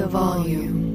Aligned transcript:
the 0.00 0.06
volume. 0.06 0.88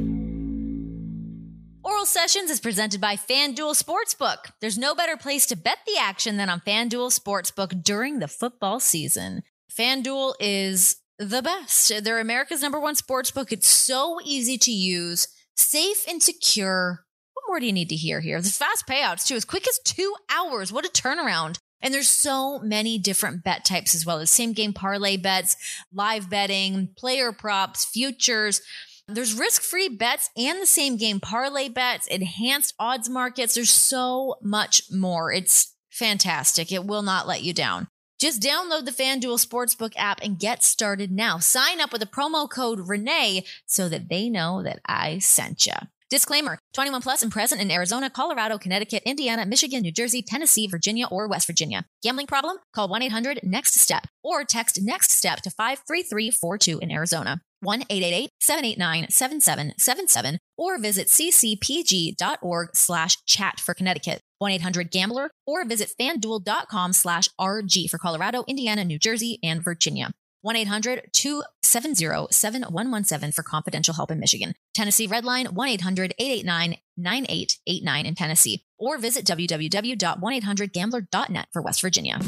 Oral 1.84 2.08
Sessions 2.08 2.50
is 2.50 2.60
presented 2.60 3.00
by 3.00 3.16
FanDuel 3.16 3.80
Sportsbook. 3.80 4.52
There's 4.62 4.80
no 4.80 4.96
better 4.96 5.16
place 5.16 5.46
to 5.48 5.56
bet 5.56 5.78
the 5.86 5.98
action 6.00 6.38
than 6.38 6.50
on 6.50 6.62
FanDuel 6.62 7.18
Sportsbook 7.18 7.84
during 7.84 8.18
the 8.18 8.28
football 8.28 8.80
season. 8.80 9.44
FanDuel 9.72 10.34
is 10.40 10.96
the 11.20 11.44
best. 11.44 12.04
They're 12.04 12.20
America's 12.20 12.64
number 12.64 12.80
one 12.80 12.96
sportsbook. 12.96 13.52
It's 13.52 13.68
so 13.68 14.20
easy 14.26 14.58
to 14.58 14.72
use, 14.72 15.28
safe 15.56 16.04
and 16.08 16.24
secure. 16.24 17.06
What 17.34 17.44
more 17.48 17.60
do 17.60 17.68
you 17.68 17.74
need 17.74 17.90
to 17.90 17.96
hear 17.96 18.22
here? 18.22 18.42
The 18.42 18.50
fast 18.50 18.88
payouts 18.88 19.28
too, 19.28 19.36
as 19.36 19.46
quick 19.46 19.68
as 19.68 19.78
two 19.86 20.16
hours. 20.32 20.74
What 20.74 20.84
a 20.84 20.90
turnaround. 20.90 21.60
And 21.80 21.94
there's 21.94 22.10
so 22.10 22.58
many 22.58 22.98
different 22.98 23.44
bet 23.44 23.66
types 23.66 23.94
as 23.94 24.08
well 24.08 24.18
as 24.18 24.32
same 24.32 24.54
game 24.54 24.74
parlay 24.74 25.18
bets, 25.18 25.56
live 25.94 26.32
betting, 26.32 26.90
player 26.98 27.32
props, 27.32 27.86
futures. 27.86 28.62
There's 29.08 29.38
risk 29.38 29.62
free 29.62 29.88
bets 29.88 30.32
and 30.36 30.60
the 30.60 30.66
same 30.66 30.98
game 30.98 31.20
parlay 31.20 31.70
bets, 31.70 32.08
enhanced 32.08 32.74
odds 32.80 33.08
markets. 33.08 33.54
There's 33.54 33.70
so 33.70 34.36
much 34.42 34.82
more. 34.92 35.32
It's 35.32 35.76
fantastic. 35.92 36.72
It 36.72 36.86
will 36.86 37.04
not 37.04 37.28
let 37.28 37.44
you 37.44 37.54
down. 37.54 37.88
Just 38.20 38.42
download 38.42 38.86
the 38.86 38.92
FanDuel 38.92 39.46
Sportsbook 39.46 39.94
app 39.96 40.22
and 40.24 40.40
get 40.40 40.64
started 40.64 41.12
now. 41.12 41.38
Sign 41.38 41.80
up 41.80 41.92
with 41.92 42.02
the 42.02 42.08
promo 42.08 42.50
code 42.50 42.88
Renee 42.88 43.46
so 43.68 43.90
that 43.90 44.10
they 44.10 44.28
know 44.28 44.64
that 44.64 44.80
I 44.88 45.20
sent 45.20 45.68
you. 45.68 45.74
Disclaimer 46.10 46.58
21 46.74 47.02
plus 47.02 47.22
and 47.22 47.32
present 47.32 47.62
in 47.62 47.70
Arizona, 47.70 48.10
Colorado, 48.10 48.58
Connecticut, 48.58 49.04
Indiana, 49.06 49.46
Michigan, 49.46 49.82
New 49.82 49.92
Jersey, 49.92 50.24
Tennessee, 50.24 50.66
Virginia, 50.66 51.08
or 51.12 51.28
West 51.28 51.46
Virginia. 51.46 51.86
Gambling 52.02 52.28
problem? 52.28 52.58
Call 52.74 52.88
1 52.88 53.04
800 53.04 53.42
NEXT 53.44 53.76
STEP 53.76 54.08
or 54.24 54.44
text 54.44 54.80
NEXT 54.82 55.12
STEP 55.12 55.42
to 55.42 55.50
53342 55.50 56.80
in 56.80 56.92
Arizona. 56.92 57.42
1 57.62 57.82
888 57.90 58.30
789 58.40 59.10
7777 59.10 60.38
or 60.58 60.80
visit 60.80 61.08
ccpg.org 61.08 62.70
slash 62.74 63.18
chat 63.26 63.60
for 63.60 63.74
Connecticut. 63.74 64.22
1 64.40 64.52
800 64.52 64.92
Gambler 64.92 65.32
or 65.46 65.66
visit 65.66 65.92
fanduel.com 66.00 66.94
slash 66.94 67.28
RG 67.40 67.90
for 67.90 67.98
Colorado, 67.98 68.44
Indiana, 68.48 68.86
New 68.86 69.00
Jersey, 69.00 69.40
and 69.44 69.64
Virginia. 69.64 70.12
1 70.46 70.56
800 70.56 71.10
270 71.12 72.28
7117 72.30 73.32
for 73.32 73.42
confidential 73.42 73.96
help 73.96 74.12
in 74.12 74.20
Michigan. 74.20 74.54
Tennessee 74.76 75.08
Redline 75.08 75.54
1 75.54 75.70
800 75.70 76.14
889 76.20 76.78
9889 76.98 78.06
in 78.06 78.14
Tennessee. 78.14 78.64
Or 78.78 79.00
visit 79.00 79.26
www.1800gambler.net 79.26 81.48
for 81.52 81.64
West 81.64 81.82
Virginia. 81.82 82.20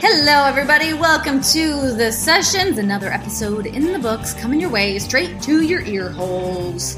Hello, 0.00 0.44
everybody. 0.44 0.92
Welcome 0.92 1.40
to 1.40 1.92
the 1.92 2.12
sessions. 2.12 2.78
Another 2.78 3.08
episode 3.08 3.66
in 3.66 3.92
the 3.92 3.98
books 3.98 4.32
coming 4.32 4.60
your 4.60 4.70
way 4.70 4.96
straight 5.00 5.42
to 5.42 5.62
your 5.62 5.80
ear 5.80 6.08
holes. 6.08 6.94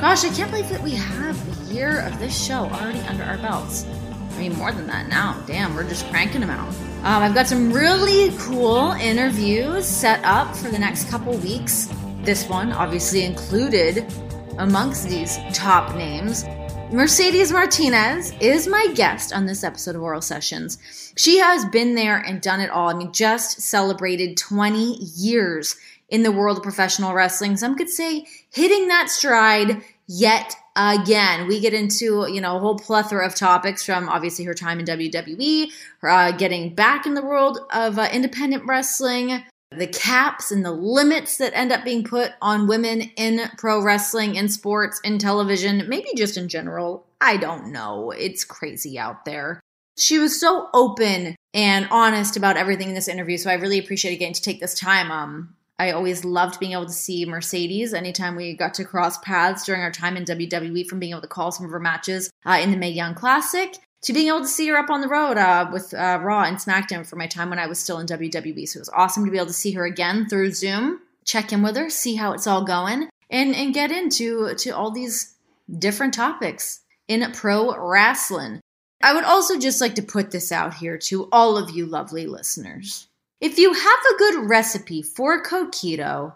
Gosh, 0.00 0.24
I 0.24 0.30
can't 0.30 0.50
believe 0.50 0.70
that 0.70 0.82
we 0.82 0.92
have 0.92 1.36
a 1.36 1.74
year 1.74 2.00
of 2.06 2.18
this 2.18 2.42
show 2.42 2.60
already 2.60 3.00
under 3.00 3.22
our 3.22 3.36
belts. 3.36 3.84
I 4.30 4.38
mean, 4.38 4.56
more 4.56 4.72
than 4.72 4.86
that 4.86 5.08
now. 5.08 5.38
Damn, 5.46 5.74
we're 5.74 5.86
just 5.86 6.08
cranking 6.08 6.40
them 6.40 6.48
out. 6.48 6.68
Um, 7.00 7.22
I've 7.22 7.34
got 7.34 7.48
some 7.48 7.70
really 7.70 8.34
cool 8.38 8.92
interviews 8.92 9.84
set 9.86 10.24
up 10.24 10.56
for 10.56 10.70
the 10.70 10.78
next 10.78 11.10
couple 11.10 11.36
weeks. 11.36 11.92
This 12.22 12.48
one, 12.48 12.72
obviously, 12.72 13.24
included 13.24 14.10
amongst 14.56 15.06
these 15.06 15.36
top 15.52 15.94
names. 15.96 16.46
Mercedes 16.90 17.52
Martinez 17.52 18.32
is 18.40 18.66
my 18.66 18.86
guest 18.94 19.34
on 19.34 19.44
this 19.44 19.62
episode 19.62 19.94
of 19.94 20.02
Oral 20.02 20.22
Sessions. 20.22 20.78
She 21.18 21.38
has 21.38 21.66
been 21.66 21.94
there 21.94 22.16
and 22.16 22.40
done 22.40 22.60
it 22.60 22.70
all. 22.70 22.88
I 22.88 22.94
mean, 22.94 23.12
just 23.12 23.60
celebrated 23.60 24.38
20 24.38 24.94
years 24.94 25.76
in 26.08 26.22
the 26.22 26.32
world 26.32 26.56
of 26.56 26.62
professional 26.62 27.12
wrestling. 27.12 27.58
Some 27.58 27.76
could 27.76 27.90
say 27.90 28.24
hitting 28.50 28.88
that 28.88 29.10
stride 29.10 29.82
yet 30.06 30.56
again. 30.76 31.46
We 31.46 31.60
get 31.60 31.74
into, 31.74 32.26
you 32.32 32.40
know, 32.40 32.56
a 32.56 32.60
whole 32.60 32.78
plethora 32.78 33.26
of 33.26 33.34
topics 33.34 33.84
from 33.84 34.08
obviously 34.08 34.46
her 34.46 34.54
time 34.54 34.80
in 34.80 34.86
WWE, 34.86 35.70
her, 35.98 36.08
uh, 36.08 36.32
getting 36.32 36.74
back 36.74 37.04
in 37.04 37.12
the 37.12 37.22
world 37.24 37.58
of 37.70 37.98
uh, 37.98 38.08
independent 38.10 38.64
wrestling, 38.64 39.42
the 39.70 39.86
caps 39.86 40.50
and 40.50 40.64
the 40.64 40.72
limits 40.72 41.36
that 41.38 41.56
end 41.56 41.72
up 41.72 41.84
being 41.84 42.04
put 42.04 42.32
on 42.40 42.66
women 42.66 43.02
in 43.16 43.50
pro 43.58 43.82
wrestling, 43.82 44.36
in 44.36 44.48
sports, 44.48 45.00
in 45.04 45.18
television, 45.18 45.84
maybe 45.88 46.08
just 46.16 46.36
in 46.36 46.48
general. 46.48 47.06
I 47.20 47.36
don't 47.36 47.72
know. 47.72 48.10
It's 48.10 48.44
crazy 48.44 48.98
out 48.98 49.24
there. 49.24 49.60
She 49.96 50.18
was 50.18 50.40
so 50.40 50.68
open 50.72 51.34
and 51.52 51.88
honest 51.90 52.36
about 52.36 52.56
everything 52.56 52.88
in 52.88 52.94
this 52.94 53.08
interview, 53.08 53.36
so 53.36 53.50
I 53.50 53.54
really 53.54 53.78
appreciated 53.78 54.18
getting 54.18 54.34
to 54.34 54.42
take 54.42 54.60
this 54.60 54.78
time. 54.78 55.10
Um, 55.10 55.54
I 55.78 55.90
always 55.90 56.24
loved 56.24 56.60
being 56.60 56.72
able 56.72 56.86
to 56.86 56.92
see 56.92 57.24
Mercedes 57.24 57.94
anytime 57.94 58.36
we 58.36 58.54
got 58.54 58.74
to 58.74 58.84
cross 58.84 59.18
paths 59.18 59.64
during 59.64 59.82
our 59.82 59.92
time 59.92 60.16
in 60.16 60.24
WWE, 60.24 60.86
from 60.86 60.98
being 60.98 61.12
able 61.12 61.22
to 61.22 61.28
call 61.28 61.52
some 61.52 61.66
of 61.66 61.72
her 61.72 61.80
matches 61.80 62.30
uh, 62.46 62.58
in 62.60 62.70
the 62.70 62.76
Mae 62.76 62.90
Young 62.90 63.14
Classic 63.14 63.76
to 64.02 64.12
being 64.12 64.28
able 64.28 64.40
to 64.40 64.46
see 64.46 64.68
her 64.68 64.76
up 64.76 64.90
on 64.90 65.00
the 65.00 65.08
road 65.08 65.36
uh, 65.36 65.68
with 65.72 65.92
uh, 65.92 66.20
Raw 66.22 66.44
and 66.44 66.56
SmackDown 66.56 67.06
for 67.06 67.16
my 67.16 67.26
time 67.26 67.50
when 67.50 67.58
I 67.58 67.66
was 67.66 67.78
still 67.78 67.98
in 67.98 68.06
WWE. 68.06 68.68
So 68.68 68.78
it 68.78 68.80
was 68.80 68.90
awesome 68.90 69.24
to 69.24 69.30
be 69.30 69.36
able 69.36 69.46
to 69.48 69.52
see 69.52 69.72
her 69.72 69.84
again 69.84 70.28
through 70.28 70.52
Zoom, 70.52 71.00
check 71.24 71.52
in 71.52 71.62
with 71.62 71.76
her, 71.76 71.90
see 71.90 72.14
how 72.14 72.32
it's 72.32 72.46
all 72.46 72.64
going, 72.64 73.08
and 73.30 73.54
and 73.54 73.74
get 73.74 73.90
into 73.90 74.54
to 74.54 74.70
all 74.70 74.90
these 74.90 75.34
different 75.78 76.14
topics 76.14 76.80
in 77.08 77.30
pro 77.32 77.76
wrestling. 77.76 78.60
I 79.02 79.14
would 79.14 79.24
also 79.24 79.58
just 79.58 79.80
like 79.80 79.94
to 79.96 80.02
put 80.02 80.30
this 80.30 80.50
out 80.50 80.74
here 80.74 80.98
to 80.98 81.28
all 81.30 81.56
of 81.56 81.70
you 81.70 81.86
lovely 81.86 82.26
listeners. 82.26 83.06
If 83.40 83.58
you 83.58 83.72
have 83.72 84.00
a 84.12 84.18
good 84.18 84.48
recipe 84.50 85.02
for 85.02 85.42
coquito, 85.42 86.34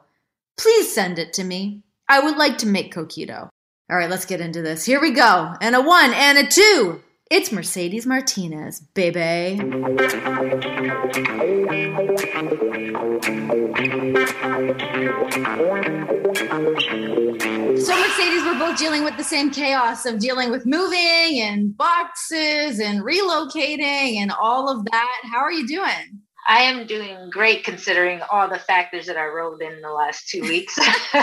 please 0.56 0.92
send 0.92 1.18
it 1.18 1.32
to 1.34 1.44
me. 1.44 1.82
I 2.08 2.20
would 2.20 2.36
like 2.36 2.58
to 2.58 2.66
make 2.66 2.94
coquito. 2.94 3.48
All 3.90 3.96
right, 3.96 4.08
let's 4.08 4.26
get 4.26 4.40
into 4.40 4.62
this. 4.62 4.84
Here 4.84 5.00
we 5.00 5.10
go. 5.10 5.54
And 5.60 5.74
a 5.74 5.80
one 5.80 6.12
and 6.14 6.38
a 6.38 6.46
two. 6.46 7.02
It's 7.34 7.50
Mercedes 7.50 8.04
Martinez, 8.04 8.80
baby. 8.92 9.56
So, 9.56 9.64
Mercedes, 17.96 18.44
we're 18.44 18.58
both 18.58 18.76
dealing 18.76 19.02
with 19.02 19.16
the 19.16 19.24
same 19.24 19.48
chaos 19.50 20.04
of 20.04 20.18
dealing 20.18 20.50
with 20.50 20.66
moving 20.66 21.40
and 21.40 21.74
boxes 21.74 22.78
and 22.78 23.00
relocating 23.00 24.16
and 24.16 24.30
all 24.30 24.68
of 24.68 24.84
that. 24.90 25.22
How 25.32 25.38
are 25.38 25.52
you 25.52 25.66
doing? 25.66 26.20
I 26.46 26.58
am 26.58 26.86
doing 26.86 27.30
great 27.30 27.64
considering 27.64 28.20
all 28.30 28.46
the 28.46 28.58
factors 28.58 29.06
that 29.06 29.16
I 29.16 29.24
rolled 29.24 29.62
in 29.62 29.80
the 29.80 29.90
last 29.90 30.28
two 30.28 30.42
weeks. 30.42 30.78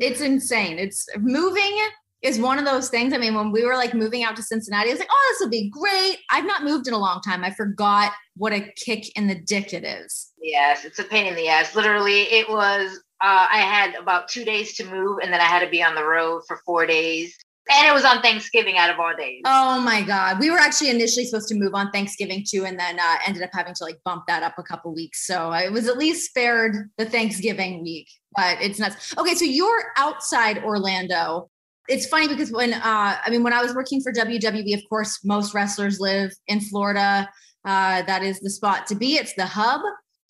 it's 0.00 0.22
insane. 0.22 0.78
It's 0.78 1.06
moving 1.18 1.78
is 2.22 2.38
one 2.38 2.58
of 2.58 2.64
those 2.64 2.88
things. 2.88 3.12
I 3.12 3.18
mean, 3.18 3.34
when 3.34 3.50
we 3.50 3.64
were 3.64 3.74
like 3.74 3.94
moving 3.94 4.22
out 4.22 4.36
to 4.36 4.42
Cincinnati, 4.42 4.90
I 4.90 4.92
was 4.92 5.00
like, 5.00 5.08
oh, 5.10 5.28
this 5.32 5.44
will 5.44 5.50
be 5.50 5.68
great. 5.70 6.18
I've 6.30 6.46
not 6.46 6.62
moved 6.62 6.86
in 6.86 6.94
a 6.94 6.98
long 6.98 7.20
time. 7.20 7.44
I 7.44 7.50
forgot 7.50 8.12
what 8.36 8.52
a 8.52 8.72
kick 8.76 9.16
in 9.16 9.26
the 9.26 9.34
dick 9.34 9.72
it 9.72 9.84
is. 9.84 10.32
Yes, 10.40 10.84
it's 10.84 10.98
a 10.98 11.04
pain 11.04 11.26
in 11.26 11.34
the 11.34 11.48
ass. 11.48 11.74
Literally, 11.74 12.22
it 12.22 12.48
was, 12.48 13.00
uh, 13.22 13.46
I 13.50 13.58
had 13.58 13.94
about 13.96 14.28
two 14.28 14.44
days 14.44 14.74
to 14.76 14.84
move 14.84 15.18
and 15.22 15.32
then 15.32 15.40
I 15.40 15.44
had 15.44 15.64
to 15.64 15.70
be 15.70 15.82
on 15.82 15.94
the 15.94 16.04
road 16.04 16.42
for 16.46 16.60
four 16.64 16.86
days. 16.86 17.36
And 17.70 17.86
it 17.86 17.94
was 17.94 18.04
on 18.04 18.20
Thanksgiving 18.22 18.76
out 18.76 18.90
of 18.90 18.98
all 18.98 19.14
days. 19.16 19.40
Oh 19.44 19.80
my 19.80 20.02
God. 20.02 20.40
We 20.40 20.50
were 20.50 20.58
actually 20.58 20.90
initially 20.90 21.24
supposed 21.24 21.48
to 21.48 21.54
move 21.54 21.74
on 21.74 21.92
Thanksgiving 21.92 22.44
too, 22.48 22.64
and 22.64 22.78
then 22.78 22.98
uh, 22.98 23.16
ended 23.24 23.42
up 23.44 23.50
having 23.52 23.72
to 23.74 23.84
like 23.84 23.98
bump 24.04 24.24
that 24.26 24.42
up 24.42 24.58
a 24.58 24.64
couple 24.64 24.92
weeks. 24.92 25.26
So 25.26 25.52
it 25.52 25.72
was 25.72 25.86
at 25.86 25.96
least 25.96 26.28
spared 26.28 26.90
the 26.98 27.06
Thanksgiving 27.06 27.82
week, 27.82 28.08
but 28.36 28.58
it's 28.60 28.80
nuts. 28.80 29.14
Okay, 29.16 29.36
so 29.36 29.44
you're 29.44 29.92
outside 29.96 30.58
Orlando 30.64 31.50
it's 31.88 32.06
funny 32.06 32.28
because 32.28 32.52
when 32.52 32.74
uh, 32.74 33.16
I 33.24 33.28
mean 33.30 33.42
when 33.42 33.52
I 33.52 33.62
was 33.62 33.74
working 33.74 34.00
for 34.00 34.12
WWE, 34.12 34.74
of 34.74 34.82
course, 34.88 35.24
most 35.24 35.54
wrestlers 35.54 36.00
live 36.00 36.32
in 36.46 36.60
Florida. 36.60 37.28
Uh, 37.64 38.02
that 38.02 38.24
is 38.24 38.40
the 38.40 38.50
spot 38.50 38.88
to 38.88 38.94
be. 38.96 39.14
It's 39.14 39.34
the 39.34 39.46
hub. 39.46 39.80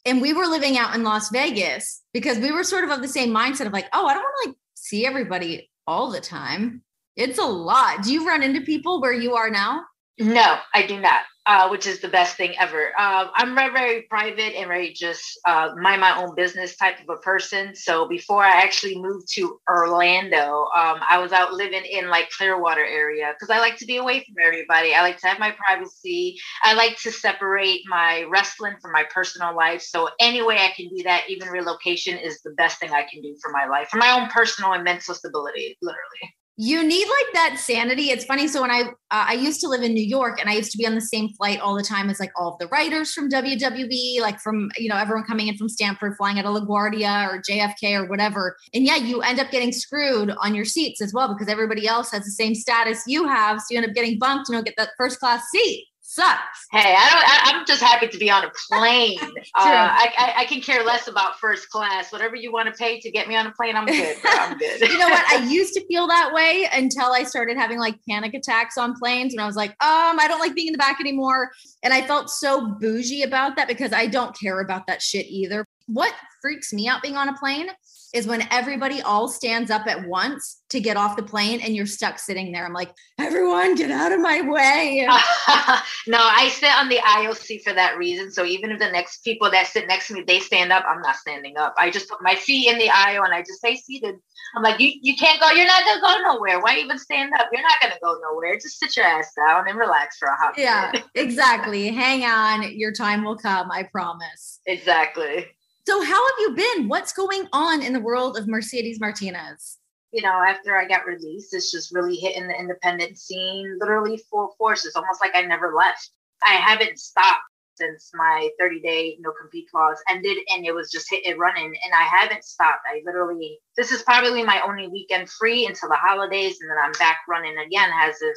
And 0.05 0.21
we 0.21 0.35
were 0.35 0.47
living 0.47 0.77
out 0.77 0.95
in 0.95 1.03
Las 1.03 1.31
Vegas 1.31 2.03
because 2.13 2.39
we 2.39 2.53
were 2.53 2.63
sort 2.63 2.85
of 2.85 2.91
of 2.91 3.01
the 3.01 3.09
same 3.09 3.31
mindset 3.31 3.67
of 3.67 3.73
like, 3.73 3.87
oh, 3.95 4.07
I 4.07 4.13
don't 4.13 4.23
want 4.23 4.35
to 4.43 4.49
like 4.51 4.57
see 4.75 5.07
everybody 5.07 5.71
all 5.87 6.11
the 6.11 6.21
time. 6.21 6.83
It's 7.17 7.39
a 7.39 7.45
lot. 7.45 8.03
Do 8.03 8.13
you 8.13 8.27
run 8.27 8.43
into 8.43 8.61
people 8.61 9.01
where 9.01 9.15
you 9.15 9.35
are 9.35 9.49
now? 9.49 9.83
No, 10.19 10.59
I 10.75 10.87
do 10.87 11.01
not 11.01 11.23
uh, 11.47 11.69
which 11.69 11.87
is 11.87 12.01
the 12.01 12.09
best 12.09 12.37
thing 12.37 12.55
ever. 12.59 12.93
Uh, 12.97 13.27
I'm 13.35 13.55
very, 13.55 13.73
very 13.73 14.03
private 14.03 14.55
and 14.57 14.69
very 14.69 14.93
just 14.93 15.41
uh, 15.47 15.71
mind 15.77 16.01
my 16.01 16.17
own 16.23 16.35
business 16.35 16.77
type 16.77 17.01
of 17.01 17.09
a 17.09 17.21
person. 17.21 17.75
So 17.75 18.07
before 18.09 18.45
I 18.45 18.63
actually 18.63 18.99
moved 19.01 19.27
to 19.35 19.59
Orlando, 19.69 20.67
um, 20.77 21.01
I 21.09 21.19
was 21.19 21.33
out 21.33 21.53
living 21.53 21.85
in 21.85 22.09
like 22.09 22.31
Clearwater 22.31 22.85
area 22.85 23.35
because 23.35 23.51
I 23.51 23.59
like 23.59 23.77
to 23.79 23.87
be 23.87 23.97
away 23.97 24.21
from 24.21 24.37
everybody. 24.45 24.95
I 24.95 25.03
like 25.03 25.19
to 25.21 25.27
have 25.27 25.39
my 25.39 25.51
privacy. 25.53 26.37
I 26.63 26.75
like 26.75 26.97
to 26.99 27.11
separate 27.11 27.81
my 27.89 28.25
wrestling 28.31 28.75
from 28.81 28.93
my 28.93 29.05
personal 29.13 29.57
life. 29.57 29.83
So 29.83 30.11
any 30.21 30.43
way 30.43 30.59
I 30.59 30.73
can 30.77 30.89
do 30.89 31.03
that, 31.05 31.25
even 31.29 31.49
relocation 31.49 32.19
is 32.19 32.41
the 32.43 32.53
best 32.53 32.79
thing 32.79 32.93
I 32.93 33.07
can 33.11 33.21
do 33.21 33.37
for 33.43 33.51
my 33.51 33.67
life, 33.67 33.89
for 33.89 33.99
my 33.99 34.13
own 34.13 34.29
personal 34.29 34.75
and 34.75 34.85
mental 34.85 35.15
stability, 35.15 35.77
literally. 35.83 36.35
You 36.65 36.87
need 36.87 37.09
like 37.09 37.35
that 37.35 37.57
sanity. 37.59 38.11
It's 38.11 38.25
funny. 38.25 38.47
So 38.47 38.61
when 38.61 38.71
I 38.71 38.83
uh, 38.83 38.93
I 39.11 39.33
used 39.33 39.61
to 39.63 39.69
live 39.69 39.83
in 39.83 39.95
New 39.95 40.05
York, 40.05 40.39
and 40.39 40.49
I 40.49 40.53
used 40.53 40.71
to 40.71 40.79
be 40.79 40.87
on 40.87 40.95
the 40.95 41.01
same 41.01 41.31
flight 41.31 41.59
all 41.59 41.75
the 41.75 41.83
time 41.83 42.09
as 42.09 42.21
like 42.21 42.31
all 42.37 42.53
of 42.53 42.59
the 42.61 42.69
writers 42.69 43.13
from 43.13 43.29
WWE, 43.29 44.21
like 44.21 44.39
from 44.39 44.71
you 44.79 44.89
know 44.89 44.97
everyone 44.97 45.25
coming 45.25 45.49
in 45.49 45.57
from 45.57 45.69
Stamford, 45.69 46.17
flying 46.17 46.39
out 46.39 46.45
of 46.45 46.55
LaGuardia 46.55 47.29
or 47.29 47.43
JFK 47.43 48.01
or 48.01 48.09
whatever. 48.09 48.57
And 48.73 48.85
yeah, 48.85 48.95
you 48.95 49.23
end 49.23 49.41
up 49.41 49.51
getting 49.51 49.73
screwed 49.73 50.31
on 50.39 50.55
your 50.55 50.65
seats 50.65 51.01
as 51.01 51.13
well 51.13 51.35
because 51.35 51.49
everybody 51.49 51.89
else 51.89 52.13
has 52.13 52.25
the 52.25 52.31
same 52.31 52.55
status 52.55 53.03
you 53.09 53.27
have, 53.27 53.59
so 53.59 53.67
you 53.71 53.79
end 53.79 53.89
up 53.89 53.95
getting 53.97 54.21
bumped. 54.21 54.49
You 54.49 54.55
know, 54.55 54.63
get 54.63 54.75
that 54.77 54.91
first 54.97 55.19
class 55.19 55.43
seat 55.51 55.89
sucks. 56.03 56.67
Hey, 56.71 56.95
I 56.97 57.09
don't. 57.11 57.55
I, 57.55 57.59
am 57.59 57.67
just 57.67 57.81
happy 57.81 58.09
to 58.09 58.19
be 58.19 58.31
on 58.31 58.45
a 58.45 58.51
plane. 58.71 59.19
uh, 59.21 59.29
I, 59.57 60.13
I, 60.19 60.33
I, 60.39 60.45
can 60.45 60.61
care 60.61 60.85
less 60.85 61.09
about 61.09 61.39
first 61.39 61.71
class. 61.71 62.13
Whatever 62.13 62.37
you 62.37 62.53
want 62.53 62.69
to 62.69 62.75
pay 62.75 63.01
to 63.01 63.11
get 63.11 63.29
me 63.29 63.37
on 63.37 63.47
a 63.47 63.53
plane, 63.53 63.77
I'm 63.77 63.87
good. 63.87 64.17
I'm 64.25 64.59
good. 64.59 64.81
you 64.81 64.99
know 64.99 65.09
what? 65.09 65.25
I 65.27 65.45
used 65.49 65.75
to 65.75 65.87
feel 65.87 66.07
that 66.09 66.33
way 66.35 66.69
until 66.73 67.13
I 67.13 67.23
started 67.23 67.57
having 67.57 67.79
like 67.79 67.95
panic 68.09 68.35
attacks 68.35 68.77
on 68.77 68.95
planes, 68.99 69.33
and 69.33 69.41
I 69.41 69.47
was 69.47 69.57
like, 69.57 69.71
um, 69.71 70.19
I 70.21 70.27
don't 70.29 70.41
like 70.41 70.55
being 70.55 70.69
in 70.69 70.73
the 70.73 70.79
back 70.79 71.01
anymore. 71.01 71.51
And 71.83 71.95
I 71.95 72.07
felt 72.07 72.31
so 72.31 72.67
bougie 72.67 73.23
about 73.23 73.57
that 73.57 73.69
because 73.69 73.93
I 73.93 74.07
don't 74.07 74.39
care 74.39 74.61
about 74.61 74.87
that 74.89 75.01
shit 75.01 75.27
either. 75.27 75.67
What 75.93 76.15
freaks 76.41 76.73
me 76.73 76.89
out 76.89 77.03
being 77.03 77.17
on 77.17 77.29
a 77.29 77.37
plane 77.37 77.69
is 78.13 78.27
when 78.27 78.47
everybody 78.51 79.01
all 79.01 79.27
stands 79.27 79.71
up 79.71 79.87
at 79.87 80.07
once 80.07 80.63
to 80.69 80.81
get 80.81 80.97
off 80.97 81.17
the 81.17 81.23
plane 81.23 81.61
and 81.61 81.75
you're 81.75 81.87
stuck 81.87 82.19
sitting 82.19 82.53
there. 82.53 82.67
I'm 82.67 82.75
like, 82.75 82.93
everyone 83.19 83.75
get 83.75 83.91
out 83.91 84.13
of 84.13 84.21
my 84.21 84.43
way. 84.43 85.07
no, 86.07 86.19
I 86.19 86.51
sit 86.53 86.71
on 86.71 86.89
the 86.89 86.99
IOC 86.99 87.63
for 87.63 87.73
that 87.73 87.97
reason. 87.97 88.31
So 88.31 88.45
even 88.45 88.71
if 88.71 88.79
the 88.79 88.91
next 88.91 89.25
people 89.25 89.51
that 89.51 89.67
sit 89.67 89.89
next 89.89 90.09
to 90.09 90.15
me, 90.15 90.25
they 90.27 90.41
stand 90.41 90.73
up, 90.73 90.85
I'm 90.87 91.01
not 91.01 91.17
standing 91.17 91.57
up. 91.57 91.75
I 91.79 91.91
just 91.91 92.09
put 92.09 92.23
my 92.23 92.35
feet 92.35 92.71
in 92.71 92.79
the 92.79 92.91
aisle 92.91 93.25
and 93.25 93.33
I 93.33 93.41
just 93.41 93.59
stay 93.59 93.77
seated. 93.77 94.17
I'm 94.55 94.63
like, 94.63 94.79
you, 94.79 94.93
you 95.01 95.17
can't 95.17 95.41
go, 95.41 95.51
you're 95.51 95.67
not 95.67 95.83
gonna 95.85 96.01
go 96.01 96.35
nowhere. 96.35 96.61
Why 96.61 96.77
even 96.77 96.99
stand 96.99 97.33
up? 97.39 97.49
You're 97.51 97.63
not 97.63 97.81
gonna 97.81 97.99
go 98.03 98.19
nowhere. 98.31 98.57
Just 98.57 98.79
sit 98.79 98.95
your 98.97 99.07
ass 99.07 99.33
down 99.35 99.69
and 99.69 99.79
relax 99.79 100.19
for 100.19 100.29
a 100.29 100.37
hot 100.37 100.59
Yeah, 100.59 100.93
exactly. 101.15 101.89
Hang 101.89 102.25
on, 102.25 102.79
your 102.79 102.93
time 102.93 103.25
will 103.25 103.39
come, 103.39 103.71
I 103.71 103.85
promise. 103.85 104.61
Exactly. 104.67 105.47
So, 105.87 106.01
how 106.01 106.29
have 106.29 106.39
you 106.39 106.55
been? 106.55 106.89
What's 106.89 107.13
going 107.13 107.49
on 107.53 107.83
in 107.83 107.93
the 107.93 108.01
world 108.01 108.39
of 108.39 108.47
Mercedes 108.47 109.01
Martinez? 109.01 109.79
You 110.13 110.23
know, 110.23 110.43
after 110.47 110.79
I 110.79 110.87
got 110.87 111.07
released, 111.07 111.55
it's 111.55 111.73
just 111.73 111.93
really 111.93 112.15
hitting 112.15 112.47
the 112.47 112.59
independent 112.59 113.19
scene 113.19 113.79
literally 113.81 114.21
full 114.31 114.55
force. 114.59 114.85
It's 114.85 114.95
almost 114.95 115.21
like 115.21 115.33
I 115.35 115.43
never 115.43 115.75
left. 115.75 116.11
I 116.45 116.53
haven't 116.53 116.99
stopped 116.99 117.43
since 117.75 118.11
my 118.15 118.49
30 118.61 118.81
day 118.81 119.17
no 119.21 119.33
compete 119.41 119.67
clause 119.71 119.97
ended 120.09 120.37
and 120.51 120.65
it 120.67 120.75
was 120.75 120.91
just 120.91 121.11
hit 121.11 121.25
and 121.27 121.41
running 121.41 121.75
and 121.85 121.95
I 121.95 122.03
haven't 122.03 122.45
stopped. 122.45 122.83
I 122.87 123.01
literally 123.05 123.59
this 123.77 123.91
is 123.91 124.03
probably 124.03 124.45
my 124.45 124.61
only 124.61 124.89
weekend 124.89 125.31
free 125.31 125.67
until 125.67 125.89
the 125.89 125.97
holidays 125.97 126.59
and 126.61 126.71
then 126.71 126.77
I'm 126.79 126.93
back 126.93 127.21
running 127.29 127.57
again 127.59 127.91
as 128.03 128.21
if 128.21 128.37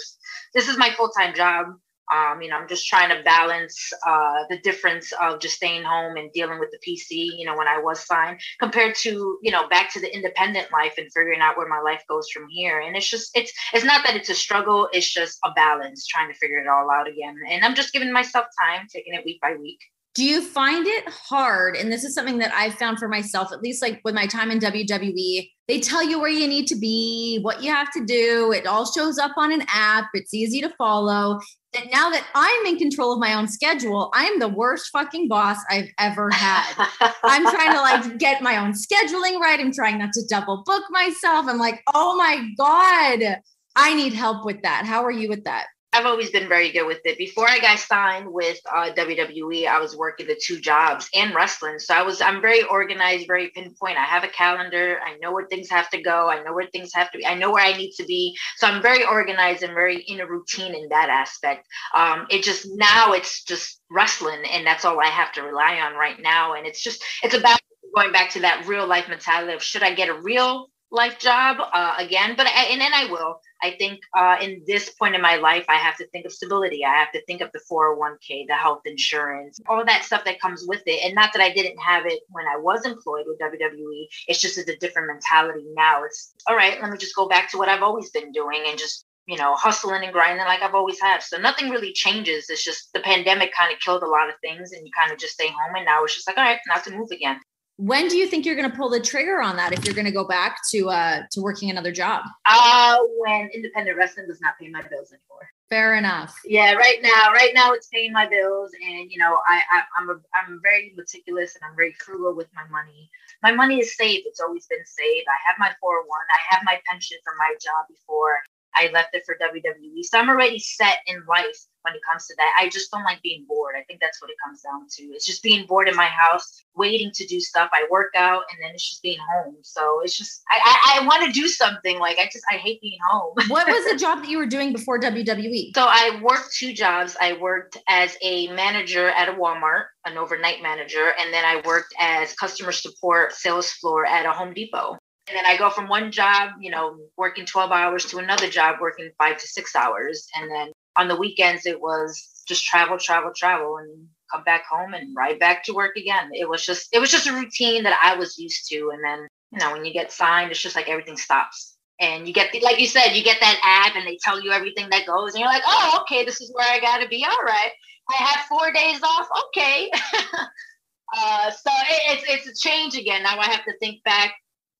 this 0.53 0.69
is 0.69 0.77
my 0.77 0.89
full-time 0.91 1.35
job. 1.35 1.67
Um, 2.13 2.41
you 2.41 2.49
know, 2.49 2.57
I'm 2.57 2.67
just 2.67 2.87
trying 2.87 3.09
to 3.15 3.23
balance 3.23 3.91
uh, 4.07 4.43
the 4.49 4.59
difference 4.59 5.11
of 5.21 5.39
just 5.39 5.55
staying 5.55 5.83
home 5.83 6.17
and 6.17 6.31
dealing 6.33 6.59
with 6.59 6.69
the 6.71 6.79
PC, 6.79 7.37
you 7.37 7.45
know, 7.45 7.55
when 7.55 7.67
I 7.67 7.79
was 7.79 8.05
signed 8.05 8.39
compared 8.59 8.95
to, 8.95 9.39
you 9.41 9.51
know, 9.51 9.67
back 9.67 9.91
to 9.93 9.99
the 9.99 10.13
independent 10.13 10.71
life 10.71 10.93
and 10.97 11.07
figuring 11.13 11.41
out 11.41 11.57
where 11.57 11.67
my 11.67 11.79
life 11.79 12.03
goes 12.07 12.29
from 12.29 12.47
here. 12.49 12.79
And 12.79 12.95
it's 12.95 13.09
just, 13.09 13.31
it's, 13.35 13.51
it's 13.73 13.85
not 13.85 14.05
that 14.05 14.15
it's 14.15 14.29
a 14.29 14.35
struggle. 14.35 14.89
It's 14.93 15.11
just 15.11 15.39
a 15.45 15.51
balance, 15.51 16.05
trying 16.07 16.31
to 16.31 16.37
figure 16.37 16.59
it 16.59 16.67
all 16.67 16.89
out 16.91 17.07
again. 17.07 17.35
And 17.49 17.63
I'm 17.63 17.75
just 17.75 17.93
giving 17.93 18.11
myself 18.11 18.45
time, 18.63 18.87
taking 18.91 19.13
it 19.13 19.25
week 19.25 19.41
by 19.41 19.55
week. 19.55 19.79
Do 20.15 20.23
you 20.23 20.41
find 20.41 20.87
it 20.87 21.09
hard? 21.09 21.75
And 21.75 21.91
this 21.91 22.05
is 22.05 22.15
something 22.15 22.37
that 22.37 22.53
I've 22.53 22.75
found 22.75 22.99
for 22.99 23.09
myself, 23.09 23.51
at 23.51 23.61
least 23.61 23.81
like 23.81 23.99
with 24.05 24.15
my 24.15 24.25
time 24.25 24.49
in 24.49 24.59
WWE, 24.59 25.49
they 25.67 25.79
tell 25.81 26.01
you 26.01 26.19
where 26.19 26.29
you 26.29 26.47
need 26.47 26.67
to 26.67 26.75
be, 26.75 27.39
what 27.41 27.61
you 27.61 27.69
have 27.69 27.91
to 27.91 28.05
do. 28.05 28.53
It 28.53 28.65
all 28.65 28.89
shows 28.89 29.17
up 29.17 29.33
on 29.35 29.51
an 29.51 29.65
app. 29.67 30.05
It's 30.13 30.33
easy 30.33 30.61
to 30.61 30.69
follow. 30.77 31.41
And 31.77 31.91
now 31.91 32.09
that 32.09 32.25
I'm 32.33 32.65
in 32.65 32.77
control 32.77 33.13
of 33.13 33.19
my 33.19 33.33
own 33.33 33.47
schedule, 33.47 34.09
I'm 34.13 34.39
the 34.39 34.47
worst 34.47 34.89
fucking 34.91 35.27
boss 35.27 35.57
I've 35.69 35.89
ever 35.99 36.29
had. 36.29 36.87
I'm 37.23 37.43
trying 37.43 37.73
to 37.73 37.81
like 37.81 38.17
get 38.17 38.41
my 38.41 38.57
own 38.57 38.73
scheduling 38.73 39.39
right. 39.39 39.59
I'm 39.59 39.73
trying 39.73 39.97
not 39.97 40.13
to 40.13 40.23
double 40.29 40.63
book 40.65 40.83
myself. 40.89 41.47
I'm 41.47 41.57
like, 41.57 41.81
oh 41.93 42.15
my 42.15 42.47
God, 42.57 43.39
I 43.75 43.93
need 43.93 44.13
help 44.13 44.45
with 44.45 44.61
that. 44.61 44.85
How 44.85 45.03
are 45.03 45.11
you 45.11 45.27
with 45.27 45.43
that? 45.43 45.65
I've 45.95 46.05
always 46.05 46.29
been 46.29 46.49
very 46.49 46.71
good 46.71 46.85
with 46.85 46.99
it. 47.05 47.17
Before 47.17 47.47
I 47.47 47.59
got 47.59 47.79
signed 47.79 48.27
with 48.31 48.59
uh, 48.69 48.91
WWE, 48.97 49.65
I 49.65 49.79
was 49.79 49.95
working 49.95 50.27
the 50.27 50.39
two 50.41 50.59
jobs 50.59 51.09
and 51.15 51.33
wrestling. 51.33 51.79
So 51.79 51.93
I 51.93 52.01
was 52.01 52.21
I'm 52.21 52.41
very 52.41 52.63
organized, 52.63 53.27
very 53.27 53.49
pinpoint. 53.49 53.97
I 53.97 54.03
have 54.03 54.25
a 54.25 54.27
calendar. 54.27 54.99
I 55.05 55.15
know 55.21 55.31
where 55.31 55.47
things 55.47 55.69
have 55.69 55.89
to 55.91 56.01
go. 56.01 56.29
I 56.29 56.43
know 56.43 56.53
where 56.53 56.67
things 56.67 56.91
have 56.93 57.11
to 57.11 57.17
be. 57.19 57.25
I 57.25 57.35
know 57.35 57.51
where 57.51 57.63
I 57.63 57.77
need 57.77 57.93
to 57.93 58.03
be. 58.05 58.35
So 58.57 58.67
I'm 58.67 58.81
very 58.81 59.05
organized 59.05 59.63
and 59.63 59.73
very 59.73 60.01
in 60.01 60.19
a 60.19 60.27
routine 60.27 60.75
in 60.75 60.89
that 60.89 61.09
aspect. 61.09 61.65
Um, 61.95 62.27
it 62.29 62.43
just 62.43 62.67
now 62.73 63.13
it's 63.13 63.43
just 63.43 63.81
wrestling, 63.89 64.43
and 64.51 64.67
that's 64.67 64.83
all 64.83 64.99
I 64.99 65.07
have 65.07 65.31
to 65.33 65.43
rely 65.43 65.79
on 65.79 65.93
right 65.93 66.21
now. 66.21 66.55
And 66.55 66.67
it's 66.67 66.83
just 66.83 67.01
it's 67.23 67.35
about 67.35 67.59
going 67.95 68.11
back 68.11 68.29
to 68.31 68.41
that 68.41 68.65
real 68.67 68.85
life 68.85 69.07
mentality 69.07 69.53
of 69.53 69.63
should 69.63 69.83
I 69.83 69.93
get 69.93 70.09
a 70.09 70.21
real 70.21 70.67
life 70.91 71.19
job 71.19 71.57
uh, 71.73 71.95
again, 71.97 72.35
but 72.37 72.47
I, 72.47 72.65
and 72.71 72.81
then 72.81 72.93
I 72.93 73.05
will. 73.11 73.39
I 73.65 73.75
think 73.77 74.01
uh, 74.15 74.37
in 74.41 74.61
this 74.67 74.91
point 74.91 75.15
in 75.15 75.21
my 75.21 75.37
life, 75.37 75.65
I 75.67 75.75
have 75.75 75.97
to 75.97 76.07
think 76.09 76.25
of 76.25 76.31
stability. 76.31 76.85
I 76.85 76.93
have 76.93 77.11
to 77.13 77.25
think 77.25 77.41
of 77.41 77.51
the 77.51 77.61
401k, 77.71 78.45
the 78.47 78.53
health 78.53 78.81
insurance, 78.85 79.59
all 79.67 79.83
that 79.83 80.03
stuff 80.03 80.23
that 80.25 80.39
comes 80.39 80.65
with 80.67 80.83
it. 80.85 81.03
And 81.03 81.15
not 81.15 81.33
that 81.33 81.41
I 81.41 81.51
didn't 81.51 81.79
have 81.79 82.05
it 82.05 82.19
when 82.29 82.45
I 82.45 82.57
was 82.57 82.85
employed 82.85 83.25
with 83.25 83.39
WWE. 83.39 84.05
It's 84.27 84.39
just 84.39 84.59
it's 84.59 84.69
a 84.69 84.77
different 84.77 85.07
mentality 85.07 85.65
now. 85.75 86.03
It's 86.03 86.33
all 86.47 86.55
right. 86.55 86.79
Let 86.79 86.91
me 86.91 86.97
just 86.97 87.15
go 87.15 87.27
back 87.27 87.49
to 87.51 87.57
what 87.57 87.69
I've 87.69 87.81
always 87.81 88.11
been 88.11 88.31
doing 88.31 88.63
and 88.67 88.77
just 88.77 89.05
you 89.27 89.37
know, 89.37 89.55
hustling 89.55 90.03
and 90.03 90.13
grinding 90.13 90.45
like 90.45 90.61
I've 90.61 90.75
always 90.75 91.01
had. 91.01 91.23
So 91.23 91.37
nothing 91.37 91.71
really 91.71 91.91
changes. 91.93 92.47
It's 92.47 92.63
just 92.63 92.93
the 92.93 92.99
pandemic 92.99 93.51
kind 93.55 93.73
of 93.73 93.79
killed 93.79 94.03
a 94.03 94.07
lot 94.07 94.29
of 94.29 94.35
things 94.39 94.71
and 94.71 94.85
you 94.85 94.91
kind 94.95 95.11
of 95.11 95.17
just 95.17 95.33
stay 95.33 95.47
home. 95.47 95.75
And 95.75 95.85
now 95.85 96.03
it's 96.03 96.13
just 96.13 96.27
like, 96.27 96.37
all 96.37 96.43
right, 96.43 96.59
now 96.67 96.77
to 96.77 96.91
move 96.91 97.09
again 97.11 97.39
when 97.77 98.07
do 98.07 98.17
you 98.17 98.27
think 98.27 98.45
you're 98.45 98.55
going 98.55 98.69
to 98.69 98.75
pull 98.75 98.89
the 98.89 98.99
trigger 98.99 99.41
on 99.41 99.57
that 99.57 99.73
if 99.73 99.83
you're 99.83 99.93
going 99.93 100.05
to 100.05 100.11
go 100.11 100.25
back 100.25 100.59
to 100.71 100.89
uh 100.89 101.23
to 101.31 101.41
working 101.41 101.69
another 101.69 101.91
job? 101.91 102.23
Uh 102.45 102.97
when 103.17 103.49
independent 103.53 103.97
wrestling 103.97 104.27
does 104.27 104.41
not 104.41 104.57
pay 104.59 104.69
my 104.69 104.81
bills 104.81 105.11
anymore. 105.11 105.49
Fair 105.69 105.95
enough. 105.95 106.39
Yeah 106.45 106.73
right 106.73 107.01
now 107.01 107.31
right 107.33 107.51
now 107.53 107.73
it's 107.73 107.87
paying 107.87 108.13
my 108.13 108.27
bills 108.27 108.71
and 108.87 109.11
you 109.11 109.17
know 109.17 109.39
i, 109.47 109.61
I 109.71 109.83
i'm 109.97 110.09
a, 110.09 110.15
i'm 110.35 110.59
very 110.63 110.93
meticulous 110.95 111.55
and 111.55 111.63
i'm 111.69 111.75
very 111.75 111.93
frugal 111.93 112.35
with 112.35 112.47
my 112.55 112.65
money. 112.69 113.09
My 113.43 113.51
money 113.51 113.79
is 113.79 113.97
safe. 113.97 114.23
It's 114.25 114.39
always 114.39 114.65
been 114.67 114.85
safe. 114.85 115.23
I 115.27 115.37
have 115.47 115.57
my 115.59 115.73
401 115.81 116.07
i 116.09 116.55
have 116.55 116.63
my 116.63 116.79
pension 116.87 117.17
from 117.23 117.35
my 117.37 117.53
job 117.61 117.87
before 117.89 118.37
I 118.77 118.89
left 118.93 119.15
it 119.15 119.23
for 119.25 119.35
WWE. 119.35 120.03
So 120.03 120.19
I'm 120.19 120.29
already 120.29 120.59
set 120.59 120.97
in 121.07 121.23
life 121.29 121.65
when 121.85 121.95
it 121.95 122.01
comes 122.09 122.25
to 122.27 122.35
that. 122.37 122.53
I 122.59 122.67
just 122.69 122.91
don't 122.91 123.03
like 123.03 123.21
being 123.21 123.45
bored. 123.47 123.75
I 123.77 123.83
think 123.83 123.99
that's 124.01 124.21
what 124.21 124.29
it 124.29 124.37
comes 124.43 124.61
down 124.61 124.87
to. 124.89 125.03
It's 125.13 125.25
just 125.25 125.43
being 125.43 125.65
bored 125.65 125.87
in 125.87 125.95
my 125.95 126.07
house, 126.07 126.63
waiting 126.75 127.11
to 127.13 127.25
do 127.25 127.39
stuff. 127.39 127.69
I 127.73 127.85
work 127.89 128.13
out 128.15 128.43
and 128.51 128.61
then 128.61 128.71
it's 128.73 128.89
just 128.89 129.01
being 129.01 129.19
home. 129.31 129.55
So 129.61 130.01
it's 130.03 130.17
just 130.17 130.43
I 130.49 130.59
I, 130.63 130.99
I 130.99 131.07
want 131.07 131.23
to 131.25 131.31
do 131.31 131.47
something. 131.47 131.99
Like 131.99 132.17
I 132.19 132.25
just 132.25 132.43
I 132.51 132.55
hate 132.55 132.81
being 132.81 132.99
home. 133.07 133.33
what 133.47 133.67
was 133.67 133.91
the 133.91 133.97
job 133.97 134.19
that 134.19 134.29
you 134.29 134.37
were 134.37 134.45
doing 134.45 134.73
before 134.73 134.99
WWE? 134.99 135.75
So 135.75 135.85
I 135.87 136.19
worked 136.21 136.55
two 136.55 136.73
jobs. 136.73 137.15
I 137.21 137.33
worked 137.33 137.77
as 137.87 138.17
a 138.21 138.47
manager 138.47 139.09
at 139.09 139.29
a 139.29 139.33
Walmart, 139.33 139.85
an 140.05 140.17
overnight 140.17 140.61
manager, 140.61 141.13
and 141.19 141.33
then 141.33 141.45
I 141.45 141.61
worked 141.65 141.93
as 141.99 142.33
customer 142.33 142.71
support 142.71 143.33
sales 143.33 143.71
floor 143.71 144.05
at 144.05 144.25
a 144.25 144.31
Home 144.31 144.53
Depot. 144.53 144.97
And 145.27 145.35
then 145.35 145.45
I 145.45 145.57
go 145.57 145.71
from 145.71 145.87
one 145.87 146.11
job, 146.11 146.51
you 146.59 146.69
know, 146.69 146.97
working 147.17 147.45
12 147.45 147.71
hours 147.71 148.05
to 148.05 148.17
another 148.19 148.47
job 148.47 148.75
working 148.79 149.09
five 149.17 149.39
to 149.39 149.47
six 149.47 149.75
hours. 149.75 150.27
And 150.35 150.51
then 150.51 150.71
on 150.97 151.07
the 151.07 151.15
weekends, 151.15 151.65
it 151.65 151.79
was 151.79 152.43
just 152.47 152.65
travel, 152.65 152.97
travel, 152.97 153.31
travel, 153.35 153.77
and 153.77 154.07
come 154.31 154.43
back 154.43 154.65
home 154.65 154.93
and 154.93 155.15
ride 155.15 155.39
back 155.39 155.63
to 155.63 155.73
work 155.73 155.95
again. 155.95 156.29
It 156.33 156.47
was 156.47 156.65
just, 156.65 156.89
it 156.93 156.99
was 156.99 157.11
just 157.11 157.27
a 157.27 157.33
routine 157.33 157.83
that 157.83 157.99
I 158.03 158.17
was 158.17 158.37
used 158.37 158.67
to. 158.69 158.91
And 158.93 159.03
then, 159.03 159.27
you 159.51 159.59
know, 159.59 159.71
when 159.71 159.85
you 159.85 159.93
get 159.93 160.11
signed, 160.11 160.51
it's 160.51 160.61
just 160.61 160.75
like 160.75 160.89
everything 160.89 161.17
stops. 161.17 161.77
And 161.99 162.27
you 162.27 162.33
get, 162.33 162.51
the, 162.51 162.59
like 162.59 162.79
you 162.79 162.87
said, 162.87 163.13
you 163.13 163.23
get 163.23 163.39
that 163.39 163.59
app 163.63 163.95
and 163.95 164.05
they 164.05 164.17
tell 164.21 164.41
you 164.41 164.51
everything 164.51 164.89
that 164.89 165.05
goes. 165.05 165.33
And 165.33 165.39
you're 165.39 165.49
like, 165.49 165.63
oh, 165.65 165.99
okay, 166.01 166.25
this 166.25 166.41
is 166.41 166.51
where 166.53 166.67
I 166.69 166.79
got 166.79 166.97
to 166.97 167.07
be. 167.07 167.23
All 167.23 167.45
right. 167.45 167.71
I 168.09 168.15
have 168.15 168.45
four 168.45 168.71
days 168.71 169.01
off. 169.01 169.27
Okay. 169.47 169.89
uh, 171.17 171.51
so 171.51 171.71
it, 171.89 172.19
it's, 172.19 172.23
it's 172.27 172.47
a 172.47 172.67
change 172.67 172.97
again. 172.97 173.23
Now 173.23 173.39
I 173.39 173.45
have 173.45 173.63
to 173.65 173.77
think 173.79 174.03
back 174.03 174.33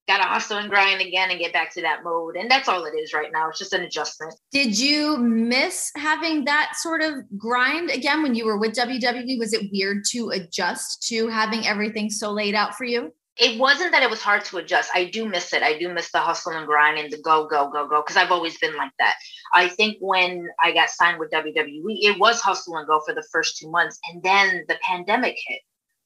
gotta 0.08 0.24
hustle 0.24 0.58
and 0.58 0.70
grind 0.70 1.02
again 1.02 1.32
and 1.32 1.40
get 1.40 1.54
back 1.54 1.74
to 1.74 1.82
that 1.82 2.04
mode. 2.04 2.36
And 2.36 2.50
that's 2.50 2.68
all 2.68 2.86
it 2.86 2.94
is 2.96 3.14
right 3.14 3.32
now. 3.32 3.50
It's 3.50 3.60
just 3.60 3.74
an 3.74 3.84
adjustment. 3.84 4.36
Did 4.52 4.78
you 4.78 5.18
miss 5.18 5.92
having 5.96 6.46
that 6.46 6.74
sort 6.76 7.02
of 7.02 7.16
grind 7.38 7.90
again 7.90 8.22
when 8.22 8.36
you 8.36 8.46
were 8.46 8.58
with 8.58 8.76
WWE? 8.76 9.40
Was 9.40 9.54
it 9.54 9.70
weird 9.72 10.04
to 10.12 10.30
adjust 10.30 11.08
to 11.08 11.28
having 11.28 11.66
everything 11.66 12.10
so 12.10 12.32
laid 12.32 12.56
out 12.56 12.76
for 12.76 12.86
you? 12.86 13.14
It 13.38 13.60
wasn't 13.60 13.92
that 13.92 14.04
it 14.04 14.10
was 14.10 14.22
hard 14.22 14.46
to 14.46 14.58
adjust. 14.58 14.92
I 14.94 15.06
do 15.06 15.28
miss 15.28 15.52
it. 15.52 15.62
I 15.62 15.78
do 15.78 15.94
miss 15.94 16.10
the 16.10 16.20
hustle 16.20 16.54
and 16.54 16.66
grind 16.66 16.98
and 16.98 17.12
the 17.12 17.18
go, 17.18 17.46
go, 17.48 17.70
go, 17.70 17.86
go, 17.86 18.02
because 18.02 18.16
I've 18.16 18.32
always 18.32 18.58
been 18.60 18.78
like 18.78 18.94
that. 19.00 19.16
I 19.54 19.68
think 19.68 19.98
when 20.00 20.48
I 20.64 20.72
got 20.72 20.90
signed 20.90 21.20
with 21.20 21.32
WWE, 21.32 21.82
it 21.84 22.18
was 22.18 22.40
hustle 22.40 22.78
and 22.78 22.88
go 22.88 23.02
for 23.06 23.14
the 23.14 23.26
first 23.34 23.58
two 23.58 23.70
months. 23.70 24.00
And 24.10 24.24
then 24.24 24.64
the 24.70 24.78
pandemic 24.82 25.36
hit 25.48 25.60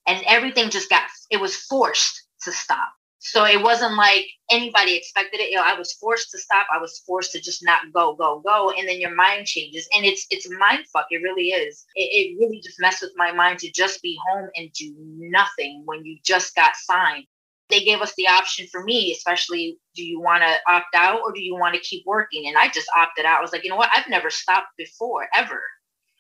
and 0.08 0.24
everything 0.26 0.72
just 0.72 0.90
got, 0.90 1.04
it 1.30 1.40
was 1.40 1.56
forced 1.56 2.24
to 2.46 2.52
stop 2.52 2.90
So 3.22 3.46
it 3.46 3.62
wasn't 3.62 3.96
like 3.96 4.26
anybody 4.50 4.96
expected 4.96 5.42
it. 5.42 5.50
You 5.50 5.58
know, 5.58 5.64
I 5.66 5.78
was 5.78 5.92
forced 5.94 6.32
to 6.32 6.38
stop. 6.38 6.68
I 6.74 6.80
was 6.80 7.00
forced 7.06 7.34
to 7.34 7.42
just 7.42 7.64
not 7.64 7.92
go, 7.94 8.16
go, 8.16 8.40
go. 8.40 8.72
And 8.72 8.88
then 8.88 9.02
your 9.02 9.14
mind 9.14 9.46
changes. 9.46 9.90
And 9.94 10.06
it's 10.06 10.26
it's 10.30 10.50
mind 10.50 10.86
fuck. 10.92 11.08
It 11.12 11.22
really 11.22 11.50
is. 11.50 11.86
It, 11.96 12.02
it 12.02 12.40
really 12.40 12.62
just 12.62 12.80
messed 12.80 13.02
with 13.02 13.12
my 13.18 13.34
mind 13.34 13.60
to 13.60 13.72
just 13.72 14.02
be 14.02 14.18
home 14.30 14.50
and 14.56 14.72
do 14.72 14.96
nothing 14.98 15.84
when 15.86 16.06
you 16.06 16.18
just 16.24 16.56
got 16.56 16.78
signed. 16.78 17.26
They 17.70 17.84
gave 17.84 18.00
us 18.00 18.14
the 18.16 18.28
option 18.28 18.68
for 18.72 18.84
me, 18.84 19.12
especially 19.12 19.78
do 19.96 20.04
you 20.04 20.22
want 20.22 20.42
to 20.42 20.72
opt 20.72 20.96
out 20.96 21.20
or 21.22 21.34
do 21.34 21.42
you 21.42 21.56
want 21.56 21.76
to 21.76 21.82
keep 21.82 22.06
working? 22.06 22.48
And 22.48 22.58
I 22.58 22.70
just 22.70 22.88
opted 22.98 23.26
out. 23.26 23.40
I 23.40 23.42
was 23.42 23.52
like, 23.52 23.66
you 23.66 23.70
know 23.70 23.76
what? 23.76 23.92
I've 23.94 24.10
never 24.10 24.30
stopped 24.30 24.70
before, 24.78 25.28
ever. 25.36 25.62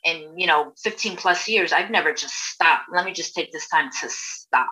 And, 0.06 0.39
you 0.39 0.48
know, 0.48 0.74
15 0.84 1.15
plus 1.15 1.48
years, 1.48 1.74
I've 1.74 1.89
never 1.89 2.13
just 2.13 2.36
stopped. 2.36 2.84
Let 2.94 3.06
me 3.06 3.13
just 3.13 3.34
take 3.34 3.51
this 3.51 3.68
time 3.70 3.89
to 4.01 4.10
stop 4.10 4.70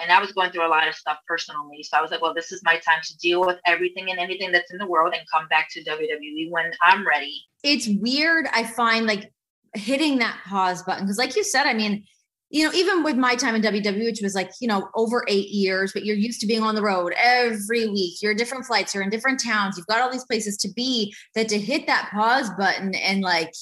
and 0.00 0.10
I 0.10 0.20
was 0.20 0.32
going 0.32 0.50
through 0.50 0.66
a 0.66 0.68
lot 0.68 0.88
of 0.88 0.94
stuff 0.94 1.18
personally. 1.26 1.82
So 1.82 1.96
I 1.96 2.02
was 2.02 2.10
like, 2.10 2.20
well, 2.20 2.34
this 2.34 2.52
is 2.52 2.62
my 2.64 2.74
time 2.78 2.98
to 3.04 3.16
deal 3.18 3.40
with 3.40 3.58
everything 3.66 4.10
and 4.10 4.18
anything 4.18 4.50
that's 4.52 4.72
in 4.72 4.78
the 4.78 4.86
world 4.86 5.14
and 5.14 5.22
come 5.32 5.46
back 5.48 5.68
to 5.70 5.84
WWE 5.84 6.50
when 6.50 6.72
I'm 6.82 7.06
ready. 7.06 7.42
It's 7.62 7.88
weird. 7.88 8.46
I 8.52 8.64
find 8.64 9.06
like 9.06 9.32
hitting 9.74 10.18
that 10.18 10.38
pause 10.44 10.82
button 10.82 11.04
because, 11.04 11.18
like 11.18 11.36
you 11.36 11.44
said, 11.44 11.66
I 11.66 11.74
mean, 11.74 12.04
you 12.50 12.64
know, 12.64 12.72
even 12.72 13.02
with 13.02 13.16
my 13.16 13.34
time 13.34 13.54
in 13.54 13.62
WWE, 13.62 14.04
which 14.04 14.20
was 14.22 14.34
like, 14.34 14.50
you 14.60 14.68
know, 14.68 14.88
over 14.94 15.24
eight 15.28 15.48
years, 15.48 15.92
but 15.92 16.04
you're 16.04 16.16
used 16.16 16.40
to 16.40 16.46
being 16.46 16.62
on 16.62 16.74
the 16.74 16.82
road 16.82 17.12
every 17.16 17.88
week. 17.88 18.18
You're 18.20 18.34
different 18.34 18.64
flights, 18.64 18.94
you're 18.94 19.02
in 19.02 19.10
different 19.10 19.42
towns, 19.42 19.76
you've 19.76 19.86
got 19.86 20.00
all 20.00 20.10
these 20.10 20.24
places 20.24 20.56
to 20.58 20.72
be. 20.72 21.14
That 21.34 21.48
to 21.48 21.58
hit 21.58 21.86
that 21.86 22.10
pause 22.12 22.50
button 22.58 22.94
and 22.94 23.22
like 23.22 23.52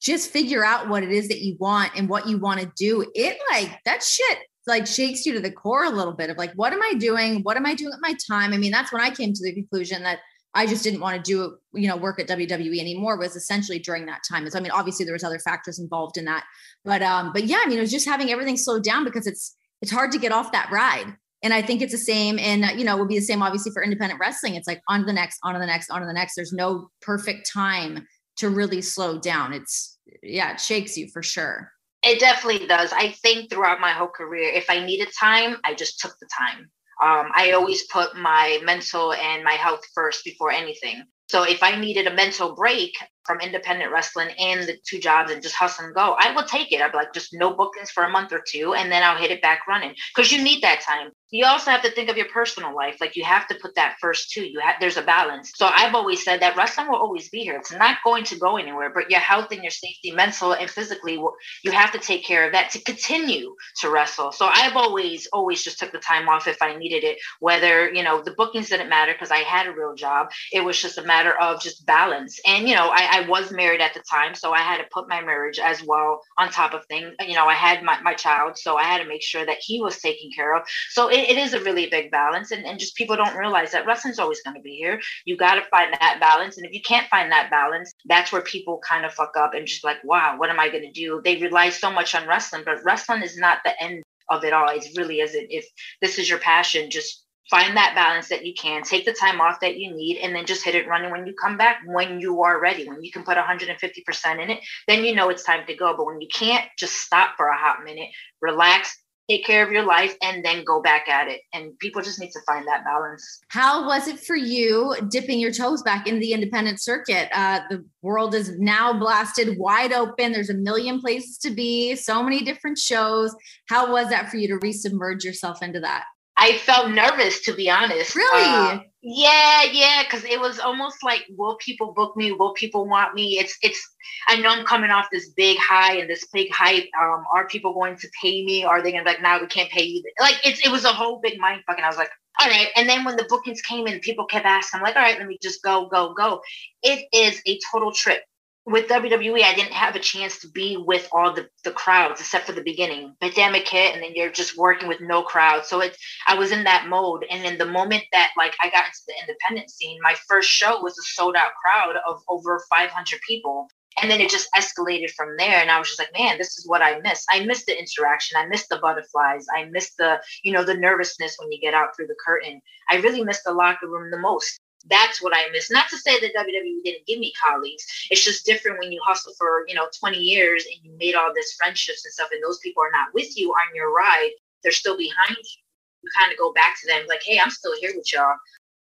just 0.00 0.30
figure 0.30 0.64
out 0.64 0.88
what 0.88 1.04
it 1.04 1.12
is 1.12 1.28
that 1.28 1.40
you 1.40 1.56
want 1.60 1.92
and 1.96 2.08
what 2.08 2.28
you 2.28 2.38
want 2.38 2.60
to 2.60 2.70
do, 2.76 3.04
it 3.14 3.38
like 3.52 3.78
that 3.84 4.02
shit 4.02 4.38
like 4.66 4.86
shakes 4.86 5.26
you 5.26 5.32
to 5.34 5.40
the 5.40 5.50
core 5.50 5.84
a 5.84 5.90
little 5.90 6.12
bit 6.12 6.30
of 6.30 6.36
like, 6.36 6.52
what 6.54 6.72
am 6.72 6.82
I 6.82 6.94
doing? 6.94 7.42
What 7.42 7.56
am 7.56 7.66
I 7.66 7.74
doing 7.74 7.90
with 7.90 8.00
my 8.00 8.14
time? 8.28 8.52
I 8.52 8.58
mean, 8.58 8.72
that's 8.72 8.92
when 8.92 9.02
I 9.02 9.10
came 9.10 9.32
to 9.32 9.44
the 9.44 9.52
conclusion 9.52 10.02
that 10.02 10.20
I 10.54 10.66
just 10.66 10.84
didn't 10.84 11.00
want 11.00 11.16
to 11.16 11.22
do, 11.22 11.56
you 11.72 11.88
know, 11.88 11.96
work 11.96 12.20
at 12.20 12.28
WWE 12.28 12.78
anymore 12.78 13.18
was 13.18 13.36
essentially 13.36 13.78
during 13.78 14.06
that 14.06 14.20
time. 14.30 14.48
So, 14.48 14.58
I 14.58 14.62
mean, 14.62 14.70
obviously 14.70 15.04
there 15.04 15.14
was 15.14 15.24
other 15.24 15.38
factors 15.38 15.78
involved 15.78 16.18
in 16.18 16.26
that, 16.26 16.44
but, 16.84 17.02
um, 17.02 17.32
but 17.32 17.44
yeah, 17.44 17.60
I 17.64 17.68
mean, 17.68 17.78
it 17.78 17.80
was 17.80 17.90
just 17.90 18.06
having 18.06 18.30
everything 18.30 18.56
slowed 18.56 18.84
down 18.84 19.04
because 19.04 19.26
it's, 19.26 19.56
it's 19.80 19.90
hard 19.90 20.12
to 20.12 20.18
get 20.18 20.30
off 20.30 20.52
that 20.52 20.70
ride. 20.70 21.16
And 21.42 21.52
I 21.52 21.60
think 21.60 21.82
it's 21.82 21.92
the 21.92 21.98
same, 21.98 22.38
and 22.38 22.78
you 22.78 22.84
know, 22.84 22.96
will 22.96 23.06
be 23.06 23.18
the 23.18 23.24
same 23.24 23.42
obviously 23.42 23.72
for 23.72 23.82
independent 23.82 24.20
wrestling. 24.20 24.54
It's 24.54 24.68
like 24.68 24.80
on 24.86 25.00
to 25.00 25.06
the 25.06 25.12
next, 25.12 25.40
on 25.42 25.54
to 25.54 25.58
the 25.58 25.66
next, 25.66 25.90
on 25.90 26.00
to 26.00 26.06
the 26.06 26.12
next. 26.12 26.36
There's 26.36 26.52
no 26.52 26.88
perfect 27.00 27.50
time 27.52 28.06
to 28.36 28.48
really 28.48 28.80
slow 28.80 29.18
down. 29.18 29.52
It's 29.52 29.98
yeah, 30.22 30.52
it 30.52 30.60
shakes 30.60 30.96
you 30.96 31.08
for 31.08 31.22
sure. 31.22 31.72
It 32.02 32.18
definitely 32.18 32.66
does. 32.66 32.92
I 32.92 33.12
think 33.22 33.48
throughout 33.48 33.80
my 33.80 33.92
whole 33.92 34.08
career, 34.08 34.50
if 34.52 34.68
I 34.68 34.84
needed 34.84 35.08
time, 35.18 35.56
I 35.64 35.74
just 35.74 36.00
took 36.00 36.14
the 36.20 36.28
time. 36.36 36.70
Um, 37.02 37.30
I 37.34 37.52
always 37.52 37.84
put 37.86 38.16
my 38.16 38.60
mental 38.64 39.12
and 39.12 39.42
my 39.44 39.52
health 39.52 39.80
first 39.94 40.24
before 40.24 40.50
anything. 40.50 41.04
So 41.28 41.44
if 41.44 41.62
I 41.62 41.76
needed 41.76 42.06
a 42.06 42.14
mental 42.14 42.54
break 42.54 42.92
from 43.24 43.40
independent 43.40 43.92
wrestling 43.92 44.30
and 44.38 44.64
the 44.64 44.76
two 44.84 44.98
jobs 44.98 45.30
and 45.30 45.42
just 45.42 45.54
hustle 45.54 45.86
and 45.86 45.94
go, 45.94 46.16
I 46.18 46.34
will 46.34 46.44
take 46.44 46.72
it. 46.72 46.80
I'd 46.80 46.92
be 46.92 46.98
like, 46.98 47.12
just 47.12 47.34
no 47.34 47.54
bookings 47.54 47.90
for 47.90 48.04
a 48.04 48.10
month 48.10 48.32
or 48.32 48.42
two, 48.46 48.74
and 48.74 48.90
then 48.90 49.02
I'll 49.02 49.16
hit 49.16 49.30
it 49.30 49.42
back 49.42 49.66
running 49.66 49.94
because 50.14 50.32
you 50.32 50.42
need 50.42 50.62
that 50.62 50.80
time 50.80 51.12
you 51.32 51.46
also 51.46 51.70
have 51.70 51.82
to 51.82 51.90
think 51.90 52.10
of 52.10 52.16
your 52.18 52.28
personal 52.28 52.76
life. 52.76 52.98
Like 53.00 53.16
you 53.16 53.24
have 53.24 53.48
to 53.48 53.54
put 53.54 53.74
that 53.76 53.96
first 54.00 54.30
too. 54.30 54.44
You 54.44 54.60
have 54.60 54.74
there's 54.80 54.98
a 54.98 55.02
balance. 55.02 55.50
So 55.54 55.66
I've 55.66 55.94
always 55.94 56.22
said 56.22 56.40
that 56.40 56.56
wrestling 56.56 56.88
will 56.88 56.98
always 56.98 57.30
be 57.30 57.38
here. 57.38 57.56
It's 57.56 57.72
not 57.72 57.96
going 58.04 58.24
to 58.24 58.36
go 58.36 58.58
anywhere. 58.58 58.92
But 58.94 59.10
your 59.10 59.20
health 59.20 59.50
and 59.50 59.62
your 59.62 59.70
safety, 59.70 60.12
mental 60.12 60.52
and 60.52 60.68
physically, 60.68 61.18
you 61.64 61.70
have 61.72 61.90
to 61.92 61.98
take 61.98 62.22
care 62.22 62.46
of 62.46 62.52
that 62.52 62.70
to 62.72 62.82
continue 62.82 63.54
to 63.80 63.88
wrestle. 63.88 64.30
So 64.30 64.46
I've 64.46 64.76
always 64.76 65.26
always 65.32 65.64
just 65.64 65.78
took 65.78 65.90
the 65.90 65.98
time 65.98 66.28
off 66.28 66.46
if 66.46 66.60
I 66.60 66.76
needed 66.76 67.02
it. 67.02 67.16
Whether 67.40 67.90
you 67.90 68.02
know 68.02 68.20
the 68.22 68.32
bookings 68.32 68.68
didn't 68.68 68.90
matter 68.90 69.12
because 69.12 69.30
I 69.30 69.38
had 69.38 69.66
a 69.66 69.72
real 69.72 69.94
job. 69.94 70.28
It 70.52 70.62
was 70.62 70.80
just 70.80 70.98
a 70.98 71.02
matter 71.02 71.32
of 71.40 71.62
just 71.62 71.86
balance. 71.86 72.38
And 72.46 72.68
you 72.68 72.74
know 72.74 72.90
I, 72.90 73.11
I 73.12 73.28
was 73.28 73.52
married 73.52 73.80
at 73.80 73.94
the 73.94 74.02
time, 74.10 74.34
so 74.34 74.52
I 74.52 74.60
had 74.60 74.78
to 74.78 74.84
put 74.92 75.08
my 75.08 75.20
marriage 75.20 75.58
as 75.58 75.82
well 75.84 76.20
on 76.38 76.48
top 76.48 76.74
of 76.74 76.84
things. 76.86 77.14
You 77.20 77.34
know 77.34 77.46
I 77.46 77.54
had 77.54 77.82
my 77.82 78.00
my 78.02 78.14
child, 78.14 78.58
so 78.58 78.76
I 78.76 78.84
had 78.84 79.02
to 79.02 79.08
make 79.08 79.22
sure 79.22 79.46
that 79.46 79.58
he 79.60 79.80
was 79.80 79.98
taken 79.98 80.30
care 80.34 80.54
of. 80.56 80.62
So 80.90 81.08
it, 81.08 81.20
it 81.30 81.38
is 81.38 81.54
a 81.54 81.62
really 81.62 81.86
big 81.86 82.10
balance 82.10 82.50
and, 82.50 82.64
and 82.64 82.78
just 82.78 82.96
people 82.96 83.16
don't 83.16 83.36
realize 83.36 83.72
that 83.72 83.86
wrestling's 83.86 84.18
always 84.18 84.40
going 84.42 84.56
to 84.56 84.62
be 84.62 84.76
here 84.76 85.00
you 85.24 85.36
got 85.36 85.54
to 85.54 85.62
find 85.70 85.92
that 85.94 86.18
balance 86.20 86.56
and 86.56 86.66
if 86.66 86.72
you 86.72 86.80
can't 86.80 87.08
find 87.08 87.30
that 87.30 87.50
balance 87.50 87.92
that's 88.06 88.32
where 88.32 88.42
people 88.42 88.80
kind 88.86 89.04
of 89.04 89.12
fuck 89.12 89.36
up 89.36 89.54
and 89.54 89.66
just 89.66 89.84
like 89.84 90.02
wow 90.04 90.36
what 90.38 90.50
am 90.50 90.60
i 90.60 90.68
going 90.68 90.82
to 90.82 90.92
do 90.92 91.20
they 91.24 91.36
rely 91.36 91.68
so 91.68 91.90
much 91.90 92.14
on 92.14 92.26
wrestling 92.26 92.62
but 92.64 92.82
wrestling 92.84 93.22
is 93.22 93.36
not 93.36 93.58
the 93.64 93.82
end 93.82 94.02
of 94.30 94.44
it 94.44 94.52
all 94.52 94.68
it 94.68 94.86
really 94.96 95.20
isn't 95.20 95.46
if 95.50 95.66
this 96.00 96.18
is 96.18 96.28
your 96.28 96.38
passion 96.38 96.90
just 96.90 97.21
find 97.52 97.76
that 97.76 97.92
balance 97.94 98.30
that 98.30 98.46
you 98.46 98.54
can. 98.54 98.82
Take 98.82 99.04
the 99.04 99.12
time 99.12 99.38
off 99.38 99.60
that 99.60 99.76
you 99.76 99.94
need 99.94 100.16
and 100.22 100.34
then 100.34 100.46
just 100.46 100.64
hit 100.64 100.74
it 100.74 100.88
running. 100.88 101.10
When 101.10 101.26
you 101.26 101.34
come 101.34 101.58
back 101.58 101.82
when 101.84 102.18
you 102.18 102.42
are 102.42 102.58
ready 102.58 102.88
when 102.88 103.04
you 103.04 103.12
can 103.12 103.24
put 103.24 103.36
150% 103.36 104.42
in 104.42 104.50
it 104.50 104.60
then 104.88 105.04
you 105.04 105.14
know 105.14 105.28
it's 105.28 105.44
time 105.44 105.66
to 105.66 105.76
go. 105.76 105.94
But 105.94 106.06
when 106.06 106.20
you 106.20 106.28
can't 106.32 106.64
just 106.78 106.94
stop 106.94 107.36
for 107.36 107.48
a 107.48 107.56
hot 107.56 107.84
minute 107.84 108.08
relax 108.40 108.98
take 109.30 109.44
care 109.44 109.64
of 109.64 109.72
your 109.72 109.84
life 109.84 110.16
and 110.22 110.44
then 110.44 110.64
go 110.64 110.82
back 110.82 111.08
at 111.08 111.28
it. 111.28 111.42
And 111.52 111.78
people 111.78 112.02
just 112.02 112.20
need 112.20 112.32
to 112.32 112.40
find 112.46 112.66
that 112.66 112.84
balance. 112.84 113.40
How 113.48 113.86
was 113.86 114.08
it 114.08 114.18
for 114.18 114.36
you 114.36 114.96
dipping 115.08 115.38
your 115.38 115.52
toes 115.52 115.82
back 115.82 116.06
in 116.06 116.18
the 116.18 116.32
independent 116.32 116.82
circuit? 116.82 117.28
Uh, 117.32 117.60
the 117.70 117.84
world 118.02 118.34
is 118.34 118.58
now 118.58 118.98
blasted 118.98 119.58
wide 119.58 119.92
open. 119.92 120.32
There's 120.32 120.50
a 120.50 120.54
million 120.54 121.00
places 121.00 121.38
to 121.38 121.50
be 121.50 121.94
so 121.94 122.22
many 122.22 122.42
different 122.42 122.78
shows. 122.78 123.34
How 123.68 123.92
was 123.92 124.08
that 124.08 124.28
for 124.28 124.38
you 124.38 124.48
to 124.48 124.58
resubmerge 124.66 125.24
yourself 125.24 125.62
into 125.62 125.80
that 125.80 126.04
I 126.42 126.58
felt 126.58 126.90
nervous 126.90 127.40
to 127.42 127.54
be 127.54 127.70
honest. 127.70 128.16
Really? 128.16 128.44
Uh, 128.44 128.80
yeah, 129.00 129.62
yeah, 129.70 130.02
because 130.02 130.24
it 130.24 130.40
was 130.40 130.58
almost 130.58 131.04
like, 131.04 131.24
will 131.36 131.56
people 131.60 131.92
book 131.92 132.16
me? 132.16 132.32
Will 132.32 132.52
people 132.54 132.88
want 132.88 133.14
me? 133.14 133.38
It's, 133.38 133.56
it's. 133.62 133.80
I 134.26 134.36
know 134.40 134.48
I'm 134.48 134.64
coming 134.64 134.90
off 134.90 135.06
this 135.12 135.28
big 135.30 135.56
high 135.58 135.98
and 135.98 136.10
this 136.10 136.26
big 136.32 136.50
hype. 136.52 136.88
Um, 137.00 137.24
are 137.32 137.46
people 137.46 137.74
going 137.74 137.96
to 137.96 138.08
pay 138.20 138.44
me? 138.44 138.64
Are 138.64 138.82
they 138.82 138.90
gonna 138.90 139.04
be 139.04 139.10
like, 139.10 139.22
now 139.22 139.36
nah, 139.36 139.42
we 139.42 139.46
can't 139.46 139.70
pay 139.70 139.84
you? 139.84 140.02
Like, 140.18 140.40
it's, 140.44 140.64
it 140.66 140.70
was 140.70 140.84
a 140.84 140.92
whole 140.92 141.20
big 141.20 141.38
mind 141.38 141.62
fuck, 141.64 141.76
and 141.76 141.84
I 141.84 141.88
was 141.88 141.96
like, 141.96 142.10
all 142.40 142.48
right. 142.48 142.68
And 142.74 142.88
then 142.88 143.04
when 143.04 143.16
the 143.16 143.26
bookings 143.28 143.62
came 143.62 143.86
in, 143.86 144.00
people 144.00 144.24
kept 144.26 144.46
asking, 144.46 144.78
I'm 144.78 144.84
like, 144.84 144.96
all 144.96 145.02
right, 145.02 145.18
let 145.18 145.28
me 145.28 145.38
just 145.40 145.62
go, 145.62 145.86
go, 145.86 146.12
go. 146.14 146.40
It 146.82 147.06
is 147.12 147.40
a 147.46 147.58
total 147.70 147.92
trip 147.92 148.22
with 148.64 148.88
WWE, 148.88 149.42
I 149.42 149.54
didn't 149.54 149.72
have 149.72 149.96
a 149.96 150.00
chance 150.00 150.38
to 150.40 150.48
be 150.48 150.76
with 150.76 151.08
all 151.10 151.34
the, 151.34 151.48
the 151.64 151.72
crowds 151.72 152.20
except 152.20 152.46
for 152.46 152.52
the 152.52 152.62
beginning. 152.62 153.14
Pandemic 153.20 153.66
hit, 153.66 153.94
and 153.94 154.02
then 154.02 154.12
you're 154.14 154.30
just 154.30 154.56
working 154.56 154.88
with 154.88 155.00
no 155.00 155.22
crowd. 155.22 155.66
So 155.66 155.80
it's 155.80 155.98
I 156.28 156.34
was 156.34 156.52
in 156.52 156.62
that 156.64 156.86
mode. 156.88 157.24
And 157.28 157.44
in 157.44 157.58
the 157.58 157.66
moment 157.66 158.04
that 158.12 158.30
like 158.36 158.54
I 158.62 158.70
got 158.70 158.86
into 158.86 159.00
the 159.08 159.14
independent 159.20 159.70
scene, 159.70 159.98
my 160.02 160.14
first 160.28 160.48
show 160.48 160.80
was 160.80 160.96
a 160.96 161.02
sold 161.02 161.34
out 161.34 161.52
crowd 161.64 161.96
of 162.06 162.22
over 162.28 162.62
500 162.70 163.20
people. 163.26 163.68
And 164.00 164.10
then 164.10 164.22
it 164.22 164.30
just 164.30 164.48
escalated 164.56 165.10
from 165.10 165.36
there. 165.36 165.60
And 165.60 165.70
I 165.70 165.78
was 165.78 165.88
just 165.88 165.98
like, 165.98 166.12
man, 166.16 166.38
this 166.38 166.56
is 166.56 166.66
what 166.66 166.80
I 166.80 166.98
miss. 167.00 167.26
I 167.30 167.44
miss 167.44 167.66
the 167.66 167.78
interaction. 167.78 168.38
I 168.38 168.46
miss 168.46 168.66
the 168.68 168.78
butterflies. 168.78 169.44
I 169.54 169.66
miss 169.66 169.92
the, 169.98 170.18
you 170.44 170.52
know, 170.52 170.64
the 170.64 170.74
nervousness 170.74 171.36
when 171.38 171.52
you 171.52 171.60
get 171.60 171.74
out 171.74 171.94
through 171.94 172.06
the 172.06 172.16
curtain. 172.24 172.62
I 172.88 172.96
really 172.96 173.22
miss 173.22 173.42
the 173.42 173.52
locker 173.52 173.88
room 173.88 174.10
the 174.10 174.18
most 174.18 174.61
that's 174.88 175.22
what 175.22 175.32
I 175.34 175.50
miss. 175.52 175.70
Not 175.70 175.88
to 175.90 175.96
say 175.96 176.18
that 176.20 176.34
WWE 176.34 176.82
didn't 176.84 177.06
give 177.06 177.18
me 177.18 177.32
colleagues. 177.42 177.84
It's 178.10 178.24
just 178.24 178.46
different 178.46 178.78
when 178.78 178.92
you 178.92 179.00
hustle 179.04 179.32
for, 179.38 179.64
you 179.68 179.74
know, 179.74 179.86
20 180.00 180.18
years 180.18 180.64
and 180.64 180.76
you 180.82 180.96
made 180.98 181.14
all 181.14 181.32
this 181.34 181.54
friendships 181.54 182.04
and 182.04 182.12
stuff, 182.12 182.28
and 182.32 182.42
those 182.42 182.58
people 182.58 182.82
are 182.82 182.90
not 182.92 183.14
with 183.14 183.36
you 183.36 183.50
on 183.50 183.74
your 183.74 183.92
ride. 183.92 184.30
They're 184.62 184.72
still 184.72 184.96
behind 184.96 185.36
you. 185.36 185.60
You 186.02 186.10
kind 186.18 186.32
of 186.32 186.38
go 186.38 186.52
back 186.52 186.76
to 186.80 186.86
them 186.88 187.06
like, 187.08 187.22
hey, 187.24 187.38
I'm 187.38 187.50
still 187.50 187.78
here 187.80 187.92
with 187.94 188.12
y'all. 188.12 188.34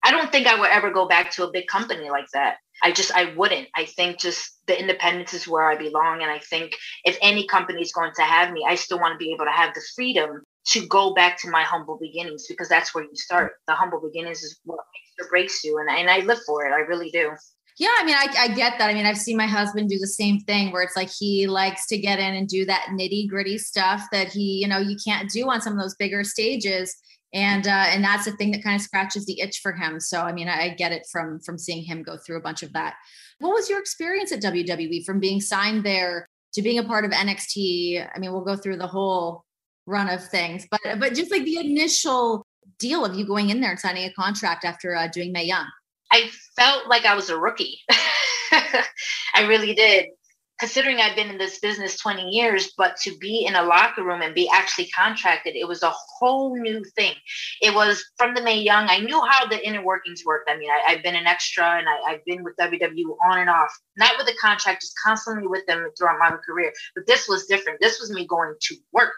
I 0.02 0.11
don't 0.11 0.31
think 0.31 0.47
I 0.47 0.59
would 0.59 0.71
ever 0.71 0.90
go 0.90 1.07
back 1.09 1.31
to 1.33 1.45
a 1.45 1.50
big 1.50 1.66
company 1.66 2.11
like 2.11 2.31
that. 2.33 2.59
I 2.83 2.93
just 2.93 3.12
I 3.12 3.35
wouldn't. 3.35 3.69
I 3.75 3.87
think 3.87 4.21
just 4.21 4.61
the 4.66 4.78
independence 4.78 5.35
is 5.35 5.49
where 5.49 5.69
I 5.69 5.76
belong. 5.76 6.23
And 6.23 6.31
I 6.31 6.38
think 6.38 6.73
if 7.05 7.19
any 7.23 7.47
company 7.47 7.81
is 7.81 7.93
going 7.93 8.12
to 8.16 8.23
have 8.23 8.52
me, 8.52 8.64
I 8.69 8.75
still 8.75 9.00
want 9.00 9.14
to 9.14 9.19
be 9.19 9.33
able 9.33 9.47
to 9.47 9.50
have 9.50 9.75
the 9.75 9.83
freedom 9.95 10.43
to 10.66 10.87
go 10.87 11.14
back 11.14 11.40
to 11.40 11.50
my 11.50 11.62
humble 11.62 11.99
beginnings 11.99 12.47
because 12.49 12.69
that's 12.69 12.95
where 12.95 13.05
you 13.05 13.14
start. 13.14 13.55
The 13.66 13.75
humble 13.75 14.00
beginnings 14.00 14.43
is 14.43 14.61
what 14.64 14.81
or 15.20 15.28
breaks 15.28 15.64
you. 15.64 15.78
And, 15.78 15.88
and 15.88 16.11
I 16.11 16.20
live 16.20 16.38
for 16.46 16.66
it. 16.66 16.73
I 16.73 16.80
really 16.80 17.11
do. 17.11 17.32
Yeah, 17.78 17.90
I 17.99 18.04
mean, 18.04 18.14
I, 18.14 18.28
I 18.38 18.49
get 18.49 18.78
that. 18.78 18.88
I 18.88 18.94
mean, 18.94 19.04
I've 19.04 19.18
seen 19.18 19.37
my 19.37 19.46
husband 19.46 19.90
do 19.90 19.99
the 19.99 20.06
same 20.06 20.40
thing 20.40 20.73
where 20.73 20.82
it's 20.82 20.96
like 20.96 21.11
he 21.11 21.46
likes 21.46 21.87
to 21.88 21.99
get 21.99 22.18
in 22.18 22.35
and 22.35 22.49
do 22.49 22.64
that 22.64 22.88
nitty 22.92 23.28
gritty 23.28 23.58
stuff 23.58 24.02
that 24.12 24.28
he, 24.32 24.62
you 24.62 24.68
know, 24.68 24.78
you 24.78 24.96
can't 25.04 25.30
do 25.30 25.50
on 25.50 25.61
some 25.61 25.75
of 25.75 25.78
those 25.78 25.94
bigger 25.94 26.25
stages. 26.25 26.96
And 27.35 27.66
uh, 27.66 27.85
and 27.88 28.02
that's 28.02 28.25
the 28.25 28.32
thing 28.32 28.52
that 28.52 28.62
kind 28.62 28.76
of 28.76 28.80
scratches 28.80 29.26
the 29.26 29.40
itch 29.40 29.58
for 29.62 29.73
him. 29.73 30.00
So 30.00 30.23
I 30.23 30.32
mean, 30.32 30.49
I 30.49 30.70
get 30.70 30.92
it 30.92 31.06
from 31.12 31.38
from 31.40 31.58
seeing 31.58 31.85
him 31.85 32.02
go 32.02 32.16
through 32.16 32.38
a 32.38 32.42
bunch 32.42 32.62
of 32.62 32.73
that. 32.73 32.94
What 33.40 33.50
was 33.50 33.68
your 33.68 33.78
experience 33.78 34.32
at 34.32 34.40
WWE 34.40 35.04
from 35.04 35.20
being 35.20 35.42
signed 35.42 35.85
there 35.85 36.28
to 36.54 36.62
being 36.62 36.78
a 36.78 36.85
part 36.85 37.04
of 37.04 37.11
NXT? 37.11 38.08
I 38.14 38.18
mean, 38.18 38.32
we'll 38.32 38.44
go 38.44 38.56
through 38.56 38.78
the 38.78 38.87
whole 38.87 39.44
run 39.87 40.08
of 40.08 40.25
things, 40.25 40.66
but 40.70 40.80
but 40.99 41.14
just 41.14 41.30
like 41.30 41.44
the 41.44 41.58
initial 41.58 42.46
deal 42.78 43.04
of 43.04 43.14
you 43.14 43.26
going 43.26 43.50
in 43.50 43.61
there 43.61 43.70
and 43.70 43.80
signing 43.80 44.04
a 44.04 44.12
contract 44.12 44.64
after 44.64 44.94
uh, 44.94 45.08
doing 45.08 45.32
Mae 45.32 45.44
Young? 45.44 45.66
I 46.12 46.30
felt 46.56 46.88
like 46.88 47.04
I 47.04 47.14
was 47.14 47.30
a 47.30 47.38
rookie. 47.38 47.80
I 48.52 49.46
really 49.49 49.75
did. 49.75 50.06
considering 50.58 51.00
I've 51.00 51.16
been 51.16 51.28
in 51.28 51.37
this 51.37 51.58
business 51.58 51.99
20 51.99 52.23
years, 52.30 52.73
but 52.78 52.96
to 53.02 53.16
be 53.18 53.44
in 53.44 53.56
a 53.56 53.62
locker 53.62 54.04
room 54.04 54.23
and 54.23 54.35
be 54.35 54.49
actually 54.52 54.88
contracted, 54.88 55.54
it 55.54 55.68
was 55.68 55.82
a 55.82 55.92
whole 55.92 56.56
new 56.56 56.82
thing. 56.96 57.14
It 57.61 57.75
was 57.75 58.02
from 58.16 58.35
the 58.35 58.42
Mae 58.42 58.61
Young. 58.61 58.88
I 58.88 59.00
knew 59.00 59.20
how 59.28 59.46
the 59.46 59.66
inner 59.66 59.85
workings 59.85 60.23
worked. 60.25 60.49
I 60.49 60.56
mean, 60.56 60.70
I, 60.70 60.92
have 60.92 61.02
been 61.02 61.16
an 61.16 61.26
extra 61.26 61.78
and 61.78 61.87
I, 61.88 62.12
have 62.12 62.25
been 62.25 62.42
with 62.42 62.56
WW 62.56 63.16
on 63.30 63.38
and 63.38 63.50
off, 63.50 63.76
not 63.96 64.16
with 64.16 64.28
a 64.28 64.37
contract, 64.40 64.82
just 64.82 64.94
constantly 65.04 65.46
with 65.46 65.66
them 65.66 65.87
throughout 65.99 66.18
my 66.18 66.37
career. 66.46 66.73
But 66.94 67.06
this 67.06 67.28
was 67.28 67.46
different. 67.46 67.80
This 67.80 68.00
was 68.00 68.11
me 68.11 68.26
going 68.26 68.54
to 68.58 68.76
work. 68.92 69.12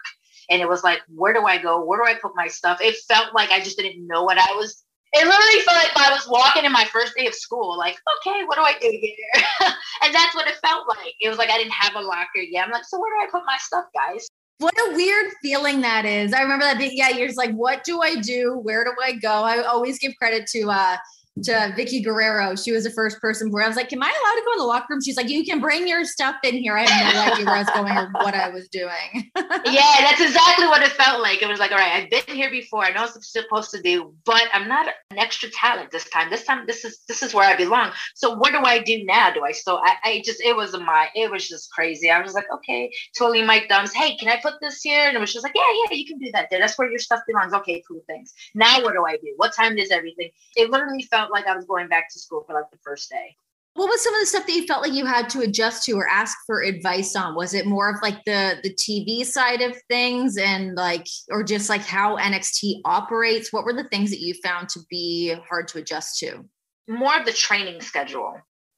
And 0.49 0.61
it 0.61 0.67
was 0.67 0.83
like, 0.83 0.99
where 1.07 1.33
do 1.33 1.45
I 1.45 1.57
go? 1.57 1.83
Where 1.83 1.99
do 1.99 2.09
I 2.09 2.15
put 2.19 2.35
my 2.35 2.47
stuff? 2.47 2.79
It 2.81 2.95
felt 3.07 3.33
like 3.33 3.51
I 3.51 3.59
just 3.59 3.77
didn't 3.77 4.05
know 4.07 4.23
what 4.23 4.37
I 4.37 4.55
was 4.55 4.83
it 5.13 5.25
literally 5.25 5.61
felt 5.65 5.77
like 5.77 5.97
I 5.97 6.11
was 6.11 6.27
walking 6.27 6.65
in 6.65 6.71
my 6.71 6.85
first 6.85 7.15
day 7.15 7.25
of 7.25 7.33
school, 7.33 7.77
like, 7.77 7.97
okay, 8.19 8.43
what 8.45 8.57
do 8.57 8.61
I 8.61 8.73
do 8.79 8.89
here? 8.91 9.43
and 10.03 10.13
that's 10.13 10.35
what 10.35 10.47
it 10.47 10.55
felt 10.63 10.87
like. 10.87 11.15
It 11.19 11.29
was 11.29 11.37
like 11.37 11.49
I 11.49 11.57
didn't 11.57 11.73
have 11.73 11.95
a 11.95 12.01
locker 12.01 12.39
yet. 12.47 12.65
I'm 12.65 12.71
like, 12.71 12.85
so 12.85 12.99
where 12.99 13.11
do 13.15 13.27
I 13.27 13.31
put 13.31 13.45
my 13.45 13.57
stuff, 13.59 13.85
guys? 13.93 14.27
What 14.59 14.73
a 14.77 14.93
weird 14.93 15.31
feeling 15.41 15.81
that 15.81 16.05
is. 16.05 16.33
I 16.33 16.41
remember 16.41 16.65
that 16.65 16.93
yeah, 16.93 17.09
you're 17.09 17.27
just 17.27 17.37
like, 17.37 17.53
what 17.53 17.83
do 17.83 18.01
I 18.01 18.15
do? 18.15 18.59
Where 18.61 18.83
do 18.83 18.91
I 19.01 19.13
go? 19.13 19.31
I 19.31 19.63
always 19.63 19.97
give 19.97 20.13
credit 20.17 20.47
to 20.47 20.69
uh 20.69 20.97
to 21.43 21.51
Vickie 21.77 22.03
Guerrero. 22.03 22.55
She 22.55 22.71
was 22.71 22.83
the 22.83 22.89
first 22.89 23.19
person 23.19 23.51
where 23.51 23.63
I 23.63 23.67
was 23.67 23.77
like, 23.77 23.91
Am 23.93 24.03
I 24.03 24.07
allowed 24.07 24.35
to 24.35 24.41
go 24.45 24.51
in 24.53 24.57
the 24.59 24.65
locker 24.65 24.87
room? 24.89 25.01
She's 25.01 25.17
like, 25.17 25.29
You 25.29 25.43
can 25.45 25.59
bring 25.59 25.87
your 25.87 26.03
stuff 26.03 26.35
in 26.43 26.55
here. 26.55 26.77
I 26.77 26.85
have 26.89 27.13
no 27.13 27.33
idea 27.33 27.45
where 27.45 27.55
I 27.55 27.59
was 27.59 27.69
going 27.69 27.97
or 27.97 28.11
what 28.23 28.35
I 28.35 28.49
was 28.49 28.67
doing. 28.69 28.89
yeah, 29.35 29.95
that's 30.01 30.21
exactly 30.21 30.67
what 30.67 30.81
it 30.81 30.91
felt 30.91 31.21
like. 31.21 31.41
It 31.41 31.47
was 31.47 31.59
like, 31.59 31.71
All 31.71 31.77
right, 31.77 32.03
I've 32.03 32.09
been 32.09 32.35
here 32.35 32.51
before. 32.51 32.83
I 32.83 32.91
know 32.91 33.01
what 33.01 33.15
I'm 33.15 33.21
supposed 33.21 33.71
to 33.71 33.81
do, 33.81 34.13
but 34.25 34.43
I'm 34.53 34.67
not 34.67 34.87
an 35.11 35.17
extra 35.17 35.49
talent 35.49 35.91
this 35.91 36.09
time. 36.09 36.29
This 36.29 36.43
time, 36.43 36.65
this 36.67 36.83
is 36.83 36.99
this 37.07 37.23
is 37.23 37.33
where 37.33 37.47
I 37.47 37.55
belong. 37.55 37.91
So 38.15 38.35
what 38.35 38.51
do 38.51 38.59
I 38.63 38.79
do 38.79 39.03
now? 39.05 39.31
Do 39.31 39.43
I 39.43 39.51
still 39.51 39.81
I, 39.83 39.95
I 40.03 40.21
just 40.25 40.41
it 40.41 40.55
was 40.55 40.73
my 40.73 41.09
it 41.15 41.31
was 41.31 41.47
just 41.47 41.71
crazy. 41.71 42.09
I 42.09 42.21
was 42.21 42.33
like, 42.33 42.47
okay, 42.53 42.91
totally 43.17 43.43
my 43.43 43.63
thumbs. 43.69 43.93
Hey, 43.93 44.17
can 44.17 44.29
I 44.29 44.39
put 44.41 44.55
this 44.61 44.81
here? 44.81 45.07
And 45.07 45.15
it 45.15 45.19
was 45.19 45.33
just 45.33 45.43
like, 45.43 45.53
Yeah, 45.55 45.63
yeah, 45.89 45.95
you 45.95 46.05
can 46.05 46.19
do 46.19 46.31
that 46.33 46.47
there. 46.49 46.59
That's 46.59 46.77
where 46.77 46.89
your 46.89 46.99
stuff 46.99 47.21
belongs. 47.27 47.53
Okay, 47.53 47.83
cool, 47.87 48.01
thanks. 48.07 48.33
Now 48.55 48.81
what 48.83 48.93
do 48.93 49.05
I 49.05 49.17
do? 49.17 49.33
What 49.37 49.53
time 49.53 49.77
is 49.77 49.91
everything? 49.91 50.29
It 50.55 50.69
literally 50.69 51.03
felt 51.03 51.18
felt 51.19 51.31
like 51.31 51.47
I 51.47 51.55
was 51.55 51.65
going 51.65 51.89
back 51.89 52.09
to 52.13 52.19
school 52.19 52.43
for 52.47 52.53
like 52.53 52.71
the 52.71 52.77
first 52.83 53.09
day. 53.09 53.35
What 53.73 53.87
was 53.87 54.01
some 54.03 54.13
of 54.13 54.21
the 54.21 54.25
stuff 54.25 54.47
that 54.47 54.53
you 54.53 54.65
felt 54.65 54.81
like 54.81 54.93
you 54.93 55.05
had 55.05 55.29
to 55.29 55.41
adjust 55.41 55.85
to 55.85 55.93
or 55.93 56.07
ask 56.07 56.37
for 56.45 56.63
advice 56.63 57.15
on? 57.15 57.35
Was 57.35 57.53
it 57.53 57.65
more 57.65 57.89
of 57.89 58.01
like 58.01 58.23
the 58.25 58.57
the 58.63 58.73
TV 58.73 59.25
side 59.25 59.61
of 59.61 59.75
things 59.89 60.37
and 60.37 60.75
like 60.75 61.07
or 61.29 61.43
just 61.43 61.69
like 61.69 61.81
how 61.81 62.17
NXT 62.17 62.81
operates? 62.85 63.53
What 63.53 63.65
were 63.65 63.73
the 63.73 63.87
things 63.89 64.09
that 64.09 64.19
you 64.19 64.33
found 64.43 64.69
to 64.69 64.79
be 64.89 65.35
hard 65.47 65.67
to 65.69 65.77
adjust 65.77 66.19
to? 66.19 66.45
More 66.87 67.17
of 67.17 67.25
the 67.25 67.33
training 67.33 67.81
schedule. 67.81 68.35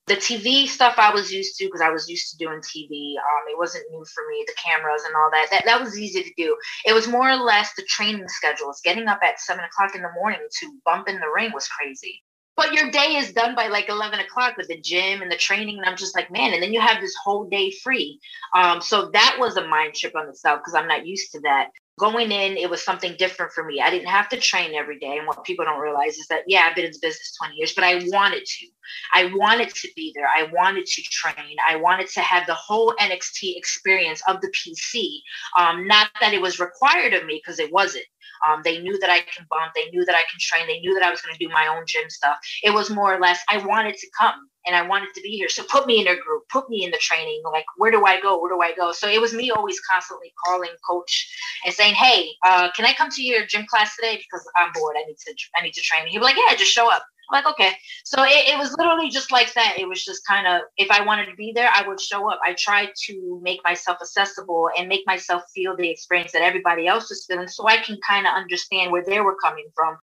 The 0.08 0.16
TV 0.16 0.68
stuff 0.68 0.96
I 0.98 1.14
was 1.14 1.32
used 1.32 1.58
to 1.58 1.66
because 1.66 1.80
I 1.80 1.90
was 1.90 2.10
used 2.10 2.32
to 2.32 2.38
doing 2.38 2.60
TV. 2.60 3.14
Um, 3.16 3.44
it 3.50 3.58
wasn't 3.58 3.86
new 3.92 4.04
for 4.14 4.24
me. 4.30 4.44
The 4.46 4.56
cameras 4.62 5.04
and 5.06 5.16
all 5.16 5.30
that. 5.32 5.48
That 5.52 5.64
that 5.66 5.80
was 5.80 5.98
easy 5.98 6.24
to 6.24 6.34
do. 6.36 6.58
It 6.86 6.94
was 6.94 7.08
more 7.08 7.30
or 7.30 7.38
less 7.38 7.74
the 7.76 7.84
training 7.84 8.28
schedules. 8.28 8.82
Getting 8.84 9.08
up 9.08 9.20
at 9.24 9.40
seven 9.40 9.64
o'clock 9.64 9.96
in 9.96 10.02
the 10.02 10.12
morning 10.16 10.42
to 10.60 10.80
bump 10.86 11.08
in 11.08 11.16
the 11.16 11.32
ring 11.34 11.52
was 11.54 11.68
crazy 11.68 12.22
but 12.56 12.74
your 12.74 12.92
day 12.92 13.16
is 13.16 13.34
done 13.34 13.56
by 13.56 13.68
like 13.68 13.90
11 13.90 14.20
o'clock 14.20 14.58
with 14.58 14.68
the 14.68 14.80
gym 14.80 15.22
and 15.22 15.32
the 15.32 15.38
training 15.38 15.78
and 15.78 15.86
i'm 15.86 15.98
just 15.98 16.16
like 16.16 16.32
man 16.32 16.54
and 16.54 16.62
then 16.62 16.74
you 16.74 16.82
have 16.82 17.02
this 17.02 17.16
whole 17.24 17.46
day 17.50 17.72
free. 17.72 18.20
Um, 18.56 18.82
so 18.82 19.10
that 19.14 19.38
was 19.40 19.58
a 19.58 19.68
mind 19.68 19.96
trip 19.96 20.16
on 20.16 20.28
itself 20.30 20.60
because 20.60 20.76
i'm 20.76 20.88
not 20.88 21.06
used 21.06 21.32
to 21.32 21.40
that 21.42 21.70
going 22.00 22.32
in 22.32 22.58
it 22.58 22.70
was 22.70 22.84
something 22.84 23.16
different 23.18 23.52
for 23.52 23.64
me. 23.64 23.82
I 23.82 23.90
didn't 23.90 24.08
have 24.08 24.30
to 24.30 24.38
train 24.38 24.74
every 24.74 25.00
day 25.00 25.18
and 25.18 25.28
what 25.28 25.44
people 25.44 25.66
don't 25.66 25.80
realize 25.80 26.18
is 26.18 26.28
that 26.28 26.44
yeah 26.48 26.68
i've 26.68 26.76
been 26.76 26.86
in 26.86 26.92
business 27.02 27.36
20 27.38 27.56
years 27.56 27.74
but 27.74 27.84
i 27.84 27.96
wanted 28.08 28.46
to. 28.46 28.68
I 29.14 29.32
wanted 29.36 29.70
to 29.70 29.88
be 29.96 30.12
there. 30.16 30.28
I 30.28 30.50
wanted 30.52 30.86
to 30.86 31.02
train. 31.04 31.56
I 31.66 31.78
wanted 31.78 32.10
to 32.10 32.22
have 32.22 32.46
the 32.46 32.54
whole 32.54 32.94
nxt 33.00 33.56
experience 33.56 34.22
of 34.28 34.42
the 34.42 34.50
pc 34.50 35.22
um, 35.58 35.88
not 35.88 36.10
that 36.20 36.34
it 36.34 36.42
was 36.42 36.60
required 36.60 37.14
of 37.14 37.26
me 37.26 37.42
because 37.44 37.60
it 37.60 37.72
wasn't. 37.72 38.06
Um, 38.48 38.62
they 38.64 38.80
knew 38.82 38.98
that 39.00 39.10
I 39.10 39.20
can 39.20 39.46
bump. 39.50 39.74
They 39.76 39.90
knew 39.92 40.04
that 40.06 40.16
I 40.16 40.24
can 40.30 40.40
train. 40.40 40.68
They 40.68 40.80
knew 40.80 40.94
that 40.96 41.04
I 41.04 41.12
was 41.12 41.22
going 41.22 41.36
to 41.36 41.46
do 41.46 41.52
my 41.54 41.68
own 41.68 41.84
gym 41.86 42.10
stuff. 42.10 42.38
It 42.64 42.74
was 42.74 42.90
more 42.90 43.14
or 43.14 43.20
less, 43.20 43.40
I 43.50 43.58
wanted 43.58 43.96
to 43.98 44.08
come 44.20 44.50
and 44.66 44.76
I 44.76 44.88
wanted 44.88 45.14
to 45.16 45.22
be 45.22 45.30
here. 45.30 45.50
So 45.50 45.64
put 45.64 45.88
me 45.88 46.02
in 46.02 46.08
a 46.08 46.16
group, 46.16 46.44
put 46.50 46.70
me 46.70 46.84
in 46.84 46.92
the 46.92 46.98
training. 46.98 47.42
Like, 47.46 47.66
where 47.78 47.92
do 47.92 48.06
I 48.06 48.20
go? 48.22 48.40
Where 48.42 48.52
do 48.52 48.62
I 48.62 48.74
go? 48.76 48.92
So 48.92 49.08
it 49.08 49.20
was 49.20 49.34
me 49.34 49.52
always 49.52 49.80
constantly 49.82 50.34
calling 50.46 50.72
coach 50.88 51.34
and 51.66 51.74
saying, 51.74 51.96
Hey, 51.96 52.30
uh, 52.46 52.70
can 52.76 52.86
I 52.86 52.94
come 52.94 53.10
to 53.10 53.24
your 53.24 53.46
gym 53.46 53.66
class 53.68 53.96
today? 53.96 54.18
Because 54.18 54.48
I'm 54.56 54.72
bored. 54.74 54.96
I 54.98 55.06
need 55.08 55.18
to, 55.18 55.36
I 55.56 55.62
need 55.62 55.74
to 55.74 55.82
train. 55.82 56.08
He 56.08 56.18
was 56.18 56.26
like, 56.26 56.38
yeah, 56.38 56.56
just 56.56 56.72
show 56.72 56.92
up. 56.92 57.04
I'm 57.32 57.44
like, 57.44 57.54
okay. 57.54 57.74
So 58.04 58.24
it, 58.24 58.50
it 58.50 58.58
was 58.58 58.76
literally 58.78 59.10
just 59.10 59.32
like 59.32 59.54
that. 59.54 59.76
It 59.78 59.88
was 59.88 60.04
just 60.04 60.26
kind 60.28 60.48
of, 60.48 60.62
if 60.78 60.92
I 60.92 61.06
wanted 61.06 61.28
to 61.28 61.36
be 61.36 61.54
there, 61.54 61.70
I 61.74 61.88
would 61.88 62.00
show 62.00 62.30
up. 62.30 62.40
I 62.46 62.54
tried 62.54 62.90
to 63.08 63.40
make 63.42 63.62
myself 63.64 64.00
accessible 64.02 64.70
and 64.78 64.90
make 64.90 65.06
myself 65.08 65.44
feel 65.54 65.76
the 65.76 65.90
experience 65.90 66.34
that 66.34 66.42
everybody 66.42 66.88
else 66.88 67.10
was 67.10 67.26
feeling 67.26 67.48
so 67.48 67.68
I 67.68 67.78
can 67.78 67.98
kind 68.08 68.28
of 68.28 68.34
understand 68.34 68.92
where 68.92 69.04
they 69.04 69.22
were 69.22 69.38
coming 69.42 69.68
from. 69.76 69.98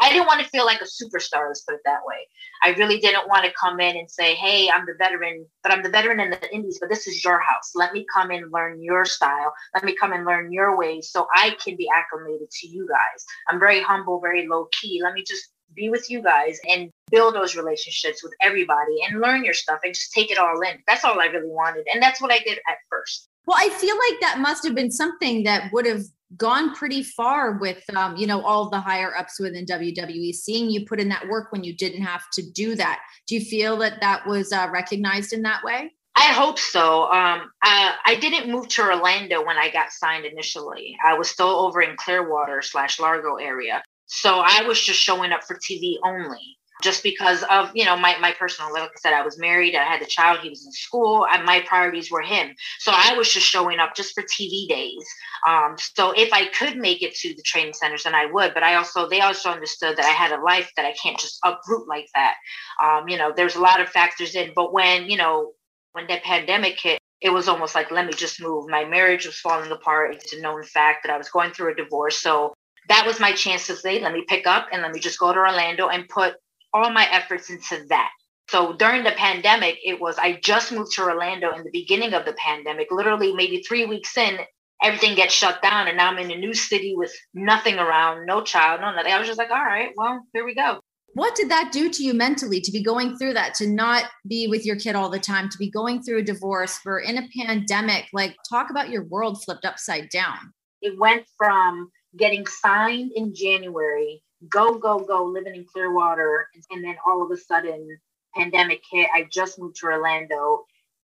I 0.00 0.10
didn't 0.10 0.26
want 0.26 0.40
to 0.42 0.48
feel 0.48 0.64
like 0.64 0.80
a 0.80 0.84
superstar, 0.84 1.48
let's 1.48 1.60
put 1.62 1.74
it 1.74 1.80
that 1.84 2.00
way. 2.04 2.26
I 2.62 2.70
really 2.70 2.98
didn't 2.98 3.28
want 3.28 3.44
to 3.44 3.52
come 3.60 3.80
in 3.80 3.96
and 3.96 4.10
say, 4.10 4.34
hey, 4.34 4.70
I'm 4.70 4.86
the 4.86 4.94
veteran, 4.98 5.46
but 5.62 5.72
I'm 5.72 5.82
the 5.82 5.90
veteran 5.90 6.20
in 6.20 6.30
the 6.30 6.54
indies, 6.54 6.78
but 6.80 6.88
this 6.88 7.06
is 7.06 7.22
your 7.22 7.40
house. 7.40 7.72
Let 7.74 7.92
me 7.92 8.06
come 8.12 8.30
and 8.30 8.50
learn 8.52 8.82
your 8.82 9.04
style. 9.04 9.52
Let 9.74 9.84
me 9.84 9.94
come 9.94 10.12
and 10.12 10.24
learn 10.24 10.52
your 10.52 10.76
ways 10.76 11.10
so 11.10 11.26
I 11.34 11.56
can 11.62 11.76
be 11.76 11.88
acclimated 11.94 12.50
to 12.50 12.66
you 12.66 12.86
guys. 12.88 13.24
I'm 13.48 13.58
very 13.58 13.80
humble, 13.80 14.20
very 14.20 14.46
low 14.46 14.68
key. 14.80 15.00
Let 15.02 15.14
me 15.14 15.22
just 15.26 15.50
be 15.74 15.88
with 15.88 16.10
you 16.10 16.22
guys 16.22 16.58
and 16.68 16.90
build 17.10 17.34
those 17.34 17.56
relationships 17.56 18.22
with 18.22 18.32
everybody 18.42 18.96
and 19.06 19.20
learn 19.20 19.44
your 19.44 19.54
stuff 19.54 19.80
and 19.84 19.94
just 19.94 20.12
take 20.12 20.30
it 20.30 20.38
all 20.38 20.60
in. 20.62 20.78
That's 20.86 21.04
all 21.04 21.20
I 21.20 21.26
really 21.26 21.48
wanted. 21.48 21.86
And 21.92 22.02
that's 22.02 22.20
what 22.20 22.32
I 22.32 22.38
did 22.38 22.58
at 22.68 22.78
first. 22.88 23.28
Well, 23.46 23.58
I 23.58 23.68
feel 23.70 23.96
like 23.96 24.20
that 24.20 24.38
must 24.38 24.64
have 24.64 24.74
been 24.74 24.90
something 24.90 25.44
that 25.44 25.72
would 25.72 25.86
have 25.86 26.04
gone 26.36 26.74
pretty 26.74 27.02
far 27.02 27.58
with 27.58 27.82
um, 27.96 28.16
you 28.16 28.26
know 28.26 28.42
all 28.42 28.68
the 28.70 28.80
higher 28.80 29.16
ups 29.16 29.40
within 29.40 29.66
WWE 29.66 30.32
seeing 30.34 30.70
you 30.70 30.86
put 30.86 31.00
in 31.00 31.08
that 31.08 31.26
work 31.28 31.52
when 31.52 31.64
you 31.64 31.74
didn't 31.74 32.02
have 32.02 32.22
to 32.32 32.42
do 32.50 32.74
that. 32.76 33.00
Do 33.26 33.34
you 33.34 33.44
feel 33.44 33.76
that 33.78 34.00
that 34.00 34.26
was 34.26 34.52
uh, 34.52 34.68
recognized 34.72 35.32
in 35.32 35.42
that 35.42 35.62
way? 35.64 35.92
I 36.16 36.32
hope 36.32 36.58
so. 36.58 37.04
Um, 37.04 37.50
I, 37.62 37.94
I 38.04 38.16
didn't 38.16 38.50
move 38.50 38.68
to 38.68 38.82
Orlando 38.82 39.44
when 39.44 39.56
I 39.56 39.70
got 39.70 39.90
signed 39.90 40.26
initially. 40.26 40.96
I 41.04 41.14
was 41.14 41.30
still 41.30 41.48
over 41.48 41.80
in 41.80 41.96
Clearwater 41.96 42.62
slash 42.62 42.98
Largo 42.98 43.36
area. 43.36 43.82
So 44.06 44.42
I 44.44 44.62
was 44.66 44.80
just 44.80 44.98
showing 44.98 45.30
up 45.30 45.44
for 45.44 45.56
TV 45.56 45.94
only 46.04 46.58
just 46.80 47.02
because 47.02 47.44
of 47.50 47.70
you 47.74 47.84
know 47.84 47.96
my, 47.96 48.16
my 48.18 48.32
personal 48.32 48.72
like 48.72 48.82
i 48.82 48.88
said 48.96 49.12
i 49.12 49.22
was 49.22 49.38
married 49.38 49.74
i 49.74 49.82
had 49.82 50.02
a 50.02 50.06
child 50.06 50.40
he 50.40 50.48
was 50.48 50.64
in 50.64 50.72
school 50.72 51.26
and 51.26 51.44
my 51.44 51.60
priorities 51.66 52.10
were 52.10 52.22
him. 52.22 52.54
So 52.78 52.92
i 52.94 53.14
was 53.16 53.32
just 53.32 53.46
showing 53.46 53.78
up 53.78 53.94
just 53.94 54.14
for 54.14 54.22
tv 54.22 54.68
days. 54.68 55.04
Um, 55.46 55.76
so 55.78 56.12
if 56.12 56.32
i 56.32 56.46
could 56.46 56.76
make 56.76 57.02
it 57.02 57.14
to 57.16 57.34
the 57.34 57.42
training 57.42 57.74
centers 57.74 58.04
then 58.04 58.14
i 58.14 58.26
would 58.26 58.54
but 58.54 58.62
i 58.62 58.74
also 58.74 59.08
they 59.08 59.20
also 59.20 59.50
understood 59.50 59.96
that 59.96 60.04
i 60.06 60.10
had 60.10 60.32
a 60.32 60.42
life 60.42 60.70
that 60.76 60.86
i 60.86 60.92
can't 60.92 61.18
just 61.18 61.38
uproot 61.44 61.88
like 61.88 62.08
that. 62.14 62.34
Um, 62.82 63.08
you 63.08 63.16
know 63.16 63.32
there's 63.34 63.56
a 63.56 63.60
lot 63.60 63.80
of 63.80 63.88
factors 63.88 64.34
in 64.34 64.52
but 64.54 64.72
when 64.72 65.08
you 65.08 65.16
know 65.16 65.52
when 65.92 66.06
that 66.08 66.22
pandemic 66.22 66.78
hit 66.80 66.98
it 67.20 67.30
was 67.30 67.48
almost 67.48 67.74
like 67.74 67.90
let 67.90 68.06
me 68.06 68.12
just 68.14 68.40
move. 68.40 68.66
My 68.68 68.84
marriage 68.84 69.26
was 69.26 69.38
falling 69.38 69.70
apart. 69.70 70.14
It's 70.14 70.32
a 70.32 70.40
known 70.40 70.62
fact 70.64 71.04
that 71.04 71.12
i 71.12 71.18
was 71.18 71.28
going 71.28 71.52
through 71.52 71.72
a 71.72 71.74
divorce. 71.74 72.18
So 72.18 72.54
that 72.88 73.06
was 73.06 73.20
my 73.20 73.32
chance 73.32 73.66
to 73.66 73.76
say, 73.76 74.00
let 74.00 74.12
me 74.12 74.24
pick 74.26 74.46
up 74.46 74.68
and 74.72 74.82
let 74.82 74.92
me 74.92 75.00
just 75.00 75.18
go 75.18 75.32
to 75.32 75.38
Orlando 75.38 75.88
and 75.88 76.08
put 76.08 76.34
all 76.72 76.90
my 76.90 77.06
efforts 77.10 77.50
into 77.50 77.84
that. 77.88 78.10
So 78.48 78.72
during 78.72 79.04
the 79.04 79.12
pandemic, 79.12 79.78
it 79.84 80.00
was 80.00 80.18
I 80.18 80.40
just 80.42 80.72
moved 80.72 80.92
to 80.92 81.02
Orlando 81.02 81.52
in 81.52 81.62
the 81.62 81.70
beginning 81.70 82.14
of 82.14 82.24
the 82.24 82.32
pandemic, 82.32 82.88
literally 82.90 83.32
maybe 83.32 83.62
three 83.62 83.86
weeks 83.86 84.16
in, 84.16 84.38
everything 84.82 85.14
gets 85.14 85.34
shut 85.34 85.62
down. 85.62 85.86
And 85.86 85.96
now 85.96 86.10
I'm 86.10 86.18
in 86.18 86.30
a 86.30 86.36
new 86.36 86.54
city 86.54 86.94
with 86.96 87.12
nothing 87.32 87.78
around, 87.78 88.26
no 88.26 88.42
child, 88.42 88.80
no 88.80 88.92
nothing. 88.92 89.12
I 89.12 89.18
was 89.18 89.28
just 89.28 89.38
like, 89.38 89.50
all 89.50 89.64
right, 89.64 89.92
well, 89.96 90.20
here 90.32 90.44
we 90.44 90.54
go. 90.54 90.80
What 91.14 91.34
did 91.34 91.48
that 91.48 91.70
do 91.72 91.90
to 91.90 92.04
you 92.04 92.14
mentally 92.14 92.60
to 92.60 92.70
be 92.70 92.82
going 92.82 93.16
through 93.16 93.34
that, 93.34 93.54
to 93.54 93.66
not 93.66 94.04
be 94.28 94.46
with 94.46 94.64
your 94.64 94.76
kid 94.76 94.94
all 94.94 95.10
the 95.10 95.18
time, 95.18 95.48
to 95.48 95.58
be 95.58 95.68
going 95.68 96.02
through 96.02 96.18
a 96.18 96.22
divorce, 96.22 96.78
for 96.78 97.00
in 97.00 97.18
a 97.18 97.28
pandemic? 97.36 98.06
Like, 98.12 98.36
talk 98.48 98.70
about 98.70 98.90
your 98.90 99.04
world 99.04 99.42
flipped 99.42 99.64
upside 99.64 100.08
down. 100.10 100.38
It 100.82 100.98
went 100.98 101.24
from 101.36 101.90
getting 102.16 102.46
signed 102.46 103.10
in 103.16 103.34
January, 103.34 104.22
go, 104.48 104.78
go, 104.78 104.98
go, 105.00 105.24
living 105.24 105.54
in 105.54 105.64
Clearwater. 105.64 106.48
And 106.70 106.84
then 106.84 106.96
all 107.06 107.22
of 107.22 107.30
a 107.30 107.36
sudden, 107.36 107.98
pandemic 108.34 108.82
hit. 108.90 109.08
I 109.14 109.26
just 109.30 109.58
moved 109.58 109.76
to 109.76 109.86
Orlando 109.86 110.64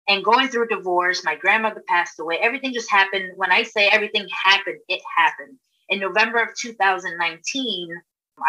and 0.09 0.25
going 0.25 0.49
through 0.49 0.69
divorce. 0.69 1.25
My 1.25 1.37
grandmother 1.37 1.83
passed 1.87 2.19
away. 2.19 2.39
Everything 2.41 2.73
just 2.73 2.91
happened. 2.91 3.33
When 3.37 3.53
I 3.53 3.63
say 3.63 3.89
everything 3.89 4.27
happened, 4.45 4.79
it 4.89 5.01
happened. 5.17 5.59
In 5.89 6.01
November 6.01 6.39
of 6.39 6.49
2019, 6.61 7.89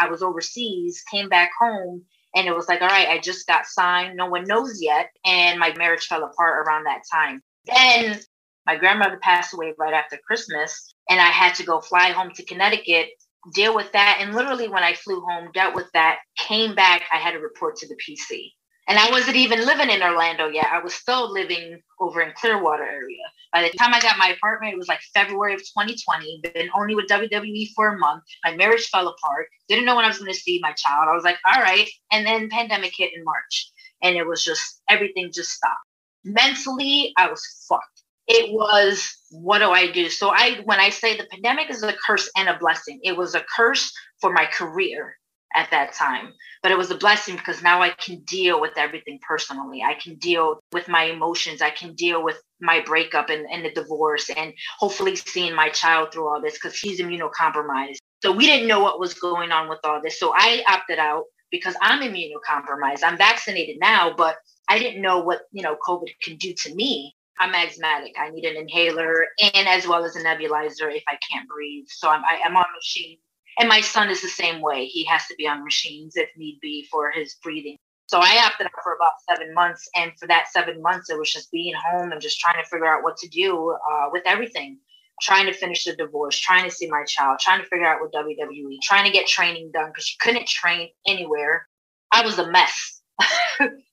I 0.00 0.08
was 0.08 0.22
overseas, 0.22 1.02
came 1.10 1.28
back 1.28 1.50
home, 1.58 2.04
and 2.34 2.46
it 2.46 2.54
was 2.54 2.68
like, 2.68 2.80
all 2.80 2.88
right, 2.88 3.08
I 3.08 3.18
just 3.18 3.46
got 3.46 3.66
signed. 3.66 4.16
No 4.16 4.26
one 4.26 4.44
knows 4.44 4.80
yet. 4.80 5.10
And 5.26 5.58
my 5.58 5.74
marriage 5.76 6.06
fell 6.06 6.24
apart 6.24 6.66
around 6.66 6.84
that 6.84 7.02
time. 7.12 7.42
Then 7.66 8.18
my 8.66 8.76
grandmother 8.76 9.18
passed 9.18 9.54
away 9.54 9.74
right 9.78 9.92
after 9.92 10.18
Christmas, 10.26 10.94
and 11.10 11.20
I 11.20 11.26
had 11.26 11.54
to 11.56 11.64
go 11.64 11.80
fly 11.80 12.10
home 12.10 12.30
to 12.36 12.44
Connecticut, 12.44 13.08
deal 13.54 13.74
with 13.74 13.90
that. 13.92 14.18
And 14.20 14.34
literally, 14.34 14.68
when 14.68 14.82
I 14.82 14.94
flew 14.94 15.20
home, 15.20 15.50
dealt 15.52 15.74
with 15.74 15.90
that, 15.94 16.20
came 16.38 16.74
back, 16.74 17.02
I 17.12 17.16
had 17.16 17.32
to 17.32 17.38
report 17.38 17.76
to 17.76 17.88
the 17.88 17.96
PC. 17.96 18.50
And 18.88 18.98
I 18.98 19.10
wasn't 19.10 19.36
even 19.36 19.64
living 19.64 19.90
in 19.90 20.02
Orlando 20.02 20.48
yet. 20.48 20.66
I 20.72 20.82
was 20.82 20.92
still 20.92 21.32
living 21.32 21.80
over 22.00 22.20
in 22.20 22.32
Clearwater 22.36 22.82
area. 22.82 23.22
By 23.52 23.62
the 23.62 23.78
time 23.78 23.94
I 23.94 24.00
got 24.00 24.18
my 24.18 24.28
apartment, 24.28 24.74
it 24.74 24.78
was 24.78 24.88
like 24.88 25.00
February 25.14 25.54
of 25.54 25.60
2020. 25.60 26.40
Been 26.42 26.68
only 26.76 26.96
with 26.96 27.06
WWE 27.06 27.68
for 27.76 27.94
a 27.94 27.98
month. 27.98 28.24
My 28.44 28.56
marriage 28.56 28.88
fell 28.88 29.06
apart. 29.06 29.46
Didn't 29.68 29.84
know 29.84 29.94
when 29.94 30.04
I 30.04 30.08
was 30.08 30.18
going 30.18 30.32
to 30.32 30.38
see 30.38 30.58
my 30.60 30.72
child. 30.72 31.06
I 31.08 31.14
was 31.14 31.22
like, 31.22 31.38
all 31.46 31.62
right. 31.62 31.88
And 32.10 32.26
then 32.26 32.48
pandemic 32.48 32.92
hit 32.96 33.12
in 33.14 33.22
March, 33.22 33.70
and 34.02 34.16
it 34.16 34.26
was 34.26 34.42
just 34.42 34.82
everything 34.88 35.30
just 35.32 35.52
stopped. 35.52 35.86
Mentally, 36.24 37.12
I 37.16 37.30
was 37.30 37.46
fucked. 37.68 38.01
It 38.34 38.50
was 38.50 39.14
what 39.30 39.58
do 39.58 39.70
I 39.70 39.92
do? 39.92 40.08
So 40.08 40.30
I 40.30 40.62
when 40.64 40.80
I 40.80 40.88
say 40.88 41.16
the 41.16 41.26
pandemic 41.30 41.68
is 41.68 41.82
a 41.82 41.92
curse 42.06 42.30
and 42.34 42.48
a 42.48 42.58
blessing, 42.58 42.98
it 43.02 43.14
was 43.14 43.34
a 43.34 43.44
curse 43.54 43.92
for 44.22 44.32
my 44.32 44.46
career 44.46 45.16
at 45.54 45.70
that 45.70 45.92
time. 45.92 46.32
But 46.62 46.72
it 46.72 46.78
was 46.78 46.90
a 46.90 46.96
blessing 46.96 47.36
because 47.36 47.62
now 47.62 47.82
I 47.82 47.90
can 47.90 48.20
deal 48.20 48.58
with 48.58 48.72
everything 48.78 49.18
personally. 49.26 49.82
I 49.82 49.94
can 49.94 50.14
deal 50.14 50.60
with 50.72 50.88
my 50.88 51.04
emotions. 51.04 51.60
I 51.60 51.70
can 51.70 51.94
deal 51.94 52.24
with 52.24 52.40
my 52.58 52.80
breakup 52.80 53.28
and, 53.28 53.46
and 53.50 53.66
the 53.66 53.72
divorce 53.72 54.30
and 54.30 54.54
hopefully 54.78 55.14
seeing 55.16 55.54
my 55.54 55.68
child 55.68 56.12
through 56.12 56.28
all 56.28 56.40
this 56.40 56.54
because 56.54 56.78
he's 56.78 57.00
immunocompromised. 57.00 57.98
So 58.22 58.32
we 58.32 58.46
didn't 58.46 58.68
know 58.68 58.80
what 58.80 58.98
was 58.98 59.12
going 59.12 59.52
on 59.52 59.68
with 59.68 59.80
all 59.84 60.00
this. 60.00 60.18
So 60.18 60.32
I 60.34 60.64
opted 60.68 60.98
out 60.98 61.24
because 61.50 61.74
I'm 61.82 62.00
immunocompromised. 62.00 63.02
I'm 63.02 63.18
vaccinated 63.18 63.76
now, 63.78 64.14
but 64.16 64.36
I 64.68 64.78
didn't 64.78 65.02
know 65.02 65.18
what, 65.18 65.42
you 65.52 65.62
know, 65.62 65.76
COVID 65.86 66.08
can 66.22 66.36
do 66.36 66.54
to 66.54 66.74
me. 66.74 67.14
I'm 67.38 67.54
asthmatic. 67.54 68.12
I 68.18 68.30
need 68.30 68.44
an 68.44 68.56
inhaler 68.56 69.26
and 69.42 69.68
as 69.68 69.86
well 69.86 70.04
as 70.04 70.16
a 70.16 70.22
nebulizer 70.22 70.94
if 70.94 71.02
I 71.08 71.18
can't 71.30 71.48
breathe. 71.48 71.86
So 71.88 72.08
I'm, 72.08 72.22
I, 72.24 72.40
am 72.44 72.56
on 72.56 72.64
machine 72.74 73.18
and 73.58 73.68
my 73.68 73.80
son 73.80 74.10
is 74.10 74.22
the 74.22 74.28
same 74.28 74.60
way. 74.60 74.86
He 74.86 75.04
has 75.04 75.26
to 75.26 75.34
be 75.36 75.46
on 75.46 75.64
machines 75.64 76.16
if 76.16 76.28
need 76.36 76.58
be 76.60 76.86
for 76.90 77.10
his 77.10 77.34
breathing. 77.42 77.76
So 78.06 78.18
I 78.20 78.44
opted 78.44 78.66
out 78.66 78.82
for 78.82 78.94
about 78.94 79.12
seven 79.28 79.54
months. 79.54 79.88
And 79.96 80.12
for 80.18 80.26
that 80.28 80.48
seven 80.52 80.82
months, 80.82 81.10
it 81.10 81.18
was 81.18 81.32
just 81.32 81.50
being 81.50 81.74
home 81.74 82.12
and 82.12 82.20
just 82.20 82.38
trying 82.38 82.62
to 82.62 82.68
figure 82.68 82.86
out 82.86 83.02
what 83.02 83.16
to 83.18 83.28
do 83.28 83.76
uh, 83.90 84.08
with 84.10 84.22
everything. 84.26 84.78
Trying 85.20 85.46
to 85.46 85.52
finish 85.52 85.84
the 85.84 85.94
divorce, 85.94 86.36
trying 86.38 86.64
to 86.64 86.70
see 86.70 86.88
my 86.88 87.04
child, 87.06 87.38
trying 87.38 87.60
to 87.60 87.66
figure 87.68 87.86
out 87.86 88.00
what 88.00 88.12
WWE, 88.12 88.80
trying 88.82 89.04
to 89.04 89.12
get 89.12 89.26
training 89.26 89.70
done 89.72 89.90
because 89.90 90.10
you 90.10 90.16
couldn't 90.20 90.48
train 90.48 90.88
anywhere. 91.06 91.68
I 92.10 92.24
was 92.24 92.38
a 92.38 92.50
mess. 92.50 93.02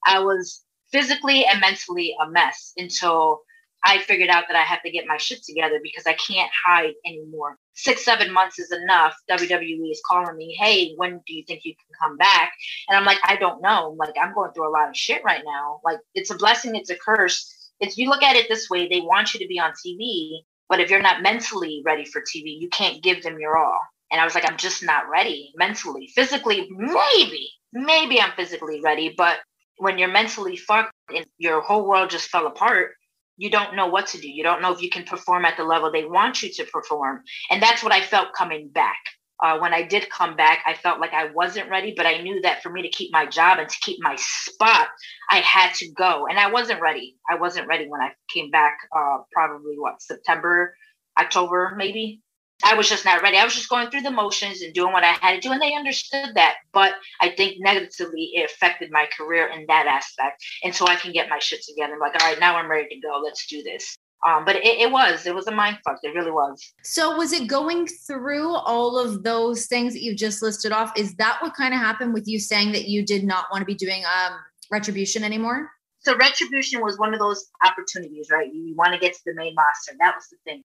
I 0.05 0.19
was 0.19 0.63
physically 0.91 1.45
and 1.45 1.59
mentally 1.59 2.15
a 2.21 2.29
mess 2.29 2.73
until 2.77 3.41
I 3.83 3.99
figured 3.99 4.29
out 4.29 4.45
that 4.47 4.57
I 4.57 4.63
have 4.63 4.81
to 4.83 4.91
get 4.91 5.07
my 5.07 5.17
shit 5.17 5.43
together 5.43 5.79
because 5.81 6.05
I 6.05 6.13
can't 6.13 6.51
hide 6.65 6.93
anymore. 7.05 7.57
Six, 7.73 8.03
seven 8.03 8.33
months 8.33 8.59
is 8.59 8.71
enough. 8.71 9.15
WWE 9.29 9.91
is 9.91 10.01
calling 10.05 10.35
me, 10.35 10.55
hey, 10.59 10.93
when 10.97 11.21
do 11.25 11.33
you 11.33 11.43
think 11.47 11.61
you 11.63 11.73
can 11.75 11.95
come 12.01 12.17
back? 12.17 12.51
And 12.87 12.97
I'm 12.97 13.05
like, 13.05 13.19
I 13.23 13.37
don't 13.37 13.61
know. 13.61 13.95
Like, 13.97 14.15
I'm 14.21 14.33
going 14.33 14.51
through 14.51 14.69
a 14.69 14.75
lot 14.75 14.89
of 14.89 14.97
shit 14.97 15.23
right 15.23 15.43
now. 15.45 15.79
Like, 15.83 15.99
it's 16.13 16.31
a 16.31 16.35
blessing, 16.35 16.75
it's 16.75 16.89
a 16.89 16.95
curse. 16.95 17.71
If 17.79 17.97
you 17.97 18.09
look 18.09 18.23
at 18.23 18.35
it 18.35 18.49
this 18.49 18.69
way, 18.69 18.87
they 18.87 18.99
want 18.99 19.33
you 19.33 19.39
to 19.39 19.47
be 19.47 19.59
on 19.59 19.71
TV, 19.71 20.39
but 20.67 20.81
if 20.81 20.89
you're 20.89 21.01
not 21.01 21.21
mentally 21.21 21.81
ready 21.85 22.03
for 22.03 22.21
TV, 22.21 22.59
you 22.59 22.67
can't 22.69 23.01
give 23.01 23.23
them 23.23 23.39
your 23.39 23.57
all. 23.57 23.79
And 24.11 24.19
I 24.19 24.25
was 24.25 24.35
like, 24.35 24.49
I'm 24.49 24.57
just 24.57 24.83
not 24.83 25.09
ready 25.09 25.53
mentally. 25.55 26.09
Physically, 26.13 26.67
maybe, 26.71 27.49
maybe 27.71 28.19
I'm 28.19 28.33
physically 28.35 28.81
ready, 28.83 29.13
but 29.17 29.37
when 29.79 29.97
you're 29.97 30.09
mentally 30.09 30.57
fucked 30.57 30.93
and 31.15 31.25
your 31.37 31.61
whole 31.61 31.87
world 31.87 32.09
just 32.09 32.29
fell 32.29 32.47
apart, 32.47 32.91
you 33.37 33.49
don't 33.49 33.75
know 33.75 33.87
what 33.87 34.07
to 34.07 34.19
do. 34.19 34.29
You 34.29 34.43
don't 34.43 34.61
know 34.61 34.73
if 34.73 34.81
you 34.81 34.89
can 34.89 35.05
perform 35.05 35.45
at 35.45 35.55
the 35.57 35.63
level 35.63 35.91
they 35.91 36.05
want 36.05 36.43
you 36.43 36.51
to 36.53 36.65
perform. 36.65 37.23
And 37.49 37.63
that's 37.63 37.81
what 37.81 37.93
I 37.93 38.01
felt 38.01 38.33
coming 38.33 38.69
back. 38.69 38.97
Uh, 39.41 39.57
when 39.59 39.73
I 39.73 39.83
did 39.83 40.09
come 40.09 40.35
back, 40.35 40.59
I 40.67 40.73
felt 40.73 40.99
like 40.99 41.13
I 41.13 41.31
wasn't 41.31 41.69
ready, 41.69 41.93
but 41.95 42.05
I 42.05 42.21
knew 42.21 42.41
that 42.41 42.61
for 42.61 42.69
me 42.69 42.81
to 42.81 42.89
keep 42.89 43.13
my 43.13 43.25
job 43.25 43.57
and 43.57 43.69
to 43.69 43.77
keep 43.81 43.97
my 44.01 44.17
spot, 44.17 44.89
I 45.31 45.37
had 45.37 45.73
to 45.75 45.89
go. 45.93 46.27
And 46.29 46.37
I 46.37 46.51
wasn't 46.51 46.81
ready. 46.81 47.15
I 47.29 47.35
wasn't 47.35 47.67
ready 47.67 47.87
when 47.87 48.01
I 48.01 48.09
came 48.33 48.51
back, 48.51 48.77
uh, 48.93 49.19
probably 49.31 49.75
what, 49.77 50.01
September, 50.01 50.75
October, 51.17 51.73
maybe. 51.77 52.21
I 52.63 52.75
was 52.75 52.89
just 52.89 53.05
not 53.05 53.21
ready. 53.21 53.37
I 53.37 53.45
was 53.45 53.55
just 53.55 53.69
going 53.69 53.89
through 53.89 54.01
the 54.01 54.11
motions 54.11 54.61
and 54.61 54.73
doing 54.73 54.91
what 54.91 55.03
I 55.03 55.13
had 55.13 55.35
to 55.35 55.39
do, 55.39 55.51
and 55.51 55.61
they 55.61 55.73
understood 55.73 56.35
that. 56.35 56.57
But 56.73 56.93
I 57.21 57.29
think 57.29 57.57
negatively, 57.59 58.31
it 58.33 58.51
affected 58.51 58.91
my 58.91 59.07
career 59.17 59.47
in 59.47 59.65
that 59.67 59.87
aspect. 59.87 60.43
And 60.63 60.75
so 60.75 60.85
I 60.87 60.95
can 60.95 61.13
get 61.13 61.29
my 61.29 61.39
shit 61.39 61.63
together. 61.63 61.93
I'm 61.93 61.99
like, 61.99 62.21
all 62.21 62.29
right, 62.29 62.39
now 62.39 62.57
I'm 62.57 62.69
ready 62.69 62.89
to 62.89 62.99
go. 62.99 63.21
Let's 63.23 63.47
do 63.47 63.63
this. 63.63 63.97
Um, 64.27 64.43
but 64.43 64.57
it, 64.57 64.65
it 64.65 64.91
was, 64.91 65.25
it 65.25 65.33
was 65.33 65.47
a 65.47 65.51
mind 65.51 65.77
fuck. 65.85 65.99
It 66.03 66.13
really 66.13 66.31
was. 66.31 66.73
So 66.83 67.15
was 67.15 67.31
it 67.31 67.47
going 67.47 67.87
through 67.87 68.53
all 68.53 68.99
of 68.99 69.23
those 69.23 69.67
things 69.67 69.93
that 69.93 70.03
you 70.03 70.13
just 70.13 70.41
listed 70.41 70.73
off? 70.73 70.91
Is 70.97 71.15
that 71.15 71.37
what 71.41 71.55
kind 71.55 71.73
of 71.73 71.79
happened 71.79 72.13
with 72.13 72.27
you 72.27 72.39
saying 72.39 72.73
that 72.73 72.89
you 72.89 73.05
did 73.05 73.23
not 73.23 73.45
want 73.49 73.61
to 73.61 73.65
be 73.65 73.75
doing 73.75 74.03
um, 74.03 74.33
retribution 74.71 75.23
anymore? 75.23 75.69
So 76.01 76.17
retribution 76.17 76.81
was 76.81 76.97
one 76.97 77.13
of 77.13 77.19
those 77.19 77.45
opportunities, 77.65 78.29
right? 78.29 78.53
You 78.53 78.75
want 78.75 78.93
to 78.93 78.99
get 78.99 79.13
to 79.13 79.19
the 79.25 79.35
main 79.35 79.55
roster. 79.55 79.93
That 79.99 80.15
was 80.15 80.27
the 80.29 80.37
thing. 80.43 80.63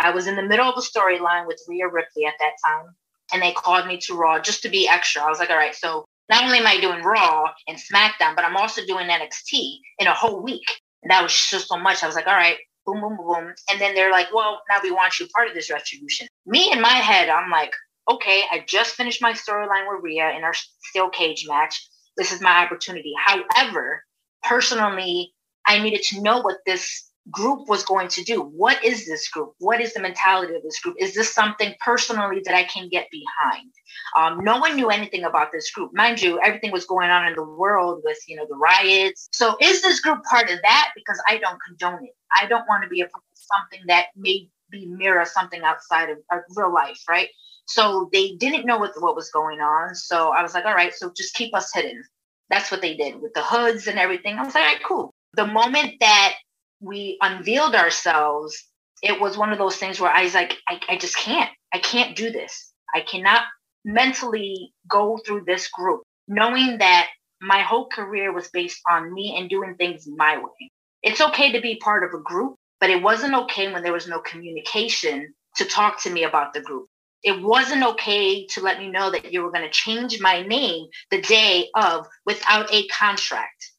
I 0.00 0.10
was 0.10 0.26
in 0.26 0.36
the 0.36 0.42
middle 0.42 0.68
of 0.68 0.76
a 0.76 0.80
storyline 0.80 1.46
with 1.46 1.62
Rhea 1.68 1.88
Ripley 1.88 2.24
at 2.24 2.34
that 2.38 2.52
time, 2.66 2.94
and 3.32 3.42
they 3.42 3.52
called 3.52 3.86
me 3.86 3.98
to 3.98 4.14
Raw 4.14 4.40
just 4.40 4.62
to 4.62 4.68
be 4.68 4.88
extra. 4.88 5.22
I 5.22 5.28
was 5.28 5.38
like, 5.38 5.50
all 5.50 5.56
right, 5.56 5.74
so 5.74 6.04
not 6.30 6.44
only 6.44 6.58
am 6.58 6.66
I 6.66 6.80
doing 6.80 7.02
Raw 7.02 7.46
and 7.68 7.76
SmackDown, 7.76 8.34
but 8.36 8.44
I'm 8.44 8.56
also 8.56 8.84
doing 8.86 9.08
NXT 9.08 9.78
in 9.98 10.06
a 10.06 10.14
whole 10.14 10.42
week. 10.42 10.64
And 11.02 11.10
that 11.10 11.22
was 11.22 11.34
just 11.34 11.68
so 11.68 11.76
much. 11.76 12.02
I 12.02 12.06
was 12.06 12.14
like, 12.14 12.26
all 12.26 12.34
right, 12.34 12.56
boom, 12.86 13.00
boom, 13.00 13.16
boom. 13.16 13.52
And 13.70 13.80
then 13.80 13.94
they're 13.94 14.12
like, 14.12 14.32
well, 14.32 14.62
now 14.70 14.78
we 14.82 14.90
want 14.90 15.18
you 15.18 15.26
part 15.34 15.48
of 15.48 15.54
this 15.54 15.70
retribution. 15.70 16.28
Me 16.46 16.72
in 16.72 16.80
my 16.80 16.88
head, 16.88 17.28
I'm 17.28 17.50
like, 17.50 17.72
okay, 18.10 18.42
I 18.50 18.64
just 18.66 18.94
finished 18.94 19.22
my 19.22 19.32
storyline 19.32 19.86
with 19.88 20.02
Rhea 20.02 20.30
in 20.36 20.44
our 20.44 20.54
steel 20.54 21.10
cage 21.10 21.46
match. 21.48 21.88
This 22.16 22.32
is 22.32 22.40
my 22.40 22.64
opportunity. 22.64 23.12
However, 23.24 24.04
personally, 24.42 25.32
I 25.66 25.78
needed 25.82 26.02
to 26.04 26.22
know 26.22 26.40
what 26.40 26.58
this 26.66 27.09
group 27.30 27.68
was 27.68 27.84
going 27.84 28.08
to 28.08 28.24
do. 28.24 28.40
What 28.40 28.82
is 28.84 29.06
this 29.06 29.28
group? 29.28 29.54
What 29.58 29.80
is 29.80 29.92
the 29.92 30.00
mentality 30.00 30.54
of 30.54 30.62
this 30.62 30.80
group? 30.80 30.96
Is 30.98 31.14
this 31.14 31.32
something 31.34 31.74
personally 31.84 32.40
that 32.44 32.54
I 32.54 32.64
can 32.64 32.88
get 32.88 33.08
behind? 33.10 33.70
Um, 34.16 34.44
no 34.44 34.58
one 34.58 34.76
knew 34.76 34.88
anything 34.88 35.24
about 35.24 35.52
this 35.52 35.70
group. 35.70 35.92
Mind 35.94 36.20
you, 36.20 36.40
everything 36.40 36.72
was 36.72 36.86
going 36.86 37.10
on 37.10 37.26
in 37.26 37.34
the 37.34 37.44
world 37.44 38.00
with, 38.04 38.18
you 38.26 38.36
know, 38.36 38.46
the 38.48 38.56
riots. 38.56 39.28
So 39.32 39.56
is 39.60 39.82
this 39.82 40.00
group 40.00 40.22
part 40.24 40.50
of 40.50 40.58
that? 40.62 40.92
Because 40.94 41.20
I 41.28 41.38
don't 41.38 41.58
condone 41.66 42.04
it. 42.04 42.16
I 42.34 42.46
don't 42.46 42.66
want 42.68 42.82
to 42.84 42.88
be 42.88 43.02
a 43.02 43.06
part 43.06 43.24
of 43.32 43.38
something 43.38 43.86
that 43.88 44.06
may 44.16 44.48
be 44.70 44.86
mirror 44.86 45.24
something 45.24 45.62
outside 45.62 46.10
of, 46.10 46.18
of 46.32 46.40
real 46.56 46.72
life, 46.72 47.00
right? 47.08 47.28
So 47.66 48.08
they 48.12 48.32
didn't 48.36 48.66
know 48.66 48.78
what, 48.78 48.92
what 49.00 49.14
was 49.14 49.30
going 49.30 49.60
on. 49.60 49.94
So 49.94 50.30
I 50.30 50.42
was 50.42 50.54
like, 50.54 50.64
all 50.64 50.74
right, 50.74 50.94
so 50.94 51.12
just 51.16 51.34
keep 51.34 51.54
us 51.54 51.70
hidden. 51.72 52.02
That's 52.48 52.70
what 52.70 52.80
they 52.82 52.96
did 52.96 53.20
with 53.20 53.32
the 53.34 53.42
hoods 53.42 53.86
and 53.86 53.98
everything. 53.98 54.38
I 54.38 54.44
was 54.44 54.54
like, 54.54 54.64
all 54.64 54.72
right, 54.72 54.82
cool. 54.84 55.14
The 55.34 55.46
moment 55.46 55.94
that 56.00 56.34
we 56.80 57.18
unveiled 57.20 57.74
ourselves, 57.74 58.56
it 59.02 59.20
was 59.20 59.36
one 59.36 59.52
of 59.52 59.58
those 59.58 59.76
things 59.76 60.00
where 60.00 60.10
I 60.10 60.24
was 60.24 60.34
like, 60.34 60.56
I, 60.68 60.80
I 60.88 60.96
just 60.98 61.16
can't. 61.16 61.50
I 61.72 61.78
can't 61.78 62.16
do 62.16 62.30
this. 62.30 62.72
I 62.94 63.00
cannot 63.00 63.42
mentally 63.84 64.72
go 64.88 65.18
through 65.24 65.44
this 65.46 65.68
group, 65.68 66.02
knowing 66.28 66.78
that 66.78 67.08
my 67.40 67.62
whole 67.62 67.88
career 67.88 68.32
was 68.32 68.48
based 68.48 68.80
on 68.90 69.12
me 69.12 69.36
and 69.38 69.48
doing 69.48 69.74
things 69.76 70.06
my 70.06 70.38
way. 70.38 70.70
It's 71.02 71.20
okay 71.20 71.52
to 71.52 71.60
be 71.60 71.76
part 71.76 72.04
of 72.04 72.12
a 72.12 72.22
group, 72.22 72.56
but 72.80 72.90
it 72.90 73.02
wasn't 73.02 73.34
okay 73.34 73.72
when 73.72 73.82
there 73.82 73.92
was 73.92 74.06
no 74.08 74.20
communication 74.20 75.32
to 75.56 75.64
talk 75.64 76.02
to 76.02 76.10
me 76.10 76.24
about 76.24 76.52
the 76.52 76.60
group. 76.60 76.86
It 77.22 77.42
wasn't 77.42 77.84
okay 77.84 78.46
to 78.48 78.60
let 78.62 78.78
me 78.78 78.90
know 78.90 79.10
that 79.10 79.32
you 79.32 79.42
were 79.42 79.50
going 79.52 79.64
to 79.64 79.70
change 79.70 80.20
my 80.20 80.42
name 80.42 80.86
the 81.10 81.20
day 81.22 81.68
of 81.74 82.06
without 82.26 82.72
a 82.72 82.86
contract. 82.88 83.72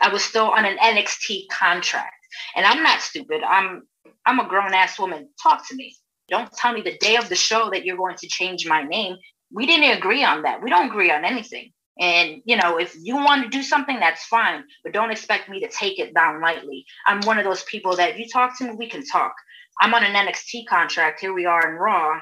I 0.00 0.12
was 0.12 0.22
still 0.24 0.50
on 0.50 0.64
an 0.64 0.78
NXT 0.78 1.48
contract. 1.50 2.14
And 2.56 2.66
I'm 2.66 2.82
not 2.82 3.00
stupid. 3.00 3.42
I'm 3.42 3.82
I'm 4.26 4.40
a 4.40 4.48
grown 4.48 4.74
ass 4.74 4.98
woman. 4.98 5.28
Talk 5.42 5.66
to 5.68 5.74
me. 5.76 5.96
Don't 6.28 6.52
tell 6.52 6.72
me 6.72 6.82
the 6.82 6.98
day 6.98 7.16
of 7.16 7.28
the 7.28 7.34
show 7.34 7.70
that 7.70 7.84
you're 7.84 7.96
going 7.96 8.16
to 8.16 8.28
change 8.28 8.66
my 8.66 8.82
name. 8.82 9.16
We 9.52 9.66
didn't 9.66 9.96
agree 9.96 10.24
on 10.24 10.42
that. 10.42 10.62
We 10.62 10.70
don't 10.70 10.88
agree 10.88 11.10
on 11.10 11.24
anything. 11.24 11.72
And 11.98 12.42
you 12.44 12.56
know, 12.56 12.78
if 12.78 12.94
you 13.00 13.16
want 13.16 13.44
to 13.44 13.48
do 13.50 13.62
something, 13.62 13.98
that's 13.98 14.24
fine, 14.26 14.64
but 14.84 14.92
don't 14.92 15.10
expect 15.10 15.48
me 15.48 15.60
to 15.60 15.68
take 15.68 15.98
it 15.98 16.14
down 16.14 16.40
lightly. 16.40 16.84
I'm 17.06 17.20
one 17.22 17.38
of 17.38 17.44
those 17.44 17.64
people 17.64 17.96
that 17.96 18.18
you 18.18 18.28
talk 18.28 18.56
to 18.58 18.64
me, 18.64 18.76
we 18.76 18.88
can 18.88 19.04
talk. 19.06 19.34
I'm 19.80 19.94
on 19.94 20.04
an 20.04 20.14
NXT 20.14 20.66
contract. 20.66 21.20
Here 21.20 21.32
we 21.32 21.46
are 21.46 21.70
in 21.70 21.76
Raw. 21.76 22.20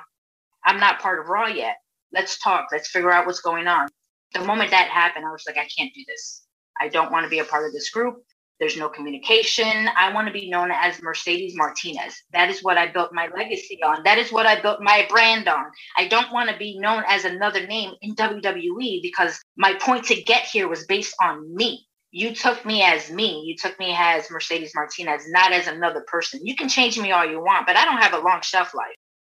I'm 0.65 0.81
not 0.81 1.01
part 1.01 1.21
of 1.21 1.29
Raw 1.29 1.47
yet. 1.47 1.77
Let's 2.13 2.39
talk. 2.39 2.69
Let's 2.73 2.89
figure 2.91 3.13
out 3.13 3.27
what's 3.27 3.41
going 3.41 3.67
on. 3.67 3.89
The 4.35 4.45
moment 4.45 4.71
that 4.71 4.89
happened, 4.89 5.27
I 5.27 5.31
was 5.31 5.45
like, 5.47 5.57
I 5.59 5.69
can't 5.77 5.93
do 5.95 6.03
this. 6.07 6.43
I 6.81 6.89
don't 6.89 7.13
want 7.13 7.25
to 7.25 7.31
be 7.31 7.39
a 7.39 7.45
part 7.45 7.67
of 7.67 7.73
this 7.73 7.91
group. 7.91 8.17
There's 8.59 8.77
no 8.77 8.89
communication. 8.89 9.89
I 9.97 10.13
want 10.13 10.29
to 10.29 10.33
be 10.33 10.49
known 10.49 10.71
as 10.71 11.03
Mercedes 11.03 11.55
Martinez. 11.57 12.23
That 12.33 12.49
is 12.49 12.63
what 12.63 12.79
I 12.79 12.91
built 12.91 13.13
my 13.13 13.29
legacy 13.37 13.79
on. 13.83 14.03
That 14.05 14.19
is 14.19 14.33
what 14.33 14.47
I 14.47 14.61
built 14.61 14.81
my 14.81 15.07
brand 15.11 15.47
on. 15.47 15.67
I 15.97 16.09
don't 16.09 16.33
want 16.33 16.49
to 16.49 16.57
be 16.57 16.79
known 16.79 17.03
as 17.07 17.25
another 17.25 17.67
name 17.67 17.93
in 18.01 18.15
WWE 18.15 19.03
because 19.03 19.41
my 19.57 19.75
point 19.75 20.05
to 20.07 20.23
get 20.23 20.43
here 20.45 20.69
was 20.69 20.87
based 20.87 21.15
on 21.21 21.55
me. 21.55 21.87
You 22.13 22.35
took 22.35 22.65
me 22.65 22.83
as 22.83 23.11
me. 23.11 23.43
You 23.45 23.57
took 23.57 23.79
me 23.79 23.95
as 23.95 24.31
Mercedes 24.31 24.73
Martinez, 24.75 25.25
not 25.29 25.53
as 25.53 25.67
another 25.67 26.03
person. 26.07 26.41
You 26.43 26.57
can 26.57 26.69
change 26.69 26.99
me 26.99 27.13
all 27.13 27.27
you 27.27 27.41
want, 27.41 27.67
but 27.67 27.77
I 27.77 27.85
don't 27.85 28.01
have 28.01 28.15
a 28.15 28.25
long 28.25 28.41
shelf 28.41 28.75
life. 28.75 28.97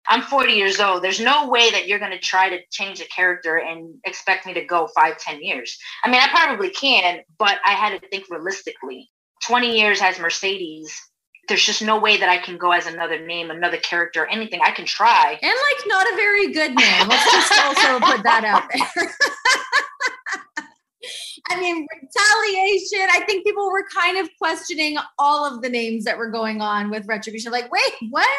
I'm 0.09 0.23
40 0.23 0.53
years 0.53 0.79
old. 0.79 1.03
There's 1.03 1.19
no 1.19 1.47
way 1.47 1.69
that 1.69 1.87
you're 1.87 1.99
going 1.99 2.11
to 2.11 2.19
try 2.19 2.49
to 2.49 2.57
change 2.71 2.99
a 2.99 3.05
character 3.05 3.57
and 3.57 3.93
expect 4.05 4.47
me 4.47 4.53
to 4.55 4.65
go 4.65 4.87
five, 4.95 5.19
10 5.19 5.43
years. 5.43 5.77
I 6.03 6.09
mean, 6.09 6.19
I 6.19 6.27
probably 6.29 6.71
can, 6.71 7.19
but 7.37 7.59
I 7.65 7.73
had 7.73 8.01
to 8.01 8.07
think 8.09 8.25
realistically. 8.29 9.09
20 9.45 9.79
years 9.79 10.01
as 10.01 10.19
Mercedes, 10.19 10.91
there's 11.47 11.63
just 11.63 11.81
no 11.83 11.99
way 11.99 12.17
that 12.17 12.27
I 12.27 12.37
can 12.37 12.57
go 12.57 12.71
as 12.71 12.87
another 12.87 13.25
name, 13.25 13.51
another 13.51 13.77
character, 13.77 14.25
anything. 14.25 14.59
I 14.63 14.71
can 14.71 14.85
try. 14.85 15.37
And 15.41 15.51
like 15.51 15.87
not 15.87 16.11
a 16.11 16.15
very 16.15 16.51
good 16.53 16.75
name. 16.75 17.07
Let's 17.07 17.31
just 17.31 17.53
also 17.63 17.99
put 18.05 18.23
that 18.23 18.43
out 18.43 18.63
there. 18.73 19.09
I 21.51 21.59
mean, 21.59 21.87
retaliation. 21.93 23.07
I 23.11 23.23
think 23.25 23.45
people 23.45 23.71
were 23.71 23.85
kind 23.93 24.17
of 24.17 24.29
questioning 24.37 24.97
all 25.17 25.45
of 25.45 25.61
the 25.61 25.69
names 25.69 26.03
that 26.05 26.17
were 26.17 26.29
going 26.29 26.61
on 26.61 26.91
with 26.91 27.07
retribution. 27.07 27.51
Like, 27.51 27.71
wait, 27.71 27.93
what? 28.09 28.29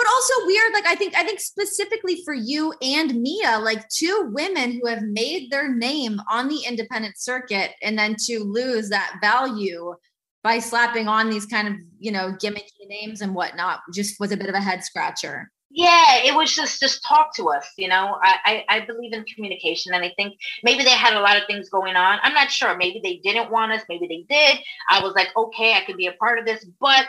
But 0.00 0.06
also 0.06 0.46
weird. 0.46 0.72
Like, 0.72 0.86
I 0.86 0.94
think, 0.94 1.14
I 1.14 1.24
think 1.24 1.40
specifically 1.40 2.22
for 2.24 2.32
you 2.32 2.72
and 2.80 3.20
Mia, 3.20 3.58
like 3.58 3.86
two 3.90 4.30
women 4.32 4.72
who 4.72 4.86
have 4.86 5.02
made 5.02 5.50
their 5.50 5.74
name 5.74 6.18
on 6.30 6.48
the 6.48 6.62
independent 6.66 7.18
circuit, 7.18 7.72
and 7.82 7.98
then 7.98 8.16
to 8.26 8.38
lose 8.38 8.88
that 8.88 9.18
value 9.20 9.94
by 10.42 10.58
slapping 10.58 11.06
on 11.06 11.28
these 11.28 11.44
kind 11.44 11.68
of, 11.68 11.74
you 11.98 12.12
know, 12.12 12.32
gimmicky 12.42 12.88
names 12.88 13.20
and 13.20 13.34
whatnot, 13.34 13.80
just 13.92 14.18
was 14.18 14.32
a 14.32 14.38
bit 14.38 14.48
of 14.48 14.54
a 14.54 14.60
head 14.60 14.82
scratcher. 14.82 15.50
Yeah 15.72 16.16
it 16.24 16.34
was 16.34 16.52
just 16.52 16.80
just 16.80 17.04
talk 17.06 17.32
to 17.36 17.48
us 17.48 17.64
you 17.78 17.86
know? 17.86 18.18
I, 18.20 18.64
I, 18.68 18.76
I 18.76 18.86
believe 18.86 19.12
in 19.12 19.22
communication 19.32 19.94
and 19.94 20.04
i 20.04 20.12
think 20.16 20.36
maybe 20.64 20.82
they 20.82 20.90
had 20.90 21.14
a 21.14 21.20
lot 21.20 21.36
of 21.36 21.44
things 21.46 21.68
going 21.68 21.94
on. 21.94 22.18
I'm 22.24 22.34
not 22.34 22.50
sure. 22.50 22.76
Maybe 22.76 23.00
they 23.00 23.18
didn't 23.18 23.52
want 23.52 23.70
us. 23.70 23.82
Maybe 23.88 24.08
they 24.08 24.34
did. 24.34 24.58
I 24.88 25.00
was 25.00 25.14
like 25.14 25.28
okay 25.36 25.74
i 25.74 25.84
could 25.84 25.96
be 25.96 26.08
a 26.08 26.12
part 26.14 26.40
of 26.40 26.44
this. 26.44 26.64
But 26.80 27.06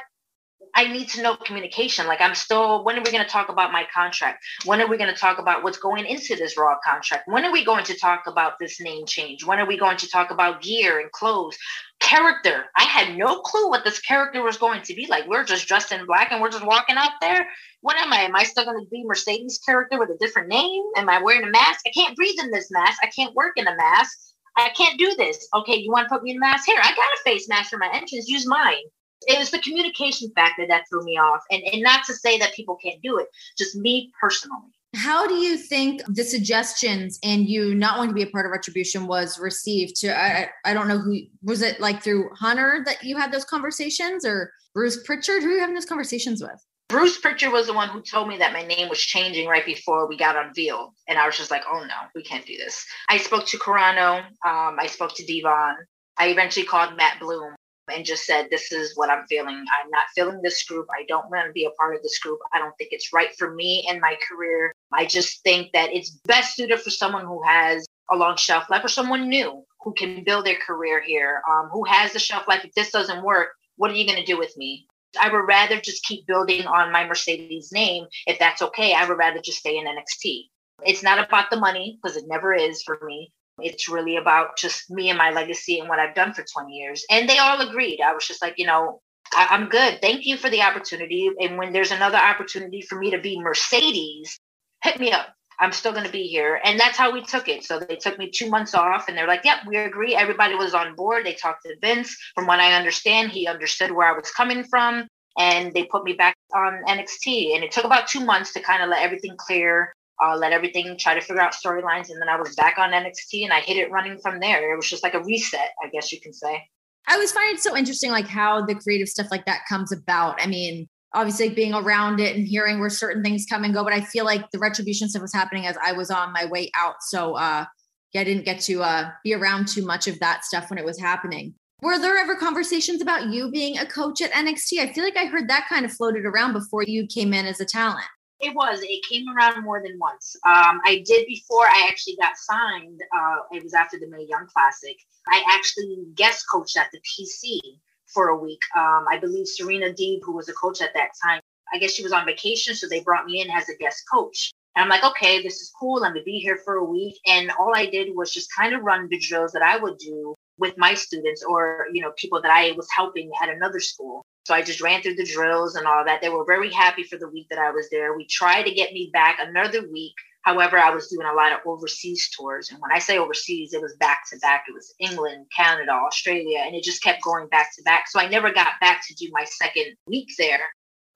I 0.75 0.91
need 0.91 1.09
to 1.09 1.21
know 1.21 1.35
communication. 1.35 2.07
Like 2.07 2.21
I'm 2.21 2.35
still, 2.35 2.83
when 2.83 2.97
are 2.97 3.01
we 3.03 3.11
going 3.11 3.23
to 3.23 3.29
talk 3.29 3.49
about 3.49 3.71
my 3.71 3.85
contract? 3.93 4.43
When 4.65 4.81
are 4.81 4.87
we 4.87 4.97
going 4.97 5.13
to 5.13 5.19
talk 5.19 5.39
about 5.39 5.63
what's 5.63 5.77
going 5.77 6.05
into 6.05 6.35
this 6.35 6.57
raw 6.57 6.75
contract? 6.85 7.27
When 7.27 7.45
are 7.45 7.51
we 7.51 7.65
going 7.65 7.83
to 7.85 7.97
talk 7.97 8.23
about 8.27 8.53
this 8.59 8.79
name 8.79 9.05
change? 9.05 9.45
When 9.45 9.59
are 9.59 9.65
we 9.65 9.77
going 9.77 9.97
to 9.97 10.09
talk 10.09 10.31
about 10.31 10.61
gear 10.61 10.99
and 10.99 11.11
clothes? 11.11 11.57
Character. 11.99 12.65
I 12.75 12.83
had 12.83 13.17
no 13.17 13.41
clue 13.41 13.69
what 13.69 13.83
this 13.83 13.99
character 13.99 14.41
was 14.41 14.57
going 14.57 14.81
to 14.83 14.95
be 14.95 15.07
like. 15.07 15.27
We're 15.27 15.43
just 15.43 15.67
dressed 15.67 15.91
in 15.91 16.05
black 16.05 16.31
and 16.31 16.41
we're 16.41 16.51
just 16.51 16.65
walking 16.65 16.97
out 16.97 17.11
there. 17.21 17.47
What 17.81 17.97
am 17.97 18.13
I? 18.13 18.21
Am 18.21 18.35
I 18.35 18.43
still 18.43 18.65
going 18.65 18.83
to 18.83 18.89
be 18.89 19.03
Mercedes 19.05 19.59
character 19.65 19.99
with 19.99 20.09
a 20.09 20.17
different 20.19 20.47
name? 20.47 20.83
Am 20.97 21.09
I 21.09 21.21
wearing 21.21 21.43
a 21.43 21.51
mask? 21.51 21.81
I 21.85 21.91
can't 21.91 22.15
breathe 22.15 22.39
in 22.41 22.51
this 22.51 22.71
mask. 22.71 22.99
I 23.03 23.07
can't 23.07 23.35
work 23.35 23.53
in 23.57 23.67
a 23.67 23.75
mask. 23.75 24.17
I 24.57 24.69
can't 24.69 24.99
do 24.99 25.15
this. 25.15 25.47
Okay, 25.55 25.77
you 25.77 25.91
want 25.91 26.07
to 26.07 26.09
put 26.09 26.23
me 26.23 26.31
in 26.31 26.37
a 26.37 26.39
mask? 26.39 26.65
Here, 26.65 26.77
I 26.81 26.89
got 26.89 26.97
a 26.97 27.23
face 27.23 27.47
mask 27.47 27.69
for 27.69 27.77
my 27.77 27.89
entrance. 27.93 28.27
Use 28.27 28.45
mine 28.45 28.83
it 29.27 29.37
was 29.39 29.51
the 29.51 29.59
communication 29.59 30.31
factor 30.35 30.65
that 30.67 30.83
threw 30.89 31.03
me 31.03 31.17
off. 31.17 31.41
And, 31.51 31.63
and 31.71 31.81
not 31.81 32.05
to 32.05 32.13
say 32.13 32.37
that 32.39 32.53
people 32.53 32.75
can't 32.75 33.01
do 33.01 33.17
it, 33.17 33.27
just 33.57 33.75
me 33.75 34.11
personally. 34.19 34.69
How 34.93 35.25
do 35.25 35.35
you 35.35 35.57
think 35.57 36.01
the 36.07 36.23
suggestions 36.23 37.17
and 37.23 37.47
you 37.47 37.73
not 37.73 37.97
wanting 37.97 38.09
to 38.09 38.15
be 38.15 38.23
a 38.23 38.31
part 38.31 38.45
of 38.45 38.51
retribution 38.51 39.07
was 39.07 39.39
received? 39.39 39.95
To 40.01 40.17
I, 40.17 40.49
I 40.65 40.73
don't 40.73 40.89
know 40.89 40.97
who 40.97 41.21
was 41.41 41.61
it 41.61 41.79
like 41.79 42.03
through 42.03 42.29
Hunter 42.35 42.83
that 42.85 43.01
you 43.01 43.15
had 43.15 43.31
those 43.31 43.45
conversations 43.45 44.25
or 44.25 44.51
Bruce 44.73 45.01
Pritchard? 45.03 45.43
Who 45.43 45.49
are 45.49 45.53
you 45.53 45.59
having 45.59 45.75
those 45.75 45.85
conversations 45.85 46.41
with? 46.41 46.61
Bruce 46.89 47.17
Pritchard 47.17 47.53
was 47.53 47.67
the 47.67 47.73
one 47.73 47.87
who 47.87 48.01
told 48.01 48.27
me 48.27 48.37
that 48.39 48.51
my 48.51 48.63
name 48.63 48.89
was 48.89 48.99
changing 48.99 49.47
right 49.47 49.65
before 49.65 50.09
we 50.09 50.17
got 50.17 50.35
on 50.35 50.47
unveiled. 50.47 50.91
And 51.07 51.17
I 51.17 51.25
was 51.25 51.37
just 51.37 51.49
like, 51.49 51.63
oh 51.71 51.85
no, 51.85 51.95
we 52.13 52.21
can't 52.21 52.45
do 52.45 52.57
this. 52.57 52.85
I 53.07 53.17
spoke 53.17 53.45
to 53.47 53.57
corano 53.57 54.25
Um, 54.45 54.75
I 54.77 54.87
spoke 54.87 55.15
to 55.15 55.25
Devon. 55.25 55.77
I 56.17 56.27
eventually 56.27 56.65
called 56.65 56.97
Matt 56.97 57.17
Bloom 57.21 57.55
and 57.93 58.05
just 58.05 58.25
said, 58.25 58.47
This 58.49 58.71
is 58.71 58.95
what 58.95 59.09
I'm 59.09 59.25
feeling. 59.27 59.55
I'm 59.55 59.89
not 59.89 60.05
feeling 60.15 60.41
this 60.41 60.63
group. 60.63 60.87
I 60.91 61.03
don't 61.07 61.29
want 61.29 61.47
to 61.47 61.51
be 61.51 61.65
a 61.65 61.71
part 61.71 61.95
of 61.95 62.03
this 62.03 62.19
group. 62.19 62.39
I 62.53 62.59
don't 62.59 62.75
think 62.77 62.91
it's 62.91 63.13
right 63.13 63.35
for 63.37 63.53
me 63.53 63.85
and 63.89 64.01
my 64.01 64.15
career. 64.27 64.73
I 64.93 65.05
just 65.05 65.43
think 65.43 65.71
that 65.73 65.93
it's 65.93 66.11
best 66.25 66.55
suited 66.55 66.81
for 66.81 66.89
someone 66.89 67.25
who 67.25 67.41
has 67.43 67.85
a 68.11 68.15
long 68.15 68.35
shelf 68.37 68.69
life 68.69 68.83
or 68.83 68.89
someone 68.89 69.29
new 69.29 69.63
who 69.83 69.93
can 69.93 70.23
build 70.23 70.45
their 70.45 70.57
career 70.65 71.01
here, 71.01 71.41
um, 71.49 71.69
who 71.71 71.83
has 71.85 72.13
the 72.13 72.19
shelf 72.19 72.47
life. 72.47 72.63
If 72.63 72.73
this 72.73 72.91
doesn't 72.91 73.23
work, 73.23 73.49
what 73.77 73.91
are 73.91 73.95
you 73.95 74.05
going 74.05 74.19
to 74.19 74.25
do 74.25 74.37
with 74.37 74.55
me? 74.57 74.85
I 75.19 75.29
would 75.31 75.39
rather 75.39 75.79
just 75.79 76.05
keep 76.05 76.25
building 76.27 76.65
on 76.67 76.91
my 76.91 77.05
Mercedes 77.05 77.71
name. 77.71 78.05
If 78.27 78.39
that's 78.39 78.61
okay, 78.61 78.93
I 78.93 79.07
would 79.07 79.17
rather 79.17 79.41
just 79.41 79.59
stay 79.59 79.77
in 79.77 79.85
NXT. 79.85 80.43
It's 80.83 81.03
not 81.03 81.19
about 81.19 81.49
the 81.49 81.59
money 81.59 81.99
because 82.01 82.17
it 82.17 82.25
never 82.27 82.53
is 82.53 82.81
for 82.83 82.99
me. 83.03 83.33
It's 83.63 83.89
really 83.89 84.17
about 84.17 84.57
just 84.57 84.89
me 84.91 85.09
and 85.09 85.17
my 85.17 85.31
legacy 85.31 85.79
and 85.79 85.89
what 85.89 85.99
I've 85.99 86.15
done 86.15 86.33
for 86.33 86.43
20 86.43 86.73
years. 86.73 87.05
And 87.09 87.29
they 87.29 87.37
all 87.37 87.61
agreed. 87.61 88.01
I 88.01 88.13
was 88.13 88.27
just 88.27 88.41
like, 88.41 88.55
you 88.57 88.65
know, 88.65 89.01
I- 89.33 89.55
am 89.55 89.69
good. 89.69 90.01
Thank 90.01 90.25
you 90.25 90.37
for 90.37 90.49
the 90.49 90.61
opportunity. 90.61 91.29
And 91.39 91.57
when 91.57 91.73
there's 91.73 91.91
another 91.91 92.17
opportunity 92.17 92.81
for 92.81 92.97
me 92.99 93.11
to 93.11 93.19
be 93.19 93.39
Mercedes, 93.39 94.39
hit 94.83 94.99
me 94.99 95.11
up. 95.11 95.33
I'm 95.59 95.71
still 95.71 95.91
going 95.91 96.05
to 96.05 96.11
be 96.11 96.23
here. 96.23 96.59
And 96.63 96.79
that's 96.79 96.97
how 96.97 97.11
we 97.11 97.23
took 97.23 97.47
it. 97.47 97.63
So 97.63 97.79
they 97.79 97.95
took 97.95 98.17
me 98.17 98.31
two 98.31 98.49
months 98.49 98.73
off 98.73 99.07
and 99.07 99.17
they're 99.17 99.27
like, 99.27 99.45
yep, 99.45 99.59
we 99.67 99.77
agree. 99.77 100.15
Everybody 100.15 100.55
was 100.55 100.73
on 100.73 100.95
board. 100.95 101.25
They 101.25 101.35
talked 101.35 101.63
to 101.65 101.75
Vince. 101.81 102.17
From 102.33 102.47
what 102.47 102.59
I 102.59 102.73
understand, 102.73 103.31
he 103.31 103.47
understood 103.47 103.91
where 103.91 104.07
I 104.07 104.17
was 104.17 104.31
coming 104.31 104.63
from. 104.63 105.07
And 105.37 105.71
they 105.73 105.83
put 105.85 106.03
me 106.03 106.13
back 106.13 106.35
on 106.55 106.81
NXT. 106.87 107.55
And 107.55 107.63
it 107.63 107.71
took 107.71 107.85
about 107.85 108.07
two 108.07 108.25
months 108.25 108.53
to 108.53 108.59
kind 108.59 108.81
of 108.81 108.89
let 108.89 109.03
everything 109.03 109.35
clear 109.37 109.93
uh, 110.23 110.37
let 110.37 110.51
everything 110.51 110.97
try 110.97 111.13
to 111.13 111.21
figure 111.21 111.41
out 111.41 111.53
storylines, 111.53 112.09
and 112.09 112.21
then 112.21 112.29
I 112.29 112.39
was 112.39 112.55
back 112.55 112.77
on 112.77 112.91
NXT 112.91 113.43
and 113.43 113.53
I 113.53 113.61
hit 113.61 113.77
it 113.77 113.91
running 113.91 114.19
from 114.19 114.39
there. 114.39 114.71
It 114.71 114.75
was 114.75 114.89
just 114.89 115.03
like 115.03 115.13
a 115.13 115.23
reset, 115.23 115.69
I 115.83 115.87
guess 115.89 116.11
you 116.11 116.21
can 116.21 116.33
say. 116.33 116.63
I 117.07 117.13
always 117.13 117.31
find 117.31 117.55
it 117.55 117.61
so 117.61 117.75
interesting, 117.75 118.11
like 118.11 118.27
how 118.27 118.65
the 118.65 118.75
creative 118.75 119.07
stuff 119.07 119.27
like 119.31 119.45
that 119.45 119.61
comes 119.67 119.91
about. 119.91 120.41
I 120.41 120.47
mean, 120.47 120.87
obviously 121.13 121.49
being 121.49 121.73
around 121.73 122.19
it 122.19 122.35
and 122.35 122.47
hearing 122.47 122.79
where 122.79 122.89
certain 122.89 123.23
things 123.23 123.45
come 123.49 123.63
and 123.63 123.73
go, 123.73 123.83
but 123.83 123.93
I 123.93 124.01
feel 124.01 124.25
like 124.25 124.49
the 124.51 124.59
retribution 124.59 125.09
stuff 125.09 125.21
was 125.21 125.33
happening 125.33 125.65
as 125.65 125.77
I 125.83 125.91
was 125.91 126.09
on 126.09 126.33
my 126.33 126.45
way 126.45 126.71
out. 126.75 126.95
So 127.01 127.35
uh 127.35 127.65
yeah, 128.13 128.21
I 128.21 128.23
didn't 128.23 128.45
get 128.45 128.61
to 128.61 128.83
uh 128.83 129.09
be 129.23 129.33
around 129.33 129.67
too 129.67 129.85
much 129.85 130.07
of 130.07 130.19
that 130.19 130.45
stuff 130.45 130.69
when 130.69 130.79
it 130.79 130.85
was 130.85 130.99
happening. 130.99 131.53
Were 131.81 131.97
there 131.97 132.17
ever 132.17 132.35
conversations 132.35 133.01
about 133.01 133.29
you 133.29 133.49
being 133.49 133.77
a 133.79 133.85
coach 133.85 134.21
at 134.21 134.31
NXT? 134.31 134.79
I 134.79 134.93
feel 134.93 135.03
like 135.03 135.17
I 135.17 135.25
heard 135.25 135.49
that 135.49 135.67
kind 135.67 135.83
of 135.83 135.91
floated 135.91 136.25
around 136.25 136.53
before 136.53 136.83
you 136.83 137.07
came 137.07 137.33
in 137.33 137.45
as 137.45 137.59
a 137.59 137.65
talent. 137.65 138.05
It 138.41 138.55
was. 138.55 138.81
It 138.81 139.05
came 139.07 139.25
around 139.29 139.63
more 139.63 139.81
than 139.83 139.99
once. 139.99 140.35
Um, 140.45 140.81
I 140.83 141.03
did 141.05 141.27
before 141.27 141.65
I 141.65 141.87
actually 141.87 142.15
got 142.15 142.35
signed. 142.35 142.99
Uh, 143.15 143.37
it 143.51 143.63
was 143.63 143.73
after 143.73 143.99
the 143.99 144.07
Mae 144.07 144.25
Young 144.27 144.47
Classic. 144.53 144.97
I 145.27 145.43
actually 145.49 146.05
guest 146.15 146.45
coached 146.51 146.75
at 146.75 146.89
the 146.91 146.99
PC 146.99 147.59
for 148.07 148.29
a 148.29 148.37
week. 148.37 148.59
Um, 148.75 149.05
I 149.09 149.17
believe 149.19 149.47
Serena 149.47 149.87
Deeb, 149.87 150.19
who 150.23 150.33
was 150.35 150.49
a 150.49 150.53
coach 150.53 150.81
at 150.81 150.93
that 150.95 151.09
time, 151.23 151.41
I 151.73 151.77
guess 151.77 151.91
she 151.91 152.03
was 152.03 152.11
on 152.11 152.25
vacation, 152.25 152.75
so 152.75 152.87
they 152.87 153.01
brought 153.01 153.25
me 153.25 153.41
in 153.41 153.49
as 153.49 153.69
a 153.69 153.77
guest 153.77 154.03
coach. 154.11 154.51
And 154.75 154.83
I'm 154.83 154.89
like, 154.89 155.03
okay, 155.03 155.41
this 155.41 155.61
is 155.61 155.71
cool. 155.79 156.03
I'm 156.03 156.13
gonna 156.13 156.23
be 156.23 156.39
here 156.39 156.57
for 156.63 156.75
a 156.75 156.83
week. 156.83 157.15
And 157.27 157.51
all 157.59 157.73
I 157.75 157.85
did 157.85 158.15
was 158.15 158.33
just 158.33 158.49
kind 158.55 158.73
of 158.73 158.81
run 158.81 159.07
the 159.09 159.19
drills 159.19 159.51
that 159.51 159.61
I 159.61 159.77
would 159.77 159.97
do 159.97 160.35
with 160.57 160.77
my 160.77 160.93
students 160.93 161.43
or 161.43 161.87
you 161.93 162.01
know 162.01 162.11
people 162.17 162.41
that 162.41 162.51
I 162.51 162.71
was 162.73 162.87
helping 162.95 163.31
at 163.41 163.49
another 163.49 163.79
school. 163.79 164.23
So 164.45 164.55
I 164.55 164.61
just 164.63 164.81
ran 164.81 165.01
through 165.01 165.15
the 165.15 165.25
drills 165.25 165.75
and 165.75 165.85
all 165.85 166.03
that. 166.05 166.21
They 166.21 166.29
were 166.29 166.45
very 166.45 166.71
happy 166.71 167.03
for 167.03 167.17
the 167.17 167.29
week 167.29 167.47
that 167.49 167.59
I 167.59 167.71
was 167.71 167.89
there. 167.91 168.15
We 168.15 168.25
tried 168.25 168.63
to 168.63 168.73
get 168.73 168.91
me 168.91 169.11
back 169.13 169.37
another 169.39 169.87
week. 169.91 170.13
However, 170.41 170.79
I 170.79 170.89
was 170.89 171.07
doing 171.07 171.27
a 171.27 171.35
lot 171.35 171.51
of 171.51 171.59
overseas 171.67 172.27
tours. 172.35 172.71
And 172.71 172.79
when 172.81 172.91
I 172.91 172.97
say 172.97 173.19
overseas, 173.19 173.73
it 173.73 173.81
was 173.81 173.95
back 173.97 174.27
to 174.31 174.39
back. 174.39 174.63
It 174.67 174.73
was 174.73 174.95
England, 174.99 175.45
Canada, 175.55 175.91
Australia, 175.91 176.63
and 176.65 176.75
it 176.75 176.83
just 176.83 177.03
kept 177.03 177.21
going 177.21 177.47
back 177.49 177.75
to 177.75 177.83
back. 177.83 178.05
So 178.09 178.19
I 178.19 178.27
never 178.27 178.51
got 178.51 178.79
back 178.81 179.05
to 179.07 179.13
do 179.13 179.29
my 179.31 179.45
second 179.45 179.95
week 180.07 180.29
there. 180.39 180.61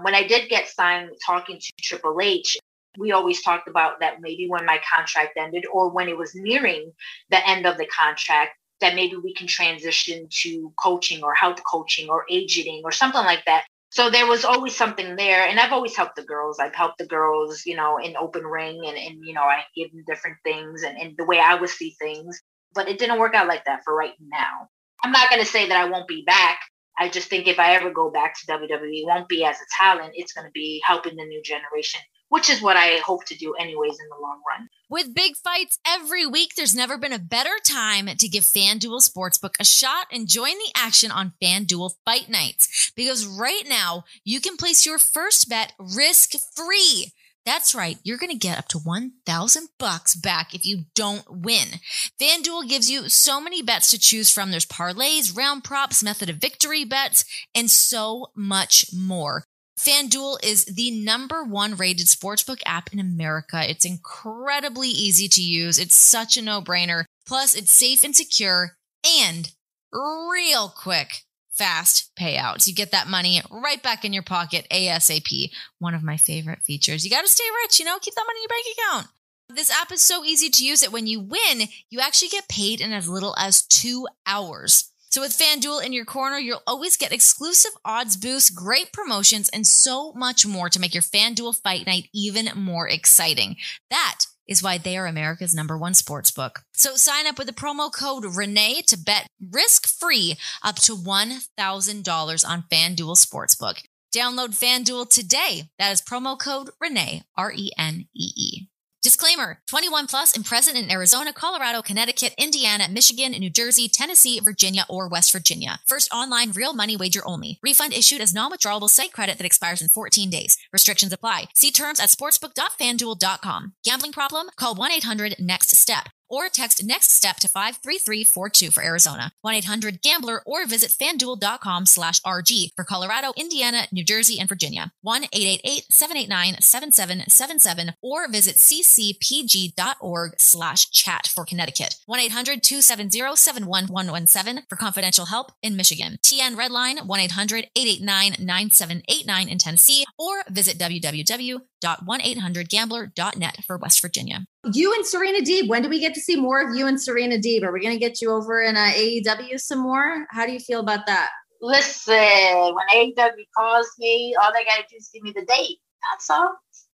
When 0.01 0.13
I 0.13 0.27
did 0.27 0.49
get 0.49 0.67
signed 0.67 1.09
talking 1.25 1.57
to 1.59 1.71
Triple 1.81 2.21
H, 2.21 2.57
we 2.97 3.11
always 3.11 3.41
talked 3.41 3.67
about 3.67 3.99
that 3.99 4.21
maybe 4.21 4.47
when 4.47 4.65
my 4.65 4.79
contract 4.93 5.37
ended 5.37 5.65
or 5.71 5.89
when 5.89 6.07
it 6.07 6.17
was 6.17 6.35
nearing 6.35 6.91
the 7.29 7.49
end 7.49 7.65
of 7.65 7.77
the 7.77 7.87
contract, 7.87 8.51
that 8.81 8.95
maybe 8.95 9.15
we 9.15 9.33
can 9.33 9.47
transition 9.47 10.27
to 10.29 10.73
coaching 10.81 11.23
or 11.23 11.33
health 11.33 11.61
coaching 11.69 12.09
or 12.09 12.25
agenting 12.29 12.81
or 12.83 12.91
something 12.91 13.23
like 13.23 13.43
that. 13.45 13.65
So 13.89 14.09
there 14.09 14.27
was 14.27 14.43
always 14.43 14.75
something 14.75 15.15
there. 15.15 15.47
And 15.47 15.59
I've 15.59 15.71
always 15.71 15.95
helped 15.95 16.17
the 16.17 16.23
girls. 16.23 16.59
I've 16.59 16.75
helped 16.75 16.97
the 16.97 17.05
girls, 17.05 17.65
you 17.65 17.77
know, 17.77 17.97
in 17.97 18.17
open 18.17 18.43
ring 18.43 18.83
and, 18.85 18.97
and 18.97 19.23
you 19.23 19.33
know, 19.33 19.43
I 19.43 19.61
give 19.75 19.91
them 19.91 20.03
different 20.05 20.37
things 20.43 20.83
and, 20.83 20.97
and 20.97 21.15
the 21.17 21.25
way 21.25 21.39
I 21.39 21.55
would 21.55 21.69
see 21.69 21.95
things. 21.99 22.41
But 22.73 22.89
it 22.89 22.99
didn't 22.99 23.19
work 23.19 23.35
out 23.35 23.47
like 23.47 23.63
that 23.65 23.83
for 23.85 23.95
right 23.95 24.13
now. 24.19 24.67
I'm 25.03 25.11
not 25.11 25.29
going 25.29 25.41
to 25.41 25.47
say 25.47 25.69
that 25.69 25.77
I 25.77 25.89
won't 25.89 26.07
be 26.07 26.23
back. 26.25 26.59
I 26.97 27.09
just 27.09 27.29
think 27.29 27.47
if 27.47 27.59
I 27.59 27.73
ever 27.75 27.89
go 27.91 28.09
back 28.09 28.35
to 28.39 28.47
WWE, 28.47 29.01
it 29.01 29.05
won't 29.05 29.29
be 29.29 29.45
as 29.45 29.57
a 29.57 29.83
talent. 29.83 30.13
It's 30.15 30.33
going 30.33 30.45
to 30.45 30.51
be 30.51 30.81
helping 30.85 31.15
the 31.15 31.25
new 31.25 31.41
generation 31.43 32.01
which 32.29 32.49
is 32.49 32.61
what 32.61 32.77
I 32.77 32.97
hope 33.05 33.25
to 33.25 33.35
do 33.35 33.53
anyways 33.55 33.99
in 33.99 34.09
the 34.09 34.21
long 34.21 34.41
run. 34.47 34.69
With 34.89 35.15
big 35.15 35.35
fights 35.35 35.79
every 35.85 36.25
week, 36.25 36.55
there's 36.55 36.75
never 36.75 36.97
been 36.97 37.13
a 37.13 37.19
better 37.19 37.55
time 37.63 38.07
to 38.07 38.27
give 38.27 38.43
FanDuel 38.43 39.07
Sportsbook 39.07 39.55
a 39.59 39.65
shot 39.65 40.07
and 40.11 40.27
join 40.27 40.53
the 40.53 40.71
action 40.75 41.11
on 41.11 41.33
FanDuel 41.41 41.93
Fight 42.05 42.29
Nights. 42.29 42.91
Because 42.95 43.25
right 43.25 43.63
now, 43.67 44.03
you 44.23 44.39
can 44.39 44.57
place 44.57 44.85
your 44.85 44.99
first 44.99 45.49
bet 45.49 45.73
risk 45.79 46.33
free. 46.55 47.11
That's 47.45 47.75
right. 47.75 47.99
You're 48.03 48.17
going 48.17 48.31
to 48.31 48.37
get 48.37 48.57
up 48.57 48.67
to 48.69 48.79
1000 48.79 49.69
bucks 49.77 50.15
back 50.15 50.55
if 50.55 50.65
you 50.65 50.85
don't 50.95 51.25
win. 51.29 51.79
FanDuel 52.19 52.67
gives 52.67 52.89
you 52.89 53.07
so 53.07 53.39
many 53.39 53.61
bets 53.61 53.91
to 53.91 53.99
choose 53.99 54.31
from. 54.31 54.49
There's 54.49 54.65
parlays, 54.65 55.35
round 55.35 55.63
props, 55.63 56.03
method 56.03 56.29
of 56.29 56.37
victory 56.37 56.85
bets, 56.85 57.23
and 57.53 57.69
so 57.69 58.31
much 58.35 58.87
more. 58.91 59.43
FanDuel 59.77 60.37
is 60.43 60.65
the 60.65 60.91
number 60.91 61.43
one 61.43 61.75
rated 61.75 62.07
sportsbook 62.07 62.61
app 62.65 62.93
in 62.93 62.99
America. 62.99 63.69
It's 63.69 63.85
incredibly 63.85 64.87
easy 64.87 65.27
to 65.27 65.41
use. 65.41 65.77
It's 65.77 65.95
such 65.95 66.37
a 66.37 66.41
no 66.41 66.61
brainer. 66.61 67.03
Plus, 67.25 67.53
it's 67.55 67.71
safe 67.71 68.03
and 68.03 68.15
secure 68.15 68.77
and 69.21 69.51
real 69.91 70.69
quick, 70.69 71.23
fast 71.51 72.11
payouts. 72.17 72.67
You 72.67 72.73
get 72.73 72.91
that 72.91 73.07
money 73.07 73.41
right 73.51 73.81
back 73.83 74.05
in 74.05 74.13
your 74.13 74.23
pocket 74.23 74.65
ASAP. 74.71 75.51
One 75.79 75.93
of 75.93 76.03
my 76.03 76.17
favorite 76.17 76.61
features. 76.63 77.03
You 77.03 77.11
got 77.11 77.23
to 77.23 77.29
stay 77.29 77.43
rich, 77.63 77.79
you 77.79 77.85
know, 77.85 77.99
keep 77.99 78.15
that 78.15 78.25
money 78.25 78.39
in 78.39 78.43
your 78.43 78.49
bank 78.49 78.65
account. 78.77 79.07
This 79.49 79.71
app 79.71 79.91
is 79.91 80.01
so 80.01 80.23
easy 80.23 80.49
to 80.49 80.65
use 80.65 80.81
that 80.81 80.91
when 80.91 81.05
you 81.05 81.19
win, 81.19 81.67
you 81.89 81.99
actually 81.99 82.29
get 82.29 82.47
paid 82.47 82.81
in 82.81 82.91
as 82.91 83.07
little 83.07 83.35
as 83.37 83.61
two 83.63 84.07
hours. 84.25 84.91
So 85.15 85.21
with 85.21 85.37
FanDuel 85.37 85.81
in 85.81 85.93
your 85.93 86.03
corner, 86.03 86.37
you'll 86.37 86.61
always 86.67 86.97
get 86.97 87.13
exclusive 87.13 87.71
odds 87.85 88.17
boosts, 88.17 88.49
great 88.49 88.91
promotions, 88.91 89.47
and 89.47 89.65
so 89.65 90.11
much 90.11 90.45
more 90.45 90.69
to 90.69 90.77
make 90.77 90.93
your 90.93 91.03
FanDuel 91.03 91.55
fight 91.61 91.87
night 91.87 92.09
even 92.13 92.49
more 92.53 92.89
exciting. 92.89 93.55
That 93.89 94.25
is 94.45 94.61
why 94.61 94.77
they 94.77 94.97
are 94.97 95.07
America's 95.07 95.55
number 95.55 95.77
one 95.77 95.93
sports 95.93 96.31
book. 96.31 96.63
So 96.73 96.97
sign 96.97 97.27
up 97.27 97.37
with 97.37 97.47
the 97.47 97.53
promo 97.53 97.89
code 97.89 98.25
Renee 98.25 98.81
to 98.87 98.97
bet 98.97 99.27
risk 99.39 99.87
free 99.87 100.35
up 100.61 100.75
to 100.79 100.97
$1,000 100.97 102.49
on 102.49 102.63
FanDuel 102.69 103.15
Sportsbook. 103.15 103.83
Download 104.13 104.49
FanDuel 104.49 105.09
today. 105.09 105.69
That 105.79 105.93
is 105.93 106.01
promo 106.01 106.37
code 106.37 106.71
Renee, 106.81 107.23
R 107.37 107.53
E 107.55 107.71
N 107.77 108.09
E 108.13 108.31
E. 108.35 108.67
Disclaimer 109.05 109.59
21 109.67 110.07
plus 110.07 110.35
and 110.35 110.43
present 110.43 110.79
in 110.79 110.89
Arizona, 110.89 111.31
Colorado, 111.31 111.83
Connecticut, 111.83 112.33
Indiana, 112.39 112.87
Michigan, 112.89 113.33
New 113.33 113.51
Jersey, 113.51 113.87
Tennessee, 113.87 114.39
Virginia, 114.39 114.83
or 114.89 115.07
West 115.07 115.31
Virginia. 115.31 115.79
First 115.85 116.11
online 116.11 116.53
real 116.53 116.73
money 116.73 116.97
wager 116.97 117.21
only. 117.23 117.59
Refund 117.61 117.93
issued 117.93 118.19
as 118.19 118.33
non 118.33 118.51
withdrawable 118.51 118.89
site 118.89 119.13
credit 119.13 119.37
that 119.37 119.45
expires 119.45 119.79
in 119.79 119.89
14 119.89 120.31
days. 120.31 120.57
Restrictions 120.73 121.13
apply. 121.13 121.49
See 121.53 121.69
terms 121.69 121.99
at 121.99 122.09
sportsbook.fanduel.com. 122.09 123.73
Gambling 123.83 124.11
problem? 124.11 124.47
Call 124.55 124.73
1 124.73 124.91
800 124.93 125.35
NEXT 125.37 125.75
STEP 125.75 126.09
or 126.29 126.49
text 126.49 126.83
next 126.83 127.11
step 127.11 127.37
to 127.37 127.47
53342 127.47 128.71
for 128.71 128.83
Arizona, 128.83 129.31
1-800-GAMBLER 129.45 130.41
or 130.45 130.65
visit 130.65 130.91
fanduel.com 130.91 131.85
slash 131.85 132.19
RG 132.21 132.71
for 132.75 132.83
Colorado, 132.83 133.31
Indiana, 133.37 133.83
New 133.91 134.03
Jersey, 134.03 134.39
and 134.39 134.49
Virginia, 134.49 134.91
1-888-789-7777 135.05 137.93
or 138.01 138.27
visit 138.29 138.55
ccpg.org 138.55 140.33
slash 140.37 140.89
chat 140.89 141.27
for 141.27 141.45
Connecticut, 141.45 141.95
1-800-270-71117 142.09 144.63
for 144.69 144.75
confidential 144.75 145.25
help 145.25 145.51
in 145.61 145.75
Michigan, 145.75 146.17
TN 146.23 146.55
Redline, 146.55 146.99
1-800-889-9789 147.07 149.49
in 149.49 149.57
Tennessee 149.57 150.05
or 150.17 150.43
visit 150.49 150.77
www.1800gambler.net 150.77 153.57
for 153.65 153.77
West 153.77 154.01
Virginia 154.01 154.45
you 154.73 154.93
and 154.93 155.05
Serena 155.05 155.39
Deeb. 155.39 155.67
When 155.67 155.81
do 155.81 155.89
we 155.89 155.99
get 155.99 156.13
to 156.15 156.21
see 156.21 156.35
more 156.35 156.61
of 156.61 156.75
you 156.75 156.87
and 156.87 156.99
Serena 156.99 157.37
Deeb? 157.37 157.63
Are 157.63 157.71
we 157.71 157.81
going 157.81 157.93
to 157.93 157.99
get 157.99 158.21
you 158.21 158.31
over 158.31 158.61
in 158.61 158.75
uh, 158.75 158.91
AEW 158.95 159.59
some 159.59 159.79
more? 159.79 160.25
How 160.31 160.45
do 160.45 160.51
you 160.51 160.59
feel 160.59 160.79
about 160.79 161.05
that? 161.07 161.29
Listen, 161.61 162.13
when 162.13 162.87
AEW 162.93 163.45
calls 163.57 163.89
me, 163.97 164.35
all 164.41 164.51
they 164.53 164.65
got 164.65 164.77
to 164.77 164.85
do 164.89 164.97
is 164.97 165.09
give 165.13 165.23
me 165.23 165.31
the 165.35 165.45
date. 165.45 165.77
That's 166.11 166.29
all. 166.29 166.53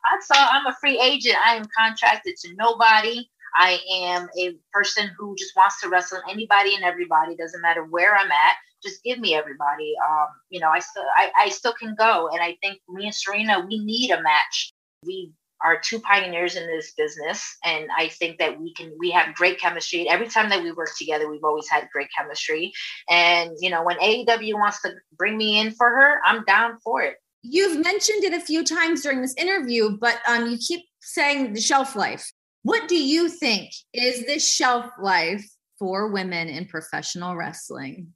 That's 0.10 0.32
all. 0.32 0.48
I'm 0.50 0.68
a 0.68 0.76
free 0.80 1.00
agent. 1.00 1.36
I 1.46 1.56
am 1.56 1.66
contracted 1.78 2.36
to 2.38 2.56
nobody. 2.56 3.28
I 3.56 3.80
am 3.94 4.30
a 4.40 4.56
person 4.72 5.12
who 5.18 5.36
just 5.38 5.56
wants 5.56 5.82
to 5.82 5.90
wrestle 5.90 6.22
anybody 6.30 6.76
and 6.76 6.84
everybody. 6.84 7.36
Doesn't 7.36 7.62
matter 7.62 7.84
where 7.84 8.16
I'm 8.16 8.32
at. 8.32 8.56
Just 8.82 9.04
give 9.04 9.20
me 9.20 9.36
everybody. 9.36 9.94
Um, 10.10 10.28
you 10.50 10.60
know, 10.60 10.70
I 10.70 10.80
still, 10.80 11.04
I, 11.18 11.32
I 11.38 11.50
still 11.50 11.74
can 11.74 11.94
go. 11.96 12.30
And 12.32 12.42
I 12.42 12.58
think 12.62 12.80
me 12.90 13.06
and 13.06 13.14
Serena, 13.14 13.66
we 13.68 13.80
need 13.84 14.12
a 14.12 14.22
match. 14.22 14.74
We 15.06 15.34
are 15.64 15.80
two 15.80 16.00
pioneers 16.00 16.56
in 16.56 16.68
this 16.68 16.94
business 16.94 17.58
and 17.64 17.88
i 17.98 18.08
think 18.08 18.38
that 18.40 18.60
we 18.60 18.74
can 18.74 18.92
we 19.00 19.12
have 19.12 19.34
great 19.36 19.60
chemistry. 19.60 20.08
Every 20.10 20.28
time 20.28 20.50
that 20.50 20.64
we 20.64 20.72
work 20.72 20.90
together 20.98 21.30
we've 21.30 21.44
always 21.44 21.70
had 21.70 21.88
great 21.92 22.10
chemistry. 22.18 22.74
And 23.10 23.52
you 23.60 23.70
know 23.70 23.84
when 23.84 23.98
aew 23.98 24.54
wants 24.54 24.82
to 24.82 24.94
bring 25.18 25.38
me 25.38 25.60
in 25.60 25.72
for 25.72 25.90
her 25.90 26.20
i'm 26.26 26.44
down 26.46 26.78
for 26.84 27.02
it. 27.02 27.16
You've 27.44 27.84
mentioned 27.84 28.24
it 28.24 28.34
a 28.34 28.40
few 28.40 28.64
times 28.64 29.02
during 29.02 29.22
this 29.22 29.36
interview 29.36 29.98
but 29.98 30.20
um, 30.28 30.50
you 30.50 30.58
keep 30.58 30.82
saying 31.02 31.54
the 31.54 31.62
shelf 31.62 31.96
life. 31.96 32.32
What 32.64 32.88
do 32.88 33.02
you 33.02 33.28
think 33.30 33.72
is 33.94 34.26
the 34.26 34.40
shelf 34.40 34.86
life 35.00 35.44
for 35.80 36.08
women 36.08 36.48
in 36.48 36.66
professional 36.66 37.36
wrestling? 37.36 38.14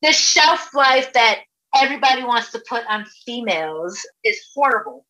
The 0.00 0.12
shelf 0.12 0.74
life 0.74 1.12
that 1.12 1.40
everybody 1.74 2.24
wants 2.24 2.52
to 2.52 2.62
put 2.68 2.84
on 2.88 3.04
females 3.26 4.00
is 4.24 4.40
horrible 4.54 5.04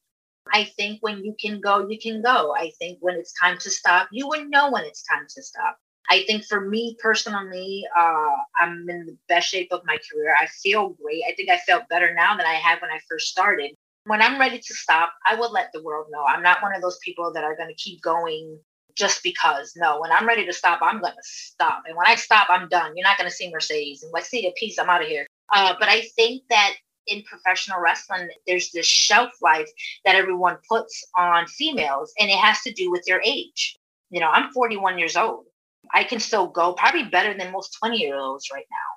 I 0.51 0.65
think 0.65 0.99
when 1.03 1.25
you 1.25 1.35
can 1.41 1.61
go, 1.61 1.87
you 1.89 1.99
can 1.99 2.23
go. 2.23 2.55
I 2.57 2.73
think 2.79 2.99
when 3.01 3.17
it's 3.17 3.33
time 3.41 3.59
to 3.59 3.71
stop, 3.71 4.09
you 4.13 4.27
will 4.29 4.49
know 4.49 4.71
when 4.71 4.85
it's 4.85 5.05
time 5.05 5.27
to 5.29 5.43
stop. 5.43 5.79
I 6.11 6.25
think 6.27 6.45
for 6.45 6.61
me 6.61 6.97
personally, 7.01 7.85
uh, 7.97 8.37
I'm 8.61 8.89
in 8.89 9.07
the 9.07 9.17
best 9.29 9.49
shape 9.49 9.69
of 9.73 9.83
my 9.85 9.97
career. 10.11 10.35
I 10.39 10.47
feel 10.47 10.91
great. 10.91 11.23
I 11.29 11.35
think 11.35 11.49
I 11.49 11.59
felt 11.59 11.89
better 11.89 12.13
now 12.15 12.37
than 12.37 12.47
I 12.47 12.55
had 12.55 12.81
when 12.81 12.91
I 12.91 12.99
first 13.09 13.29
started. 13.29 13.73
When 14.05 14.21
I'm 14.21 14.39
ready 14.39 14.59
to 14.59 14.75
stop, 14.75 15.13
I 15.27 15.37
will 15.37 15.53
let 15.53 15.71
the 15.73 15.83
world 15.83 16.09
know. 16.11 16.25
I'm 16.25 16.43
not 16.43 16.61
one 16.63 16.75
of 16.75 16.83
those 16.83 16.99
people 17.05 17.33
that 17.33 17.45
are 17.45 17.57
going 17.57 17.69
to 17.69 17.75
keep 17.75 18.03
going 18.03 18.59
just 18.97 19.23
because. 19.23 19.73
No, 19.77 20.01
when 20.01 20.11
I'm 20.11 20.27
ready 20.27 20.45
to 20.45 20.53
stop, 20.53 20.81
I'm 20.83 21.01
going 21.01 21.13
to 21.13 21.23
stop. 21.23 21.85
And 21.87 21.97
when 21.97 22.07
I 22.07 22.17
stop, 22.17 22.49
I'm 22.51 22.69
done. 22.69 22.93
You're 22.97 23.07
not 23.07 23.17
going 23.17 23.31
to 23.31 23.35
see 23.35 23.51
Mercedes. 23.51 24.03
And 24.03 24.13
let's 24.13 24.29
see 24.29 24.47
a 24.47 24.53
piece, 24.59 24.79
I'm 24.79 24.91
out 24.91 25.03
of 25.03 25.09
here. 25.09 25.27
Uh, 25.53 25.75
but 25.79 25.89
I 25.89 26.03
think 26.17 26.43
that 26.51 26.75
in 27.07 27.23
professional 27.25 27.81
wrestling, 27.81 28.29
there's 28.47 28.71
this 28.73 28.87
shelf 28.87 29.31
life 29.43 29.69
that 30.05 30.17
everyone 30.17 30.57
puts 30.69 31.05
on 31.17 31.47
females, 31.47 32.13
and 32.19 32.31
it 32.31 32.39
has 32.39 32.61
to 32.63 32.73
do 32.73 32.91
with 32.91 33.05
their 33.07 33.21
age. 33.25 33.79
You 34.11 34.21
know, 34.21 34.29
I'm 34.31 34.53
41 34.53 34.99
years 34.99 35.17
old. 35.17 35.45
I 35.93 36.05
can 36.05 36.21
still 36.21 36.47
go 36.47 36.75
probably 36.75 37.05
better 37.05 37.37
than 37.37 37.53
most 37.53 37.77
20 37.81 37.99
year 37.99 38.17
olds 38.17 38.51
right 38.53 38.67
now. 38.71 38.93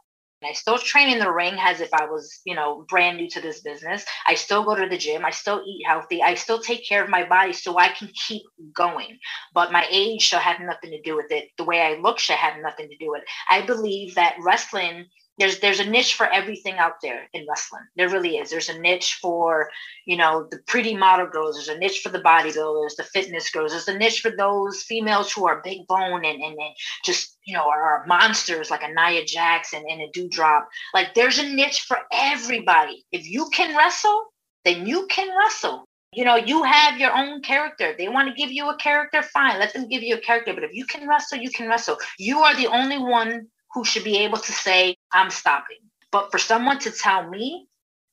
I 0.45 0.53
still 0.53 0.77
train 0.77 1.09
in 1.09 1.19
the 1.19 1.31
ring 1.31 1.55
as 1.59 1.81
if 1.81 1.93
I 1.93 2.05
was, 2.05 2.41
you 2.45 2.55
know, 2.55 2.85
brand 2.87 3.17
new 3.17 3.29
to 3.29 3.41
this 3.41 3.61
business. 3.61 4.05
I 4.27 4.35
still 4.35 4.63
go 4.63 4.75
to 4.75 4.87
the 4.87 4.97
gym. 4.97 5.25
I 5.25 5.31
still 5.31 5.63
eat 5.65 5.85
healthy. 5.87 6.21
I 6.21 6.35
still 6.35 6.59
take 6.59 6.87
care 6.87 7.03
of 7.03 7.09
my 7.09 7.27
body 7.27 7.53
so 7.53 7.77
I 7.77 7.89
can 7.89 8.09
keep 8.27 8.43
going. 8.73 9.17
But 9.53 9.71
my 9.71 9.87
age 9.89 10.21
should 10.21 10.39
have 10.39 10.59
nothing 10.59 10.91
to 10.91 11.01
do 11.01 11.15
with 11.15 11.31
it. 11.31 11.49
The 11.57 11.63
way 11.63 11.81
I 11.81 11.99
look 11.99 12.19
should 12.19 12.35
have 12.35 12.61
nothing 12.61 12.89
to 12.89 12.97
do 12.97 13.09
with 13.09 13.23
it. 13.23 13.27
I 13.49 13.65
believe 13.65 14.15
that 14.15 14.35
wrestling 14.41 15.05
there's 15.37 15.59
there's 15.59 15.79
a 15.79 15.89
niche 15.89 16.13
for 16.13 16.27
everything 16.27 16.75
out 16.75 17.01
there 17.01 17.27
in 17.33 17.45
wrestling. 17.49 17.83
There 17.95 18.09
really 18.09 18.37
is. 18.37 18.49
There's 18.49 18.69
a 18.69 18.79
niche 18.79 19.19
for, 19.21 19.69
you 20.05 20.15
know, 20.15 20.47
the 20.49 20.59
pretty 20.65 20.95
model 20.95 21.27
girls. 21.27 21.55
There's 21.55 21.75
a 21.75 21.77
niche 21.77 21.99
for 22.01 22.09
the 22.09 22.21
bodybuilders, 22.21 22.95
the 22.95 23.03
fitness 23.03 23.49
girls. 23.49 23.71
There's 23.71 23.87
a 23.87 23.97
niche 23.97 24.21
for 24.21 24.31
those 24.31 24.83
females 24.83 25.31
who 25.31 25.45
are 25.45 25.61
big 25.63 25.85
bone 25.87 26.23
and 26.23 26.41
and, 26.41 26.57
and 26.57 26.75
just 27.03 27.37
you 27.45 27.53
know 27.53 27.69
are 27.69 28.05
monsters 28.07 28.71
like 28.71 28.83
a 28.83 28.93
Nia 28.93 29.25
Jackson 29.25 29.83
and 29.89 30.01
a 30.01 30.09
Dewdrop. 30.13 30.69
Like 30.93 31.13
there's 31.13 31.39
a 31.39 31.49
niche 31.49 31.81
for 31.81 31.97
everybody. 32.13 33.05
If 33.11 33.27
you 33.27 33.49
can 33.51 33.75
wrestle, 33.75 34.25
then 34.63 34.85
you 34.85 35.05
can 35.07 35.29
wrestle. 35.37 35.85
You 36.13 36.23
know, 36.23 36.37
you 36.37 36.63
have 36.63 36.97
your 36.97 37.13
own 37.13 37.41
character. 37.41 37.93
They 37.97 38.07
want 38.07 38.29
to 38.29 38.41
give 38.41 38.49
you 38.49 38.69
a 38.69 38.77
character, 38.77 39.21
fine. 39.21 39.59
Let 39.59 39.73
them 39.73 39.89
give 39.89 40.01
you 40.01 40.15
a 40.15 40.21
character. 40.21 40.53
But 40.53 40.63
if 40.63 40.71
you 40.73 40.85
can 40.85 41.09
wrestle, 41.09 41.39
you 41.39 41.49
can 41.49 41.67
wrestle. 41.67 41.97
You 42.17 42.39
are 42.39 42.55
the 42.55 42.67
only 42.67 42.97
one 42.97 43.47
who 43.75 43.83
should 43.83 44.05
be 44.05 44.19
able 44.19 44.37
to 44.37 44.51
say, 44.53 44.95
I'm 45.11 45.29
stopping. 45.29 45.77
But 46.11 46.31
for 46.31 46.39
someone 46.39 46.79
to 46.79 46.91
tell 46.91 47.29
me 47.29 47.67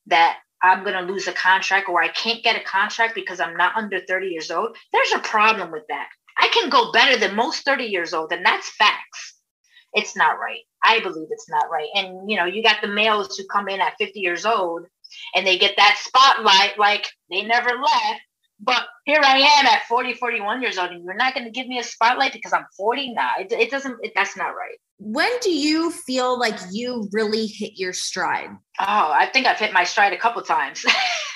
that 0.06 0.38
I'm 0.60 0.82
going 0.82 0.94
to 0.94 1.12
lose 1.12 1.28
a 1.28 1.32
contract 1.32 1.88
or 1.88 2.02
I 2.02 2.08
can't 2.08 2.42
get 2.42 2.60
a 2.60 2.64
contract 2.64 3.14
because 3.14 3.38
I'm 3.40 3.56
not 3.56 3.76
under 3.76 4.00
30 4.00 4.26
years 4.26 4.50
old, 4.50 4.76
there's 4.92 5.12
a 5.12 5.20
problem 5.20 5.70
with 5.70 5.84
that. 5.88 6.08
I 6.36 6.48
can 6.48 6.68
go 6.68 6.90
better 6.90 7.16
than 7.16 7.36
most 7.36 7.64
30 7.64 7.84
years 7.84 8.12
old, 8.12 8.32
and 8.32 8.44
that's 8.44 8.70
facts. 8.70 9.36
It's 9.94 10.16
not 10.16 10.38
right. 10.40 10.62
I 10.82 11.00
believe 11.00 11.28
it's 11.30 11.48
not 11.48 11.70
right. 11.70 11.88
And, 11.94 12.28
you 12.28 12.36
know, 12.36 12.46
you 12.46 12.62
got 12.62 12.80
the 12.82 12.88
males 12.88 13.36
who 13.36 13.44
come 13.46 13.68
in 13.68 13.80
at 13.80 13.94
50 13.98 14.18
years 14.18 14.44
old 14.44 14.86
and 15.36 15.46
they 15.46 15.58
get 15.58 15.76
that 15.76 16.00
spotlight 16.02 16.78
like 16.78 17.06
they 17.30 17.42
never 17.42 17.68
left 17.68 18.20
but 18.64 18.86
here 19.04 19.20
I 19.20 19.38
am 19.38 19.66
at 19.66 19.82
40, 19.88 20.14
41 20.14 20.62
years 20.62 20.78
old, 20.78 20.92
and 20.92 21.04
you're 21.04 21.14
not 21.14 21.34
going 21.34 21.44
to 21.44 21.50
give 21.50 21.66
me 21.66 21.80
a 21.80 21.82
spotlight 21.82 22.32
because 22.32 22.52
I'm 22.52 22.66
40? 22.76 23.12
Nah, 23.12 23.40
it, 23.40 23.50
it 23.50 23.70
doesn't, 23.70 23.98
it, 24.02 24.12
that's 24.14 24.36
not 24.36 24.50
right. 24.50 24.78
When 25.04 25.30
do 25.40 25.50
you 25.50 25.90
feel 25.90 26.38
like 26.38 26.54
you 26.70 27.08
really 27.12 27.46
hit 27.46 27.72
your 27.74 27.92
stride? 27.92 28.50
Oh, 28.78 29.12
I 29.12 29.28
think 29.32 29.46
I've 29.46 29.58
hit 29.58 29.72
my 29.72 29.82
stride 29.82 30.12
a 30.12 30.16
couple 30.16 30.40
times. 30.42 30.84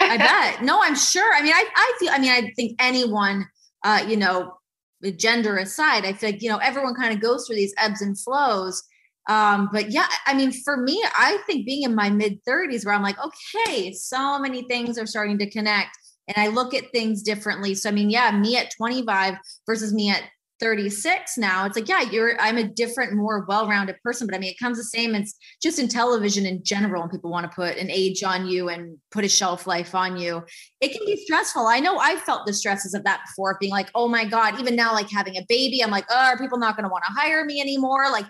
I 0.01 0.17
bet. 0.19 0.63
No, 0.63 0.81
I'm 0.83 0.95
sure. 0.95 1.35
I 1.35 1.43
mean, 1.43 1.53
I, 1.53 1.65
I 1.75 1.97
feel, 1.99 2.11
I 2.13 2.19
mean, 2.19 2.31
I 2.31 2.53
think 2.55 2.77
anyone, 2.79 3.47
uh, 3.83 4.05
you 4.07 4.17
know, 4.17 4.55
gender 5.17 5.57
aside, 5.57 6.05
I 6.05 6.13
feel 6.13 6.31
like, 6.31 6.43
you 6.43 6.49
know, 6.49 6.59
everyone 6.59 6.95
kind 6.95 7.13
of 7.13 7.21
goes 7.21 7.47
through 7.47 7.57
these 7.57 7.75
ebbs 7.77 8.03
and 8.03 8.19
flows. 8.19 8.83
Um, 9.29 9.69
but 9.73 9.91
yeah, 9.91 10.07
I 10.27 10.35
mean, 10.35 10.53
for 10.53 10.77
me, 10.77 11.03
I 11.19 11.39
think 11.47 11.67
being 11.67 11.83
in 11.83 11.95
my 11.95 12.09
mid 12.09 12.39
30s 12.45 12.87
where 12.87 12.95
I'm 12.95 13.03
like, 13.03 13.19
okay, 13.19 13.93
so 13.93 14.39
many 14.39 14.63
things 14.69 14.97
are 14.97 15.07
starting 15.07 15.39
to 15.39 15.51
connect 15.51 15.97
and 16.29 16.37
I 16.37 16.49
look 16.49 16.75
at 16.75 16.91
things 16.93 17.23
differently. 17.23 17.75
So 17.75 17.89
I 17.89 17.93
mean, 17.93 18.11
yeah, 18.11 18.31
me 18.31 18.57
at 18.57 18.71
25 18.77 19.35
versus 19.67 19.93
me 19.93 20.11
at 20.11 20.23
36 20.61 21.39
now 21.39 21.65
it's 21.67 21.77
like 21.77 21.89
yeah 21.89 22.03
you're 22.03 22.39
i'm 22.41 22.59
a 22.59 22.65
different 22.65 23.13
more 23.15 23.45
well-rounded 23.49 23.97
person 24.03 24.27
but 24.27 24.35
i 24.35 24.39
mean 24.39 24.51
it 24.51 24.59
comes 24.59 24.77
the 24.77 24.85
same 24.85 25.15
it's 25.15 25.35
just 25.63 25.79
in 25.79 25.89
television 25.89 26.47
in 26.47 26.63
general 26.63 27.03
and 27.03 27.11
people 27.11 27.31
want 27.31 27.51
to 27.51 27.55
put 27.55 27.77
an 27.77 27.91
age 27.91 28.23
on 28.23 28.47
you 28.47 28.69
and 28.69 28.97
put 29.11 29.25
a 29.25 29.29
shelf 29.29 29.67
life 29.67 29.95
on 29.95 30.17
you 30.17 30.43
it 30.81 30.93
can 30.93 31.05
be 31.07 31.17
stressful. 31.17 31.67
I 31.67 31.81
know 31.81 31.99
i 31.99 32.17
felt 32.17 32.47
the 32.47 32.53
stresses 32.53 32.95
of 32.95 33.05
that 33.05 33.23
before 33.27 33.57
being 33.61 33.73
like 33.73 33.91
oh 33.95 34.09
my 34.09 34.25
god 34.25 34.61
even 34.61 34.77
now 34.77 34.93
like 34.93 35.11
having 35.11 35.37
a 35.37 35.47
baby 35.49 35.83
i'm 35.83 35.91
like 35.91 36.07
oh 36.11 36.27
are 36.27 36.39
people 36.39 36.59
not 36.59 36.77
going 36.77 36.85
to 36.85 36.91
want 36.91 37.05
to 37.05 37.13
hire 37.13 37.45
me 37.45 37.61
anymore? 37.61 38.11
Like 38.11 38.27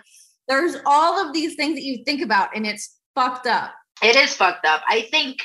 there's 0.47 0.77
all 0.85 1.25
of 1.25 1.33
these 1.33 1.55
things 1.55 1.75
that 1.75 1.83
you 1.83 2.03
think 2.03 2.21
about 2.21 2.55
and 2.55 2.65
it's 2.65 2.97
fucked 3.15 3.47
up. 3.47 3.73
It 4.01 4.15
is 4.15 4.33
fucked 4.33 4.65
up. 4.65 4.83
I 4.87 5.01
think 5.01 5.39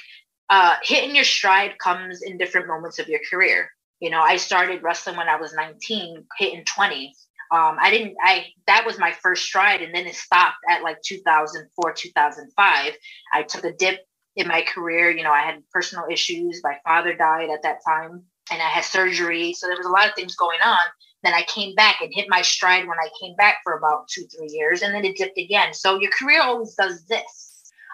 uh, 0.50 0.74
hitting 0.82 1.14
your 1.14 1.24
stride 1.24 1.78
comes 1.78 2.22
in 2.22 2.36
different 2.36 2.68
moments 2.68 2.98
of 2.98 3.08
your 3.08 3.20
career 3.30 3.70
you 4.02 4.10
know, 4.10 4.20
I 4.20 4.36
started 4.36 4.82
wrestling 4.82 5.16
when 5.16 5.28
I 5.28 5.36
was 5.36 5.54
19, 5.54 6.24
hitting 6.36 6.64
20. 6.64 7.14
Um, 7.52 7.76
I 7.80 7.88
didn't, 7.88 8.16
I, 8.20 8.46
that 8.66 8.84
was 8.84 8.98
my 8.98 9.12
first 9.12 9.44
stride. 9.44 9.80
And 9.80 9.94
then 9.94 10.08
it 10.08 10.16
stopped 10.16 10.56
at 10.68 10.82
like 10.82 11.00
2004, 11.02 11.92
2005. 11.92 12.92
I 13.32 13.42
took 13.44 13.64
a 13.64 13.72
dip 13.72 14.00
in 14.34 14.48
my 14.48 14.62
career. 14.62 15.12
You 15.12 15.22
know, 15.22 15.30
I 15.30 15.42
had 15.42 15.62
personal 15.70 16.06
issues. 16.10 16.62
My 16.64 16.78
father 16.84 17.14
died 17.14 17.48
at 17.48 17.62
that 17.62 17.78
time 17.86 18.24
and 18.50 18.60
I 18.60 18.70
had 18.70 18.82
surgery. 18.82 19.52
So 19.52 19.68
there 19.68 19.76
was 19.76 19.86
a 19.86 19.90
lot 19.90 20.08
of 20.08 20.16
things 20.16 20.34
going 20.34 20.58
on. 20.64 20.80
Then 21.22 21.34
I 21.34 21.42
came 21.42 21.76
back 21.76 22.00
and 22.00 22.12
hit 22.12 22.26
my 22.28 22.42
stride 22.42 22.88
when 22.88 22.98
I 22.98 23.08
came 23.20 23.36
back 23.36 23.58
for 23.62 23.78
about 23.78 24.08
two, 24.08 24.26
three 24.36 24.48
years. 24.50 24.82
And 24.82 24.92
then 24.92 25.04
it 25.04 25.16
dipped 25.16 25.38
again. 25.38 25.72
So 25.74 26.00
your 26.00 26.10
career 26.10 26.42
always 26.42 26.74
does 26.74 27.04
this 27.04 27.51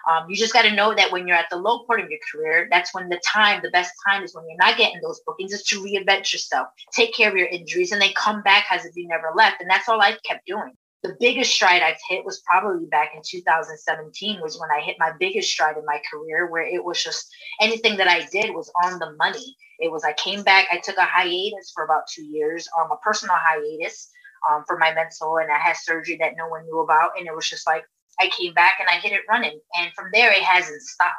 um, 0.09 0.27
you 0.27 0.35
just 0.35 0.53
got 0.53 0.63
to 0.63 0.73
know 0.73 0.95
that 0.95 1.11
when 1.11 1.27
you're 1.27 1.37
at 1.37 1.49
the 1.51 1.57
low 1.57 1.83
point 1.83 2.01
of 2.01 2.09
your 2.09 2.19
career, 2.31 2.67
that's 2.71 2.95
when 2.95 3.09
the 3.09 3.21
time, 3.23 3.61
the 3.61 3.69
best 3.69 3.93
time 4.07 4.23
is 4.23 4.33
when 4.33 4.43
you're 4.47 4.57
not 4.57 4.77
getting 4.77 4.99
those 5.01 5.21
bookings, 5.25 5.53
is 5.53 5.63
to 5.65 5.81
reinvent 5.83 6.33
yourself, 6.33 6.67
take 6.91 7.13
care 7.13 7.29
of 7.29 7.37
your 7.37 7.47
injuries, 7.47 7.91
and 7.91 8.01
then 8.01 8.11
come 8.15 8.41
back 8.41 8.65
as 8.71 8.85
if 8.85 8.95
you 8.95 9.07
never 9.07 9.31
left. 9.35 9.61
And 9.61 9.69
that's 9.69 9.87
all 9.87 10.01
I 10.01 10.17
kept 10.25 10.47
doing. 10.47 10.73
The 11.03 11.15
biggest 11.19 11.51
stride 11.51 11.83
I've 11.83 11.99
hit 12.09 12.25
was 12.25 12.41
probably 12.49 12.87
back 12.87 13.11
in 13.15 13.21
2017, 13.23 14.41
was 14.41 14.59
when 14.59 14.69
I 14.71 14.83
hit 14.83 14.95
my 14.99 15.11
biggest 15.19 15.51
stride 15.51 15.77
in 15.77 15.85
my 15.85 16.01
career, 16.11 16.49
where 16.49 16.65
it 16.65 16.83
was 16.83 17.03
just 17.03 17.29
anything 17.61 17.95
that 17.97 18.07
I 18.07 18.25
did 18.31 18.53
was 18.55 18.71
on 18.83 18.97
the 18.97 19.13
money. 19.17 19.55
It 19.77 19.91
was 19.91 20.03
I 20.03 20.13
came 20.13 20.41
back, 20.41 20.67
I 20.71 20.77
took 20.77 20.97
a 20.97 21.05
hiatus 21.05 21.71
for 21.73 21.85
about 21.85 22.07
two 22.13 22.25
years, 22.25 22.67
um, 22.79 22.91
a 22.91 22.97
personal 22.97 23.35
hiatus 23.37 24.09
um, 24.49 24.63
for 24.65 24.77
my 24.77 24.91
mental, 24.93 25.37
and 25.37 25.51
I 25.51 25.59
had 25.59 25.77
surgery 25.77 26.17
that 26.19 26.33
no 26.35 26.47
one 26.47 26.65
knew 26.65 26.79
about, 26.79 27.11
and 27.17 27.27
it 27.27 27.35
was 27.35 27.47
just 27.47 27.67
like 27.67 27.83
I 28.19 28.29
came 28.29 28.53
back 28.53 28.77
and 28.79 28.89
I 28.89 28.99
hit 28.99 29.13
it 29.13 29.21
running. 29.29 29.59
And 29.75 29.91
from 29.93 30.09
there, 30.13 30.31
it 30.31 30.43
hasn't 30.43 30.81
stopped. 30.81 31.15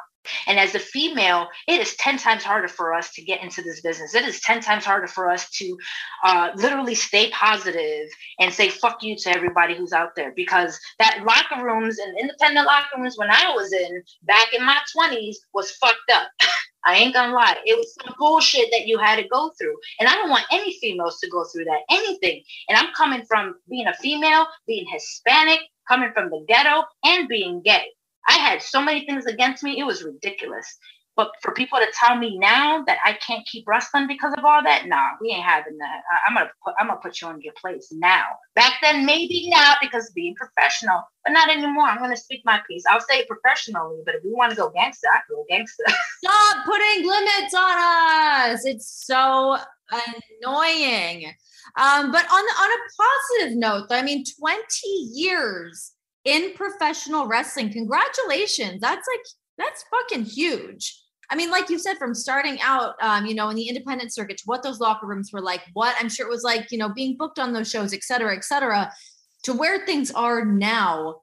And 0.47 0.59
as 0.59 0.75
a 0.75 0.79
female, 0.79 1.47
it 1.67 1.81
is 1.81 1.95
10 1.95 2.17
times 2.17 2.43
harder 2.43 2.67
for 2.67 2.93
us 2.93 3.11
to 3.13 3.23
get 3.23 3.41
into 3.41 3.61
this 3.61 3.81
business. 3.81 4.13
It 4.13 4.25
is 4.25 4.39
10 4.41 4.61
times 4.61 4.85
harder 4.85 5.07
for 5.07 5.29
us 5.29 5.49
to 5.51 5.77
uh, 6.23 6.49
literally 6.55 6.95
stay 6.95 7.31
positive 7.31 8.07
and 8.39 8.53
say 8.53 8.69
fuck 8.69 9.01
you 9.01 9.15
to 9.17 9.29
everybody 9.29 9.75
who's 9.75 9.93
out 9.93 10.15
there 10.15 10.31
because 10.35 10.79
that 10.99 11.23
locker 11.25 11.65
rooms 11.65 11.97
and 11.97 12.19
independent 12.19 12.67
locker 12.67 12.99
rooms 12.99 13.17
when 13.17 13.31
I 13.31 13.51
was 13.55 13.73
in 13.73 14.03
back 14.23 14.53
in 14.53 14.63
my 14.63 14.77
20s 14.95 15.37
was 15.53 15.71
fucked 15.71 16.11
up. 16.13 16.29
I 16.83 16.95
ain't 16.95 17.13
gonna 17.13 17.33
lie. 17.33 17.57
It 17.65 17.77
was 17.77 17.95
some 18.01 18.15
bullshit 18.17 18.69
that 18.71 18.87
you 18.87 18.97
had 18.97 19.17
to 19.17 19.27
go 19.27 19.51
through. 19.57 19.75
And 19.99 20.09
I 20.09 20.15
don't 20.15 20.31
want 20.31 20.45
any 20.51 20.73
females 20.79 21.19
to 21.19 21.29
go 21.29 21.43
through 21.45 21.65
that, 21.65 21.81
anything. 21.91 22.41
And 22.69 22.77
I'm 22.77 22.91
coming 22.95 23.23
from 23.27 23.55
being 23.69 23.85
a 23.85 23.93
female, 23.95 24.47
being 24.65 24.87
Hispanic, 24.91 25.59
coming 25.87 26.11
from 26.13 26.29
the 26.29 26.43
ghetto 26.47 26.83
and 27.03 27.27
being 27.27 27.61
gay. 27.63 27.85
I 28.27 28.33
had 28.33 28.61
so 28.61 28.81
many 28.81 29.05
things 29.05 29.25
against 29.25 29.63
me, 29.63 29.79
it 29.79 29.83
was 29.83 30.03
ridiculous. 30.03 30.77
But 31.17 31.31
for 31.41 31.53
people 31.53 31.77
to 31.77 31.87
tell 31.93 32.17
me 32.17 32.37
now 32.39 32.83
that 32.87 32.97
I 33.03 33.13
can't 33.25 33.45
keep 33.45 33.67
wrestling 33.67 34.07
because 34.07 34.33
of 34.37 34.45
all 34.45 34.63
that, 34.63 34.87
nah, 34.87 35.09
we 35.19 35.31
ain't 35.31 35.43
having 35.43 35.77
that. 35.77 36.01
I, 36.09 36.29
am 36.29 36.35
gonna 36.35 36.49
put 36.63 36.73
I'm 36.79 36.87
gonna 36.87 37.01
put 37.01 37.19
you 37.19 37.29
in 37.29 37.41
your 37.41 37.53
place 37.59 37.89
now. 37.91 38.23
Back 38.55 38.75
then, 38.81 39.05
maybe 39.05 39.49
now 39.49 39.73
because 39.81 40.09
being 40.15 40.35
professional, 40.35 41.03
but 41.25 41.33
not 41.33 41.49
anymore. 41.49 41.85
I'm 41.85 41.99
gonna 41.99 42.15
speak 42.15 42.41
my 42.45 42.61
piece. 42.67 42.83
I'll 42.89 43.01
say 43.01 43.19
it 43.19 43.27
professionally, 43.27 43.99
but 44.05 44.15
if 44.15 44.23
we 44.23 44.31
want 44.31 44.51
to 44.51 44.55
go 44.55 44.69
gangster, 44.69 45.07
I 45.13 45.19
go 45.29 45.45
gangster. 45.49 45.83
Stop 46.23 46.65
putting 46.65 47.05
limits 47.05 47.53
on 47.55 47.77
us. 47.77 48.65
It's 48.65 49.05
so 49.05 49.57
annoying. 50.41 51.33
Um, 51.75 52.11
but 52.11 52.25
on 52.25 52.45
the, 52.45 52.53
on 52.59 52.69
a 52.71 53.43
positive 53.43 53.57
note, 53.57 53.87
I 53.91 54.01
mean, 54.01 54.23
20 54.39 54.87
years 55.13 55.93
in 56.25 56.53
professional 56.53 57.27
wrestling. 57.27 57.71
Congratulations. 57.71 58.81
That's 58.81 59.07
like 59.07 59.25
that's 59.57 59.83
fucking 59.91 60.25
huge. 60.25 60.97
I 61.29 61.35
mean, 61.35 61.49
like 61.49 61.69
you 61.69 61.79
said, 61.79 61.97
from 61.97 62.13
starting 62.13 62.59
out, 62.61 62.95
um, 63.01 63.25
you 63.25 63.33
know, 63.33 63.49
in 63.49 63.55
the 63.55 63.67
independent 63.69 64.13
circuit, 64.13 64.37
to 64.37 64.43
what 64.45 64.63
those 64.63 64.81
locker 64.81 65.07
rooms 65.07 65.31
were 65.31 65.41
like, 65.41 65.61
what 65.73 65.95
I'm 65.97 66.09
sure 66.09 66.27
it 66.27 66.29
was 66.29 66.43
like, 66.43 66.71
you 66.71 66.77
know, 66.77 66.89
being 66.89 67.15
booked 67.15 67.39
on 67.39 67.53
those 67.53 67.69
shows, 67.69 67.93
et 67.93 68.03
cetera, 68.03 68.35
et 68.35 68.43
cetera, 68.43 68.91
to 69.43 69.53
where 69.53 69.85
things 69.85 70.11
are 70.11 70.43
now 70.43 71.21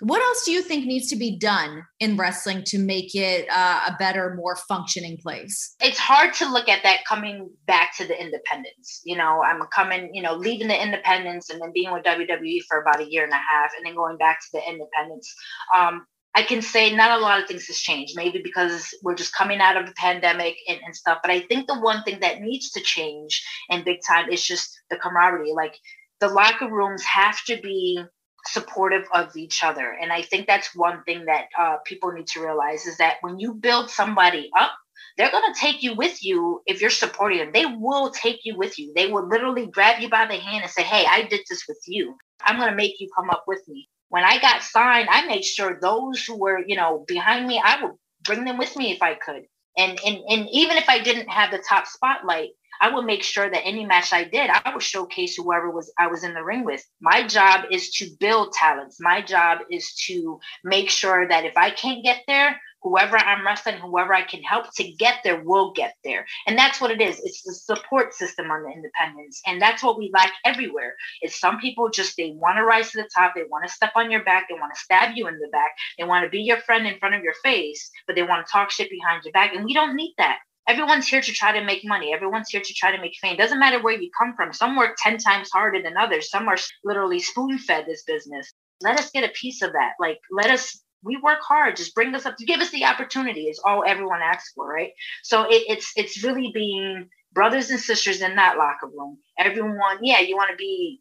what 0.00 0.22
else 0.22 0.44
do 0.44 0.52
you 0.52 0.62
think 0.62 0.86
needs 0.86 1.08
to 1.08 1.16
be 1.16 1.38
done 1.38 1.84
in 1.98 2.16
wrestling 2.16 2.64
to 2.64 2.78
make 2.78 3.14
it 3.14 3.46
uh, 3.50 3.80
a 3.88 3.96
better, 3.98 4.34
more 4.34 4.56
functioning 4.56 5.18
place? 5.22 5.74
It's 5.80 5.98
hard 5.98 6.32
to 6.34 6.50
look 6.50 6.68
at 6.68 6.82
that 6.82 7.04
coming 7.06 7.50
back 7.66 7.96
to 7.98 8.06
the 8.06 8.20
independents. 8.20 9.02
You 9.04 9.16
know, 9.16 9.42
I'm 9.42 9.60
coming, 9.74 10.10
you 10.14 10.22
know, 10.22 10.34
leaving 10.34 10.68
the 10.68 10.82
independents 10.82 11.50
and 11.50 11.60
then 11.60 11.72
being 11.74 11.92
with 11.92 12.04
WWE 12.04 12.62
for 12.68 12.80
about 12.80 13.00
a 13.00 13.10
year 13.10 13.24
and 13.24 13.32
a 13.32 13.36
half 13.36 13.72
and 13.76 13.84
then 13.84 13.94
going 13.94 14.16
back 14.16 14.40
to 14.40 14.46
the 14.54 14.62
independents. 14.66 15.34
Um, 15.76 16.06
I 16.34 16.42
can 16.42 16.62
say 16.62 16.94
not 16.94 17.18
a 17.18 17.22
lot 17.22 17.40
of 17.40 17.48
things 17.48 17.66
has 17.66 17.78
changed, 17.78 18.14
maybe 18.16 18.40
because 18.42 18.88
we're 19.02 19.16
just 19.16 19.34
coming 19.34 19.60
out 19.60 19.76
of 19.76 19.86
the 19.86 19.94
pandemic 19.94 20.56
and, 20.68 20.78
and 20.84 20.94
stuff. 20.94 21.18
But 21.22 21.32
I 21.32 21.40
think 21.40 21.66
the 21.66 21.80
one 21.80 22.04
thing 22.04 22.20
that 22.20 22.40
needs 22.40 22.70
to 22.70 22.80
change 22.80 23.44
in 23.68 23.84
big 23.84 23.98
time 24.06 24.30
is 24.30 24.44
just 24.44 24.70
the 24.90 24.96
camaraderie. 24.96 25.52
Like 25.54 25.74
the 26.20 26.28
locker 26.28 26.70
rooms 26.70 27.02
have 27.02 27.42
to 27.46 27.60
be 27.60 28.04
supportive 28.46 29.04
of 29.12 29.36
each 29.36 29.62
other. 29.64 29.96
And 30.00 30.12
I 30.12 30.22
think 30.22 30.46
that's 30.46 30.74
one 30.74 31.02
thing 31.04 31.26
that 31.26 31.46
uh, 31.58 31.76
people 31.84 32.12
need 32.12 32.26
to 32.28 32.42
realize 32.42 32.86
is 32.86 32.98
that 32.98 33.16
when 33.22 33.38
you 33.38 33.54
build 33.54 33.90
somebody 33.90 34.50
up, 34.58 34.72
they're 35.16 35.30
going 35.30 35.52
to 35.52 35.60
take 35.60 35.82
you 35.82 35.94
with 35.94 36.24
you 36.24 36.62
if 36.66 36.80
you're 36.80 36.90
supporting 36.90 37.38
them. 37.38 37.50
They 37.52 37.66
will 37.66 38.10
take 38.10 38.40
you 38.44 38.56
with 38.56 38.78
you. 38.78 38.92
They 38.94 39.08
will 39.08 39.28
literally 39.28 39.66
grab 39.66 40.00
you 40.00 40.08
by 40.08 40.26
the 40.26 40.36
hand 40.36 40.62
and 40.62 40.70
say, 40.70 40.82
Hey, 40.82 41.04
I 41.08 41.22
did 41.22 41.40
this 41.48 41.64
with 41.68 41.80
you. 41.86 42.16
I'm 42.42 42.56
going 42.56 42.70
to 42.70 42.76
make 42.76 43.00
you 43.00 43.08
come 43.16 43.30
up 43.30 43.44
with 43.46 43.62
me. 43.68 43.88
When 44.08 44.24
I 44.24 44.40
got 44.40 44.62
signed, 44.62 45.08
I 45.10 45.26
made 45.26 45.44
sure 45.44 45.78
those 45.80 46.24
who 46.24 46.38
were, 46.38 46.60
you 46.66 46.76
know, 46.76 47.04
behind 47.06 47.46
me, 47.46 47.60
I 47.62 47.82
would 47.82 47.92
bring 48.24 48.44
them 48.44 48.58
with 48.58 48.76
me 48.76 48.92
if 48.92 49.02
I 49.02 49.14
could. 49.14 49.42
And, 49.76 49.98
and, 50.04 50.18
and 50.28 50.48
even 50.52 50.76
if 50.76 50.88
I 50.88 51.00
didn't 51.00 51.28
have 51.28 51.50
the 51.50 51.62
top 51.68 51.86
spotlight, 51.86 52.50
I 52.80 52.92
would 52.92 53.04
make 53.04 53.22
sure 53.22 53.48
that 53.50 53.66
any 53.66 53.84
match 53.84 54.12
I 54.12 54.24
did, 54.24 54.50
I 54.50 54.72
would 54.72 54.82
showcase 54.82 55.36
whoever 55.36 55.70
was 55.70 55.92
I 55.98 56.06
was 56.06 56.24
in 56.24 56.34
the 56.34 56.44
ring 56.44 56.64
with. 56.64 56.84
My 57.00 57.26
job 57.26 57.66
is 57.70 57.90
to 57.94 58.10
build 58.18 58.52
talents. 58.52 58.98
My 59.00 59.20
job 59.22 59.58
is 59.70 59.94
to 60.06 60.40
make 60.64 60.90
sure 60.90 61.28
that 61.28 61.44
if 61.44 61.56
I 61.56 61.70
can't 61.70 62.04
get 62.04 62.22
there, 62.26 62.56
whoever 62.82 63.18
I'm 63.18 63.44
wrestling, 63.44 63.76
whoever 63.76 64.14
I 64.14 64.22
can 64.22 64.42
help 64.42 64.74
to 64.76 64.92
get 64.92 65.16
there 65.22 65.42
will 65.42 65.72
get 65.72 65.94
there. 66.04 66.26
And 66.46 66.56
that's 66.56 66.80
what 66.80 66.90
it 66.90 67.00
is. 67.00 67.20
It's 67.20 67.42
the 67.42 67.52
support 67.52 68.14
system 68.14 68.50
on 68.50 68.62
the 68.62 68.70
independents. 68.70 69.42
And 69.46 69.60
that's 69.60 69.82
what 69.82 69.98
we 69.98 70.10
lack 70.14 70.32
everywhere. 70.44 70.94
Is 71.22 71.38
some 71.38 71.60
people 71.60 71.90
just 71.90 72.16
they 72.16 72.32
want 72.36 72.56
to 72.56 72.64
rise 72.64 72.90
to 72.92 73.02
the 73.02 73.08
top, 73.14 73.34
they 73.34 73.44
want 73.44 73.66
to 73.66 73.72
step 73.72 73.92
on 73.96 74.10
your 74.10 74.24
back, 74.24 74.46
they 74.48 74.54
want 74.54 74.74
to 74.74 74.80
stab 74.80 75.16
you 75.16 75.28
in 75.28 75.38
the 75.38 75.48
back, 75.52 75.72
they 75.98 76.04
want 76.04 76.24
to 76.24 76.30
be 76.30 76.40
your 76.40 76.60
friend 76.62 76.86
in 76.86 76.98
front 76.98 77.14
of 77.14 77.22
your 77.22 77.34
face, 77.42 77.90
but 78.06 78.16
they 78.16 78.22
want 78.22 78.46
to 78.46 78.50
talk 78.50 78.70
shit 78.70 78.90
behind 78.90 79.24
your 79.24 79.32
back. 79.32 79.54
And 79.54 79.64
we 79.64 79.74
don't 79.74 79.96
need 79.96 80.14
that 80.18 80.38
everyone's 80.70 81.08
here 81.08 81.20
to 81.20 81.32
try 81.32 81.50
to 81.58 81.64
make 81.64 81.84
money. 81.84 82.14
Everyone's 82.14 82.48
here 82.48 82.60
to 82.60 82.74
try 82.74 82.94
to 82.94 83.02
make 83.02 83.16
fame. 83.20 83.36
Doesn't 83.36 83.58
matter 83.58 83.82
where 83.82 84.00
you 84.00 84.08
come 84.16 84.34
from. 84.36 84.52
Some 84.52 84.76
work 84.76 84.96
10 84.98 85.18
times 85.18 85.50
harder 85.52 85.82
than 85.82 85.96
others. 85.96 86.30
Some 86.30 86.48
are 86.48 86.56
literally 86.84 87.18
spoon 87.18 87.58
fed 87.58 87.86
this 87.86 88.04
business. 88.04 88.52
Let 88.80 88.98
us 88.98 89.10
get 89.10 89.28
a 89.28 89.32
piece 89.32 89.62
of 89.62 89.72
that. 89.72 89.94
Like, 89.98 90.20
let 90.30 90.48
us, 90.48 90.80
we 91.02 91.16
work 91.16 91.40
hard. 91.42 91.74
Just 91.74 91.94
bring 91.94 92.14
us 92.14 92.24
up 92.24 92.36
to 92.36 92.46
give 92.46 92.60
us 92.60 92.70
the 92.70 92.84
opportunity 92.84 93.48
is 93.48 93.60
all 93.64 93.82
everyone 93.84 94.20
asks 94.22 94.52
for, 94.54 94.68
right? 94.68 94.92
So 95.24 95.42
it, 95.42 95.64
it's, 95.68 95.92
it's 95.96 96.22
really 96.22 96.52
being 96.54 97.08
brothers 97.32 97.70
and 97.70 97.80
sisters 97.80 98.22
in 98.22 98.36
that 98.36 98.56
locker 98.56 98.86
room. 98.86 99.18
Everyone, 99.38 99.98
yeah, 100.02 100.20
you 100.20 100.36
want 100.36 100.50
to 100.52 100.56
be, 100.56 101.00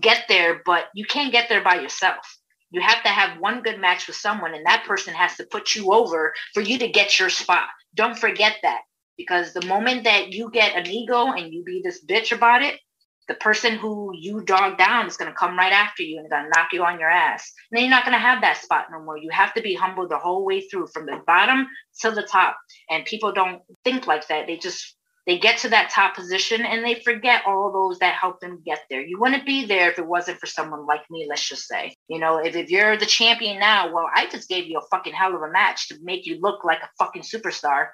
get 0.00 0.24
there, 0.28 0.62
but 0.64 0.84
you 0.94 1.04
can't 1.04 1.32
get 1.32 1.48
there 1.48 1.62
by 1.62 1.74
yourself. 1.74 2.24
You 2.70 2.80
have 2.80 3.02
to 3.02 3.08
have 3.08 3.40
one 3.40 3.62
good 3.62 3.80
match 3.80 4.06
with 4.06 4.14
someone, 4.14 4.54
and 4.54 4.64
that 4.64 4.84
person 4.86 5.12
has 5.12 5.36
to 5.36 5.44
put 5.44 5.74
you 5.74 5.92
over 5.92 6.32
for 6.54 6.60
you 6.60 6.78
to 6.78 6.88
get 6.88 7.18
your 7.18 7.28
spot. 7.28 7.68
Don't 7.96 8.16
forget 8.16 8.54
that 8.62 8.82
because 9.20 9.52
the 9.52 9.66
moment 9.66 10.04
that 10.04 10.32
you 10.32 10.50
get 10.50 10.76
an 10.76 10.86
ego 10.86 11.32
and 11.32 11.52
you 11.52 11.62
be 11.62 11.82
this 11.84 12.04
bitch 12.04 12.32
about 12.32 12.62
it, 12.62 12.80
the 13.28 13.34
person 13.34 13.76
who 13.76 14.10
you 14.14 14.40
dog 14.40 14.78
down 14.78 15.06
is 15.06 15.16
going 15.16 15.30
to 15.30 15.36
come 15.36 15.56
right 15.56 15.72
after 15.72 16.02
you 16.02 16.18
and 16.18 16.30
going 16.30 16.44
to 16.44 16.50
knock 16.50 16.72
you 16.72 16.82
on 16.82 16.98
your 16.98 17.10
ass. 17.10 17.52
And 17.70 17.76
then 17.76 17.84
you're 17.84 17.96
not 17.96 18.04
going 18.04 18.16
to 18.16 18.18
have 18.18 18.40
that 18.40 18.56
spot 18.56 18.86
no 18.90 19.00
more. 19.04 19.18
You 19.18 19.30
have 19.30 19.54
to 19.54 19.62
be 19.62 19.74
humble 19.74 20.08
the 20.08 20.18
whole 20.18 20.44
way 20.44 20.62
through 20.62 20.88
from 20.88 21.06
the 21.06 21.20
bottom 21.26 21.68
to 22.00 22.10
the 22.10 22.22
top. 22.22 22.56
And 22.88 23.04
people 23.04 23.30
don't 23.32 23.62
think 23.84 24.06
like 24.06 24.26
that. 24.28 24.46
They 24.46 24.56
just 24.56 24.96
they 25.26 25.38
get 25.38 25.58
to 25.58 25.68
that 25.68 25.90
top 25.90 26.16
position 26.16 26.64
and 26.64 26.84
they 26.84 26.94
forget 26.94 27.42
all 27.46 27.70
those 27.72 28.00
that 28.00 28.14
helped 28.14 28.40
them 28.40 28.62
get 28.64 28.80
there. 28.90 29.00
You 29.00 29.20
wouldn't 29.20 29.46
be 29.46 29.64
there 29.64 29.90
if 29.90 29.98
it 29.98 30.06
wasn't 30.06 30.40
for 30.40 30.46
someone 30.46 30.86
like 30.86 31.02
me, 31.08 31.26
let's 31.28 31.48
just 31.48 31.68
say. 31.68 31.94
You 32.08 32.18
know, 32.18 32.38
if, 32.38 32.56
if 32.56 32.68
you're 32.68 32.96
the 32.96 33.06
champion 33.06 33.60
now, 33.60 33.94
well, 33.94 34.08
I 34.12 34.26
just 34.26 34.48
gave 34.48 34.66
you 34.66 34.78
a 34.78 34.86
fucking 34.90 35.12
hell 35.12 35.36
of 35.36 35.42
a 35.42 35.52
match 35.52 35.88
to 35.88 35.98
make 36.02 36.26
you 36.26 36.40
look 36.40 36.64
like 36.64 36.82
a 36.82 36.90
fucking 36.98 37.22
superstar. 37.22 37.88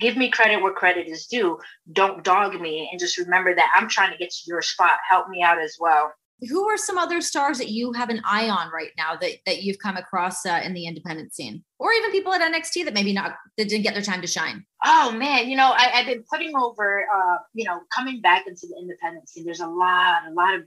Give 0.00 0.16
me 0.16 0.30
credit 0.30 0.62
where 0.62 0.72
credit 0.72 1.06
is 1.06 1.26
due. 1.26 1.58
Don't 1.92 2.24
dog 2.24 2.58
me 2.60 2.88
and 2.90 2.98
just 2.98 3.18
remember 3.18 3.54
that 3.54 3.70
I'm 3.76 3.88
trying 3.88 4.12
to 4.12 4.18
get 4.18 4.30
to 4.30 4.40
your 4.46 4.62
spot. 4.62 4.98
Help 5.08 5.28
me 5.28 5.42
out 5.42 5.60
as 5.60 5.76
well. 5.78 6.12
Who 6.48 6.66
are 6.70 6.78
some 6.78 6.96
other 6.96 7.20
stars 7.20 7.58
that 7.58 7.68
you 7.68 7.92
have 7.92 8.08
an 8.08 8.22
eye 8.24 8.48
on 8.48 8.70
right 8.72 8.92
now 8.96 9.14
that, 9.14 9.32
that 9.44 9.62
you've 9.62 9.78
come 9.78 9.98
across 9.98 10.46
uh, 10.46 10.62
in 10.64 10.72
the 10.72 10.86
independent 10.86 11.34
scene? 11.34 11.62
Or 11.78 11.92
even 11.92 12.10
people 12.12 12.32
at 12.32 12.40
nxt 12.40 12.82
that 12.86 12.94
maybe 12.94 13.12
not 13.12 13.34
that 13.58 13.68
didn't 13.68 13.82
get 13.82 13.92
their 13.92 14.02
time 14.02 14.22
to 14.22 14.26
shine? 14.26 14.64
Oh 14.82 15.12
man. 15.12 15.50
You 15.50 15.56
know 15.56 15.72
I, 15.76 15.82
have 15.88 16.06
been 16.06 16.24
putting 16.32 16.56
over 16.56 17.04
uh, 17.14 17.36
you 17.52 17.66
know 17.66 17.80
coming 17.94 18.22
back 18.22 18.46
into 18.46 18.66
the 18.68 18.76
independent 18.80 19.28
scene. 19.28 19.44
There's 19.44 19.60
a 19.60 19.66
lot 19.66 20.22
a 20.26 20.32
lot 20.32 20.54
of 20.54 20.62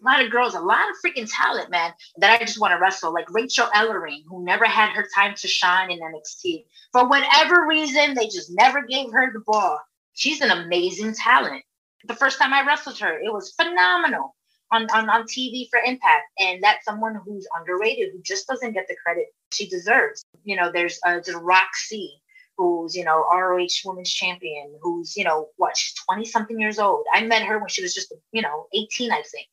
a 0.00 0.04
lot 0.04 0.24
of 0.24 0.30
girls, 0.30 0.54
a 0.54 0.60
lot 0.60 0.88
of 0.90 0.96
freaking 1.04 1.28
talent, 1.30 1.70
man, 1.70 1.92
that 2.18 2.40
I 2.40 2.44
just 2.44 2.60
want 2.60 2.72
to 2.72 2.78
wrestle. 2.78 3.12
Like 3.12 3.32
Rachel 3.32 3.66
Ellering, 3.74 4.22
who 4.28 4.44
never 4.44 4.64
had 4.64 4.90
her 4.90 5.06
time 5.14 5.34
to 5.36 5.48
shine 5.48 5.90
in 5.90 6.00
NXT. 6.00 6.64
For 6.92 7.08
whatever 7.08 7.66
reason, 7.66 8.14
they 8.14 8.26
just 8.26 8.50
never 8.52 8.82
gave 8.82 9.10
her 9.12 9.32
the 9.32 9.42
ball. 9.46 9.80
She's 10.14 10.40
an 10.40 10.50
amazing 10.50 11.14
talent. 11.14 11.64
The 12.04 12.14
first 12.14 12.38
time 12.38 12.52
I 12.52 12.64
wrestled 12.64 12.98
her, 12.98 13.18
it 13.18 13.32
was 13.32 13.52
phenomenal 13.52 14.36
on, 14.70 14.86
on, 14.90 15.08
on 15.08 15.24
TV 15.24 15.68
for 15.70 15.80
impact. 15.80 16.26
And 16.38 16.62
that's 16.62 16.84
someone 16.84 17.20
who's 17.24 17.46
underrated, 17.58 18.10
who 18.12 18.22
just 18.22 18.46
doesn't 18.46 18.72
get 18.72 18.86
the 18.88 18.96
credit 19.04 19.26
she 19.52 19.68
deserves. 19.68 20.24
You 20.44 20.56
know, 20.56 20.70
there's 20.72 21.00
uh, 21.04 21.20
Rok-C, 21.40 22.20
who's, 22.56 22.94
you 22.94 23.04
know, 23.04 23.24
ROH 23.32 23.66
women's 23.84 24.12
champion, 24.12 24.74
who's, 24.80 25.16
you 25.16 25.24
know, 25.24 25.48
what, 25.56 25.76
she's 25.76 25.94
20 26.04 26.24
something 26.24 26.60
years 26.60 26.78
old. 26.78 27.04
I 27.12 27.24
met 27.24 27.42
her 27.42 27.58
when 27.58 27.68
she 27.68 27.82
was 27.82 27.94
just, 27.94 28.12
you 28.32 28.42
know, 28.42 28.66
18, 28.72 29.10
I 29.12 29.22
think. 29.22 29.48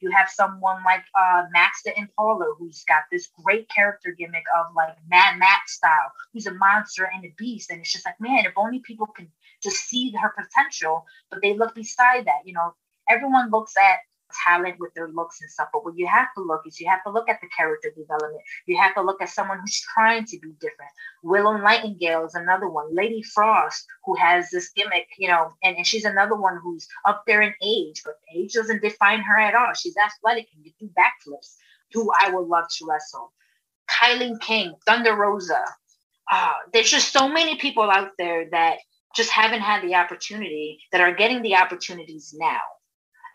You 0.00 0.10
have 0.10 0.28
someone 0.28 0.82
like 0.84 1.04
uh, 1.18 1.44
Max 1.52 1.82
the 1.82 1.92
Impaler, 1.92 2.52
who's 2.58 2.84
got 2.84 3.02
this 3.10 3.28
great 3.42 3.68
character 3.68 4.14
gimmick 4.16 4.44
of 4.58 4.66
like 4.76 4.96
Mad 5.08 5.38
Max 5.38 5.74
style, 5.74 6.12
who's 6.32 6.46
a 6.46 6.54
monster 6.54 7.10
and 7.12 7.24
a 7.24 7.34
beast. 7.36 7.70
And 7.70 7.80
it's 7.80 7.92
just 7.92 8.06
like, 8.06 8.20
man, 8.20 8.44
if 8.46 8.52
only 8.56 8.80
people 8.80 9.06
can 9.06 9.28
just 9.62 9.76
see 9.88 10.12
her 10.12 10.34
potential, 10.36 11.04
but 11.30 11.40
they 11.42 11.56
look 11.56 11.74
beside 11.74 12.26
that. 12.26 12.42
You 12.44 12.54
know, 12.54 12.74
everyone 13.08 13.50
looks 13.50 13.74
at 13.76 13.98
talent 14.46 14.76
with 14.78 14.92
their 14.94 15.08
looks 15.08 15.40
and 15.40 15.50
stuff. 15.50 15.68
But 15.72 15.84
what 15.84 15.96
you 15.96 16.06
have 16.06 16.28
to 16.36 16.42
look 16.42 16.62
is 16.66 16.80
you 16.80 16.88
have 16.88 17.02
to 17.04 17.10
look 17.10 17.28
at 17.28 17.40
the 17.40 17.48
character 17.48 17.90
development. 17.96 18.42
You 18.66 18.76
have 18.78 18.94
to 18.94 19.02
look 19.02 19.20
at 19.22 19.28
someone 19.28 19.58
who's 19.60 19.80
trying 19.80 20.24
to 20.26 20.38
be 20.38 20.52
different. 20.60 20.90
Willow 21.22 21.56
Nightingale 21.56 22.26
is 22.26 22.34
another 22.34 22.68
one. 22.68 22.94
Lady 22.94 23.22
Frost, 23.22 23.86
who 24.04 24.14
has 24.16 24.50
this 24.50 24.70
gimmick, 24.70 25.08
you 25.18 25.28
know, 25.28 25.52
and, 25.62 25.76
and 25.76 25.86
she's 25.86 26.04
another 26.04 26.36
one 26.36 26.58
who's 26.62 26.86
up 27.06 27.24
there 27.26 27.42
in 27.42 27.54
age, 27.62 28.02
but 28.04 28.14
age 28.34 28.52
doesn't 28.52 28.82
define 28.82 29.20
her 29.20 29.38
at 29.38 29.54
all. 29.54 29.72
She's 29.74 29.96
athletic 29.96 30.48
and 30.54 30.64
can 30.64 30.88
do 30.88 30.94
backflips, 30.98 31.56
who 31.92 32.10
I 32.20 32.30
would 32.30 32.46
love 32.48 32.66
to 32.78 32.86
wrestle. 32.86 33.32
Kylie 33.90 34.40
King, 34.40 34.74
Thunder 34.86 35.16
Rosa. 35.16 35.64
Uh, 36.30 36.52
there's 36.72 36.90
just 36.90 37.12
so 37.12 37.28
many 37.28 37.56
people 37.56 37.90
out 37.90 38.10
there 38.18 38.48
that 38.50 38.78
just 39.16 39.30
haven't 39.30 39.60
had 39.60 39.82
the 39.82 39.94
opportunity 39.94 40.78
that 40.92 41.00
are 41.00 41.14
getting 41.14 41.40
the 41.40 41.56
opportunities 41.56 42.34
now 42.38 42.60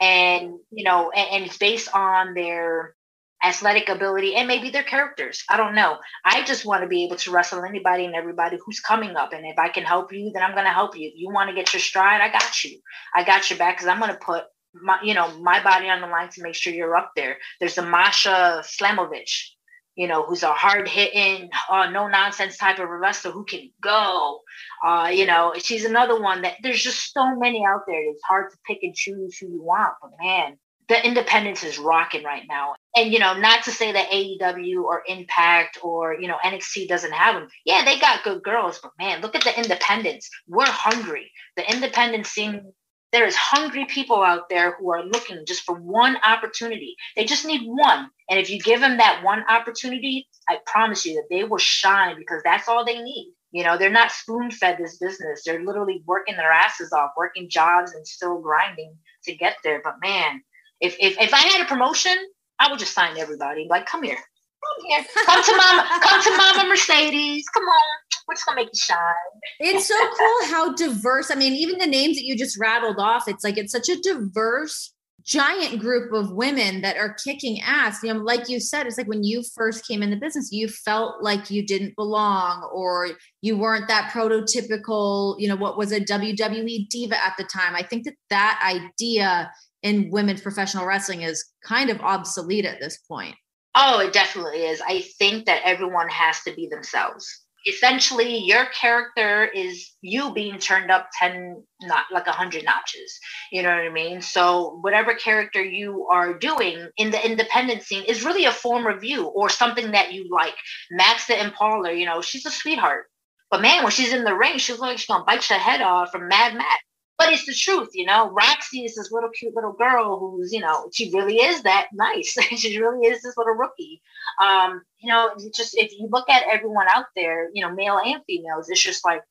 and 0.03 0.59
you 0.71 0.83
know 0.83 1.11
and, 1.11 1.27
and 1.31 1.45
it's 1.45 1.57
based 1.57 1.89
on 1.93 2.33
their 2.33 2.95
athletic 3.43 3.89
ability 3.89 4.35
and 4.35 4.47
maybe 4.47 4.69
their 4.69 4.83
characters. 4.83 5.43
I 5.49 5.57
don't 5.57 5.75
know. 5.75 5.97
I 6.23 6.43
just 6.43 6.65
want 6.65 6.81
to 6.83 6.87
be 6.87 7.03
able 7.03 7.17
to 7.17 7.31
wrestle 7.31 7.65
anybody 7.65 8.05
and 8.05 8.15
everybody 8.15 8.57
who's 8.63 8.79
coming 8.79 9.17
up. 9.17 9.33
And 9.33 9.45
if 9.45 9.59
I 9.59 9.67
can 9.67 9.83
help 9.83 10.13
you, 10.13 10.31
then 10.33 10.43
I'm 10.43 10.53
going 10.53 10.63
to 10.63 10.71
help 10.71 10.97
you. 10.97 11.09
If 11.09 11.15
you 11.17 11.29
want 11.29 11.49
to 11.49 11.55
get 11.55 11.73
your 11.73 11.81
stride, 11.81 12.21
I 12.21 12.31
got 12.31 12.63
you. 12.63 12.79
I 13.13 13.25
got 13.25 13.49
your 13.49 13.59
back 13.59 13.75
because 13.75 13.89
I'm 13.89 13.99
going 13.99 14.13
to 14.13 14.17
put 14.17 14.45
my, 14.73 14.97
you 15.03 15.13
know, 15.13 15.29
my 15.39 15.61
body 15.61 15.89
on 15.89 15.99
the 15.99 16.07
line 16.07 16.29
to 16.29 16.41
make 16.41 16.55
sure 16.55 16.71
you're 16.71 16.95
up 16.95 17.11
there. 17.17 17.37
There's 17.59 17.77
a 17.77 17.85
Masha 17.85 18.63
Slamovich 18.63 19.49
you 19.95 20.07
know, 20.07 20.23
who's 20.23 20.43
a 20.43 20.53
hard 20.53 20.87
hitting, 20.87 21.49
uh, 21.69 21.89
no 21.89 22.07
nonsense 22.07 22.57
type 22.57 22.79
of 22.79 22.89
wrestler 22.89 23.31
who 23.31 23.45
can 23.45 23.69
go. 23.81 24.41
Uh, 24.85 25.11
you 25.13 25.25
know, 25.25 25.53
she's 25.57 25.85
another 25.85 26.19
one 26.19 26.41
that 26.41 26.55
there's 26.63 26.81
just 26.81 27.13
so 27.13 27.35
many 27.35 27.65
out 27.65 27.81
there. 27.87 28.01
It's 28.09 28.23
hard 28.23 28.51
to 28.51 28.57
pick 28.65 28.79
and 28.81 28.95
choose 28.95 29.37
who 29.37 29.47
you 29.47 29.61
want, 29.61 29.93
but 30.01 30.11
man, 30.19 30.57
the 30.89 31.05
independents 31.05 31.63
is 31.63 31.79
rocking 31.79 32.23
right 32.23 32.43
now. 32.47 32.75
And 32.95 33.11
you 33.11 33.19
know, 33.19 33.33
not 33.37 33.63
to 33.63 33.71
say 33.71 33.91
that 33.91 34.09
AEW 34.09 34.83
or 34.83 35.03
Impact 35.07 35.79
or 35.81 36.19
you 36.19 36.27
know 36.27 36.37
NXT 36.43 36.87
doesn't 36.87 37.13
have 37.13 37.35
them. 37.35 37.47
Yeah, 37.65 37.83
they 37.85 37.99
got 37.99 38.23
good 38.23 38.43
girls, 38.43 38.79
but 38.81 38.91
man, 38.99 39.21
look 39.21 39.35
at 39.35 39.43
the 39.43 39.57
independents. 39.57 40.29
We're 40.47 40.65
hungry. 40.65 41.31
The 41.55 41.71
independent 41.71 42.27
scene 42.27 42.73
there 43.13 43.27
is 43.27 43.35
hungry 43.35 43.85
people 43.85 44.23
out 44.23 44.49
there 44.49 44.75
who 44.75 44.91
are 44.91 45.05
looking 45.05 45.45
just 45.45 45.63
for 45.63 45.75
one 45.75 46.17
opportunity. 46.23 46.95
They 47.15 47.25
just 47.25 47.45
need 47.45 47.61
one. 47.65 48.09
And 48.29 48.39
if 48.39 48.49
you 48.49 48.59
give 48.59 48.81
them 48.81 48.97
that 48.97 49.21
one 49.23 49.45
opportunity, 49.47 50.27
I 50.49 50.57
promise 50.65 51.05
you 51.05 51.13
that 51.15 51.27
they 51.29 51.43
will 51.43 51.59
shine 51.59 52.17
because 52.17 52.41
that's 52.43 52.67
all 52.67 52.83
they 52.83 53.01
need. 53.01 53.33
You 53.51 53.63
know, 53.63 53.77
they're 53.77 53.91
not 53.91 54.11
spoon 54.11 54.49
fed 54.49 54.79
this 54.79 54.97
business. 54.97 55.43
They're 55.45 55.63
literally 55.63 56.01
working 56.07 56.35
their 56.35 56.51
asses 56.51 56.91
off, 56.91 57.11
working 57.15 57.47
jobs 57.49 57.93
and 57.93 58.05
still 58.05 58.41
grinding 58.41 58.95
to 59.25 59.35
get 59.35 59.57
there. 59.63 59.79
But 59.83 59.97
man, 60.01 60.41
if, 60.81 60.97
if, 60.99 61.15
if 61.21 61.33
I 61.35 61.37
had 61.37 61.61
a 61.61 61.69
promotion, 61.69 62.15
I 62.59 62.71
would 62.71 62.79
just 62.79 62.95
sign 62.95 63.19
everybody. 63.19 63.67
Like, 63.69 63.85
come 63.85 64.01
here. 64.03 64.17
Come 64.63 64.85
here. 64.87 65.05
Come 65.25 65.43
to 65.43 65.57
mama. 65.57 65.99
Come 66.01 66.23
to 66.23 66.37
mama 66.37 66.69
Mercedes. 66.69 67.45
Come 67.53 67.63
on 67.63 68.03
we're 68.27 68.35
just 68.35 68.45
gonna 68.45 68.61
make 68.61 68.69
you 68.73 68.79
shine. 68.79 69.13
It's 69.59 69.87
so 69.87 69.95
cool 69.97 70.49
how 70.49 70.73
diverse. 70.73 71.31
I 71.31 71.35
mean, 71.35 71.53
even 71.53 71.77
the 71.77 71.87
names 71.87 72.17
that 72.17 72.23
you 72.23 72.37
just 72.37 72.59
rattled 72.59 72.99
off, 72.99 73.27
it's 73.27 73.43
like 73.43 73.57
it's 73.57 73.71
such 73.71 73.89
a 73.89 73.99
diverse 73.99 74.93
giant 75.25 75.79
group 75.79 76.11
of 76.11 76.33
women 76.33 76.81
that 76.81 76.97
are 76.97 77.15
kicking 77.23 77.61
ass. 77.61 78.03
You 78.03 78.13
know, 78.13 78.19
like 78.19 78.49
you 78.49 78.59
said, 78.59 78.87
it's 78.87 78.97
like 78.97 79.07
when 79.07 79.23
you 79.23 79.41
first 79.55 79.87
came 79.87 80.03
in 80.03 80.09
the 80.09 80.17
business, 80.17 80.51
you 80.51 80.67
felt 80.67 81.23
like 81.23 81.49
you 81.49 81.65
didn't 81.65 81.95
belong 81.95 82.69
or 82.73 83.09
you 83.41 83.57
weren't 83.57 83.87
that 83.87 84.11
prototypical, 84.11 85.35
you 85.39 85.47
know, 85.47 85.55
what 85.55 85.77
was 85.77 85.91
a 85.91 86.01
WWE 86.01 86.89
diva 86.89 87.23
at 87.23 87.35
the 87.37 87.45
time. 87.45 87.75
I 87.75 87.83
think 87.83 88.03
that 88.03 88.15
that 88.29 88.61
idea 88.65 89.49
in 89.81 90.09
women's 90.11 90.41
professional 90.41 90.85
wrestling 90.85 91.21
is 91.21 91.45
kind 91.63 91.89
of 91.89 92.01
obsolete 92.01 92.65
at 92.65 92.79
this 92.79 92.97
point. 92.97 93.35
Oh, 93.75 93.99
it 93.99 94.13
definitely 94.13 94.65
is. 94.65 94.81
I 94.81 95.01
think 95.17 95.45
that 95.45 95.61
everyone 95.65 96.09
has 96.09 96.41
to 96.43 96.53
be 96.53 96.67
themselves. 96.67 97.27
Essentially 97.65 98.37
your 98.39 98.65
character 98.67 99.45
is 99.45 99.89
you 100.01 100.33
being 100.33 100.59
turned 100.59 100.91
up 100.91 101.09
10 101.17 101.63
not 101.83 102.05
like 102.11 102.27
100 102.27 102.65
notches. 102.65 103.17
You 103.51 103.63
know 103.63 103.69
what 103.69 103.79
i 103.79 103.89
mean? 103.89 104.21
So 104.21 104.79
whatever 104.81 105.13
character 105.15 105.63
you 105.63 106.07
are 106.11 106.37
doing 106.37 106.89
in 106.97 107.11
the 107.11 107.25
independent 107.25 107.83
scene 107.83 108.03
is 108.03 108.25
really 108.25 108.45
a 108.45 108.51
form 108.51 108.85
of 108.85 109.03
you 109.03 109.25
or 109.27 109.49
something 109.49 109.91
that 109.91 110.11
you 110.13 110.27
like. 110.29 110.55
Max 110.91 111.25
the 111.27 111.33
impaler 111.35 111.97
you 111.97 112.05
know 112.05 112.21
she's 112.21 112.45
a 112.45 112.51
sweetheart. 112.51 113.05
But 113.49 113.61
man 113.61 113.83
when 113.83 113.91
she's 113.93 114.13
in 114.13 114.25
the 114.25 114.35
ring 114.35 114.57
she's 114.57 114.79
like 114.79 114.97
she's 114.97 115.07
gonna 115.07 115.23
bite 115.23 115.49
your 115.49 115.59
head 115.59 115.81
off 115.81 116.11
from 116.11 116.27
mad 116.27 116.55
max 116.55 116.83
but 117.17 117.31
it's 117.31 117.45
the 117.45 117.53
truth, 117.53 117.89
you 117.93 118.05
know. 118.05 118.31
Rok-C 118.31 118.85
is 118.85 118.95
this 118.95 119.11
little 119.11 119.29
cute 119.29 119.55
little 119.55 119.73
girl 119.73 120.19
who's, 120.19 120.51
you 120.51 120.59
know, 120.59 120.89
she 120.93 121.11
really 121.13 121.37
is 121.37 121.63
that 121.63 121.87
nice. 121.93 122.31
she 122.57 122.79
really 122.79 123.07
is 123.07 123.21
this 123.21 123.37
little 123.37 123.53
rookie. 123.53 124.01
Um, 124.41 124.81
you 124.99 125.09
know, 125.09 125.31
just 125.55 125.77
if 125.77 125.91
you 125.93 126.07
look 126.11 126.29
at 126.29 126.43
everyone 126.51 126.87
out 126.89 127.05
there, 127.15 127.49
you 127.53 127.63
know, 127.63 127.73
male 127.73 127.99
and 128.03 128.21
females, 128.25 128.69
it's 128.69 128.81
just 128.81 129.05
like 129.05 129.21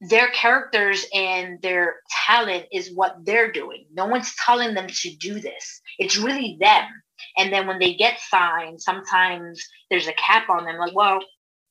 their 0.00 0.28
characters 0.30 1.06
and 1.14 1.60
their 1.62 1.96
talent 2.26 2.66
is 2.72 2.92
what 2.94 3.16
they're 3.24 3.52
doing. 3.52 3.86
No 3.92 4.06
one's 4.06 4.34
telling 4.44 4.74
them 4.74 4.88
to 4.88 5.16
do 5.16 5.40
this. 5.40 5.80
It's 5.98 6.16
really 6.16 6.56
them. 6.60 6.88
And 7.36 7.52
then 7.52 7.66
when 7.66 7.78
they 7.78 7.94
get 7.94 8.18
signed, 8.18 8.80
sometimes 8.80 9.64
there's 9.90 10.08
a 10.08 10.12
cap 10.14 10.48
on 10.48 10.64
them. 10.64 10.76
Like, 10.76 10.94
well, 10.94 11.20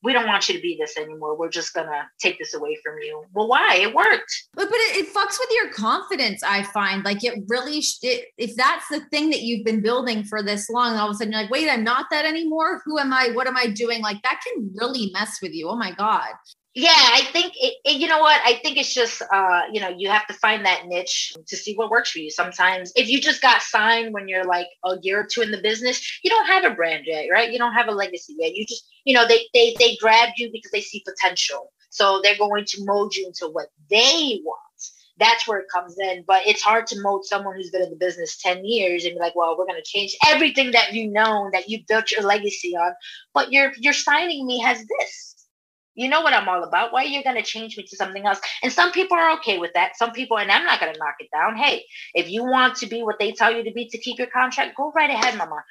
we 0.03 0.13
don't 0.13 0.27
want 0.27 0.49
you 0.49 0.55
to 0.55 0.61
be 0.61 0.77
this 0.79 0.97
anymore. 0.97 1.37
We're 1.37 1.49
just 1.49 1.73
gonna 1.73 2.07
take 2.19 2.39
this 2.39 2.53
away 2.53 2.77
from 2.83 2.95
you. 3.01 3.23
Well, 3.33 3.47
why? 3.47 3.75
It 3.75 3.93
worked. 3.93 4.47
But 4.53 4.69
but 4.69 4.75
it, 4.75 4.97
it 4.97 5.13
fucks 5.13 5.37
with 5.39 5.49
your 5.51 5.71
confidence. 5.71 6.43
I 6.43 6.63
find 6.63 7.03
like 7.03 7.23
it 7.23 7.43
really. 7.47 7.83
It, 8.01 8.27
if 8.37 8.55
that's 8.55 8.87
the 8.89 9.01
thing 9.11 9.29
that 9.29 9.41
you've 9.41 9.65
been 9.65 9.81
building 9.81 10.23
for 10.23 10.41
this 10.41 10.69
long, 10.69 10.95
all 10.95 11.09
of 11.09 11.11
a 11.11 11.17
sudden 11.17 11.33
you're 11.33 11.41
like, 11.41 11.51
wait, 11.51 11.69
I'm 11.69 11.83
not 11.83 12.07
that 12.11 12.25
anymore. 12.25 12.81
Who 12.85 12.99
am 12.99 13.13
I? 13.13 13.29
What 13.33 13.47
am 13.47 13.57
I 13.57 13.67
doing? 13.67 14.01
Like 14.01 14.21
that 14.23 14.41
can 14.45 14.71
really 14.75 15.11
mess 15.13 15.39
with 15.41 15.53
you. 15.53 15.69
Oh 15.69 15.75
my 15.75 15.91
god 15.91 16.29
yeah 16.73 16.89
i 17.13 17.21
think 17.31 17.53
it, 17.57 17.75
it, 17.85 17.97
you 17.97 18.07
know 18.07 18.19
what? 18.19 18.41
I 18.45 18.55
think 18.63 18.77
it's 18.77 18.93
just 18.93 19.21
uh 19.21 19.61
you 19.71 19.81
know 19.81 19.89
you 19.89 20.09
have 20.09 20.27
to 20.27 20.33
find 20.33 20.65
that 20.65 20.87
niche 20.87 21.33
to 21.47 21.57
see 21.57 21.75
what 21.75 21.89
works 21.89 22.11
for 22.11 22.19
you. 22.19 22.29
Sometimes 22.31 22.91
if 22.95 23.09
you 23.09 23.21
just 23.21 23.41
got 23.41 23.61
signed 23.61 24.13
when 24.13 24.27
you're 24.27 24.45
like 24.45 24.67
a 24.85 24.95
year 25.01 25.21
or 25.21 25.27
two 25.31 25.41
in 25.41 25.51
the 25.51 25.61
business 25.61 26.19
you 26.23 26.29
don't 26.29 26.47
have 26.47 26.65
a 26.65 26.75
brand 26.75 27.03
yet 27.05 27.27
right? 27.31 27.51
You 27.51 27.59
don't 27.59 27.73
have 27.73 27.87
a 27.87 27.91
legacy 27.91 28.35
yet. 28.39 28.55
You 28.55 28.65
just 28.65 28.87
you 29.05 29.13
know 29.13 29.27
they 29.27 29.47
they, 29.53 29.75
they 29.79 29.97
grabbed 30.01 30.33
you 30.37 30.49
because 30.51 30.71
they 30.71 30.81
see 30.81 31.03
potential. 31.07 31.71
So 31.89 32.21
they're 32.23 32.37
going 32.37 32.65
to 32.65 32.85
mold 32.85 33.15
you 33.15 33.27
into 33.27 33.47
what 33.51 33.67
they 33.89 34.41
want. 34.43 34.59
That's 35.17 35.47
where 35.47 35.59
it 35.59 35.67
comes 35.73 35.97
in. 35.99 36.23
But 36.25 36.47
it's 36.47 36.63
hard 36.63 36.87
to 36.87 37.01
mold 37.01 37.25
someone 37.25 37.55
who's 37.55 37.69
been 37.69 37.83
in 37.83 37.89
the 37.91 37.97
business 37.97 38.41
10 38.41 38.65
years 38.65 39.05
and 39.05 39.13
be 39.13 39.19
like, 39.19 39.35
well, 39.35 39.55
we're 39.57 39.67
going 39.67 39.81
to 39.81 39.89
change 39.89 40.15
everything 40.27 40.71
that 40.71 40.93
you 40.93 41.11
know 41.11 41.49
that 41.53 41.69
you 41.69 41.79
built 41.87 42.11
your 42.11 42.23
legacy 42.23 42.75
on. 42.75 42.93
But 43.33 43.51
you're 43.51 43.73
you're 43.77 43.93
signing 43.93 44.47
me 44.47 44.59
has 44.61 44.79
this 44.99 45.30
You 45.95 46.09
know 46.09 46.21
what 46.21 46.33
I'm 46.33 46.47
all 46.47 46.63
about. 46.63 46.93
Why 46.93 47.03
are 47.03 47.07
you 47.07 47.23
going 47.23 47.35
to 47.35 47.43
change 47.43 47.77
me 47.77 47.83
to 47.83 47.95
something 47.95 48.25
else? 48.25 48.39
And 48.63 48.71
some 48.71 48.91
people 48.91 49.17
are 49.17 49.33
okay 49.37 49.57
with 49.57 49.71
that. 49.73 49.97
Some 49.97 50.11
people, 50.11 50.37
and 50.37 50.51
I'm 50.51 50.65
not 50.65 50.79
going 50.79 50.93
to 50.93 50.99
knock 50.99 51.15
it 51.19 51.29
down. 51.33 51.57
Hey, 51.57 51.85
if 52.13 52.29
you 52.29 52.43
want 52.43 52.77
to 52.77 52.87
be 52.87 53.03
what 53.03 53.19
they 53.19 53.33
tell 53.33 53.53
you 53.53 53.63
to 53.63 53.71
be 53.71 53.87
to 53.89 53.97
keep 53.97 54.17
your 54.17 54.27
contract, 54.27 54.77
go 54.77 54.91
right 54.91 55.09
ahead, 55.09 55.37
mama. 55.37 55.63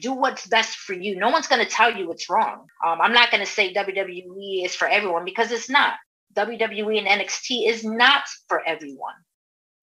Do 0.00 0.12
what's 0.12 0.46
best 0.46 0.76
for 0.76 0.92
you. 0.92 1.16
No 1.16 1.30
one's 1.30 1.46
going 1.46 1.64
to 1.64 1.70
tell 1.70 1.96
you 1.96 2.08
what's 2.08 2.28
wrong. 2.28 2.66
Um, 2.84 3.00
I'm 3.00 3.12
not 3.12 3.30
going 3.30 3.44
to 3.44 3.50
say 3.50 3.72
WWE 3.72 4.64
is 4.64 4.74
for 4.74 4.88
everyone 4.88 5.24
because 5.24 5.50
it's 5.50 5.70
not. 5.70 5.94
WWE 6.36 6.98
and 6.98 7.20
NXT 7.20 7.68
is 7.68 7.84
not 7.84 8.24
for 8.48 8.66
everyone. 8.66 9.14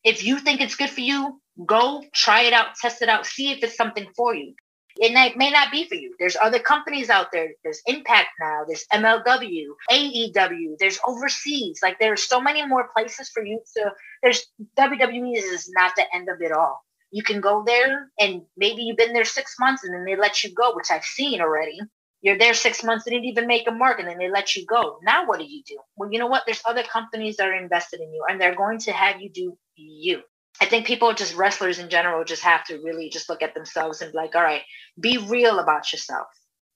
If 0.04 0.24
you 0.26 0.40
think 0.40 0.60
it's 0.60 0.76
good 0.76 0.90
for 0.90 1.02
you, 1.02 1.40
go 1.66 2.04
try 2.14 2.42
it 2.42 2.54
out, 2.54 2.76
test 2.82 3.02
it 3.02 3.10
out, 3.10 3.26
see 3.26 3.52
if 3.52 3.64
it's 3.64 3.78
something 3.78 4.08
for 4.16 4.36
you 4.36 4.54
it 4.98 5.38
may 5.38 5.50
not 5.50 5.72
be 5.72 5.88
for 5.88 5.96
you. 5.96 6.14
There's 6.20 6.38
other 6.42 6.60
companies 6.60 7.10
out 7.10 7.32
there. 7.32 7.50
There's 7.64 7.82
Impact 7.88 8.30
now. 8.40 8.64
There's 8.68 8.86
MLW, 8.94 9.68
AEW. 9.90 10.78
There's 10.80 11.00
overseas. 11.06 11.80
Like 11.82 12.00
there's 12.00 12.24
so 12.28 12.42
many 12.42 12.66
more 12.66 12.90
places 12.96 13.30
for 13.30 13.44
you 13.44 13.62
to. 13.78 13.92
There's 14.22 14.46
WWE 14.78 15.36
is 15.36 15.70
not 15.76 15.94
the 15.96 16.06
end 16.14 16.30
of 16.30 16.42
it 16.42 16.52
all. 16.52 16.84
You 17.12 17.24
can 17.24 17.42
go 17.42 17.64
there 17.66 18.10
and 18.20 18.44
maybe 18.58 18.84
you've 18.84 18.98
been 18.98 19.14
there 19.14 19.26
six 19.26 19.56
months 19.60 19.84
and 19.84 19.94
then 19.94 20.06
they 20.06 20.16
let 20.16 20.44
you 20.44 20.54
go, 20.54 20.74
which 20.76 20.92
I've 20.92 21.04
seen 21.04 21.42
already. 21.42 21.80
You're 22.22 22.38
there 22.38 22.54
six 22.54 22.84
months, 22.84 23.04
they 23.04 23.12
didn't 23.12 23.26
even 23.26 23.48
make 23.48 23.68
a 23.68 23.72
mark, 23.72 24.00
and 24.00 24.08
then 24.08 24.20
they 24.20 24.30
let 24.30 24.56
you 24.56 24.64
go. 24.66 25.00
Now 25.04 25.26
what 25.26 25.40
do 25.40 25.46
you 25.46 25.64
do? 25.66 25.78
Well, 25.98 26.12
you 26.12 26.20
know 26.20 26.28
what? 26.28 26.44
There's 26.46 26.62
other 26.66 26.84
companies 26.84 27.38
that 27.38 27.48
are 27.48 27.56
invested 27.56 28.00
in 28.00 28.14
you, 28.14 28.24
and 28.30 28.40
they're 28.40 28.56
going 28.56 28.78
to 28.80 28.92
have 28.92 29.20
you 29.20 29.30
do 29.30 29.58
you. 29.76 30.22
I 30.62 30.66
think 30.66 30.86
people, 30.86 31.14
just 31.14 31.36
wrestlers 31.36 31.80
in 31.80 31.90
general, 31.90 32.24
just 32.24 32.44
have 32.44 32.64
to 32.66 32.78
really 32.84 33.10
just 33.10 33.30
look 33.30 33.42
at 33.42 33.56
themselves 33.56 34.02
and 34.02 34.12
be 34.12 34.18
like, 34.18 34.36
all 34.36 34.44
right, 34.44 34.62
be 35.00 35.18
real 35.18 35.58
about 35.58 35.92
yourself 35.92 36.28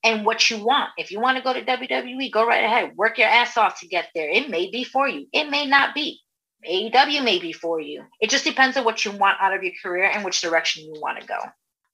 and 0.03 0.25
what 0.25 0.49
you 0.49 0.63
want. 0.63 0.89
If 0.97 1.11
you 1.11 1.19
want 1.19 1.37
to 1.37 1.43
go 1.43 1.53
to 1.53 1.63
WWE, 1.63 2.31
go 2.31 2.47
right 2.47 2.63
ahead. 2.63 2.97
Work 2.97 3.19
your 3.19 3.27
ass 3.27 3.57
off 3.57 3.79
to 3.81 3.87
get 3.87 4.09
there. 4.15 4.29
It 4.29 4.49
may 4.49 4.71
be 4.71 4.83
for 4.83 5.07
you, 5.07 5.27
it 5.31 5.49
may 5.49 5.67
not 5.67 5.93
be. 5.93 6.19
AEW 6.67 7.23
may 7.23 7.37
be 7.37 7.53
for 7.53 7.79
you. 7.79 8.03
It 8.19 8.31
just 8.31 8.43
depends 8.43 8.75
on 8.75 8.85
what 8.85 9.05
you 9.05 9.11
want 9.11 9.37
out 9.39 9.53
of 9.53 9.61
your 9.61 9.73
career 9.83 10.05
and 10.05 10.25
which 10.25 10.41
direction 10.41 10.83
you 10.83 10.99
want 10.99 11.21
to 11.21 11.27
go. 11.27 11.37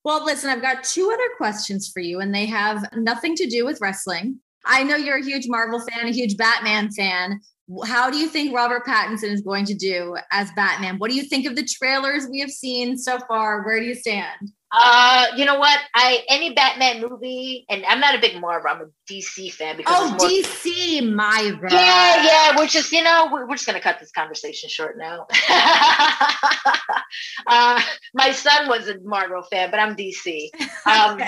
Well, 0.06 0.24
listen, 0.24 0.50
I've 0.50 0.62
got 0.62 0.84
two 0.84 1.12
other 1.14 1.30
questions 1.36 1.92
for 1.94 2.00
you, 2.00 2.22
and 2.22 2.34
they 2.34 2.46
have 2.46 2.88
nothing 2.96 3.36
to 3.36 3.48
do 3.48 3.66
with 3.66 3.82
wrestling. 3.82 4.40
I 4.66 4.84
know 4.84 4.96
you're 4.96 5.18
a 5.18 5.24
huge 5.24 5.48
Marvel 5.48 5.80
fan, 5.80 6.08
a 6.08 6.12
huge 6.12 6.38
Batman 6.38 6.92
fan. 6.92 7.42
How 7.86 8.10
do 8.10 8.18
you 8.18 8.28
think 8.28 8.54
Robert 8.56 8.86
Pattinson 8.86 9.32
is 9.32 9.42
going 9.42 9.66
to 9.66 9.74
do 9.74 10.18
as 10.32 10.52
Batman? 10.56 10.98
What 10.98 11.10
do 11.10 11.16
you 11.16 11.24
think 11.24 11.46
of 11.46 11.56
the 11.56 11.64
trailers 11.64 12.28
we 12.30 12.40
have 12.40 12.50
seen 12.50 12.98
so 12.98 13.20
far? 13.28 13.64
Where 13.64 13.80
do 13.80 13.86
you 13.86 13.96
stand? 13.96 14.52
Uh, 14.74 15.28
you 15.36 15.44
know 15.44 15.60
what? 15.60 15.80
I 15.94 16.24
any 16.30 16.54
Batman 16.54 17.02
movie, 17.02 17.66
and 17.70 17.86
I'm 17.86 18.00
not 18.00 18.16
a 18.16 18.20
big 18.20 18.40
Marvel. 18.40 18.72
I'm 18.72 18.82
a 18.82 18.86
DC 19.12 19.52
fan 19.52 19.76
because 19.76 19.94
oh, 19.98 20.12
more, 20.12 20.30
DC, 20.30 21.14
my 21.14 21.52
God. 21.62 21.72
Yeah, 21.74 22.24
yeah. 22.24 22.58
We're 22.58 22.68
just 22.68 22.94
you 22.94 23.04
know 23.04 23.28
we're, 23.32 23.46
we're 23.48 23.56
just 23.56 23.66
gonna 23.66 23.82
cut 23.82 24.00
this 24.00 24.12
conversation 24.12 24.70
short 24.70 24.98
now. 24.98 25.28
uh, 27.48 27.82
my 28.14 28.32
son 28.32 28.70
was 28.70 28.88
a 28.88 28.98
Marvel 29.04 29.44
fan, 29.44 29.72
but 29.72 29.80
I'm 29.80 29.96
DC. 29.96 30.50
Um, 30.84 31.22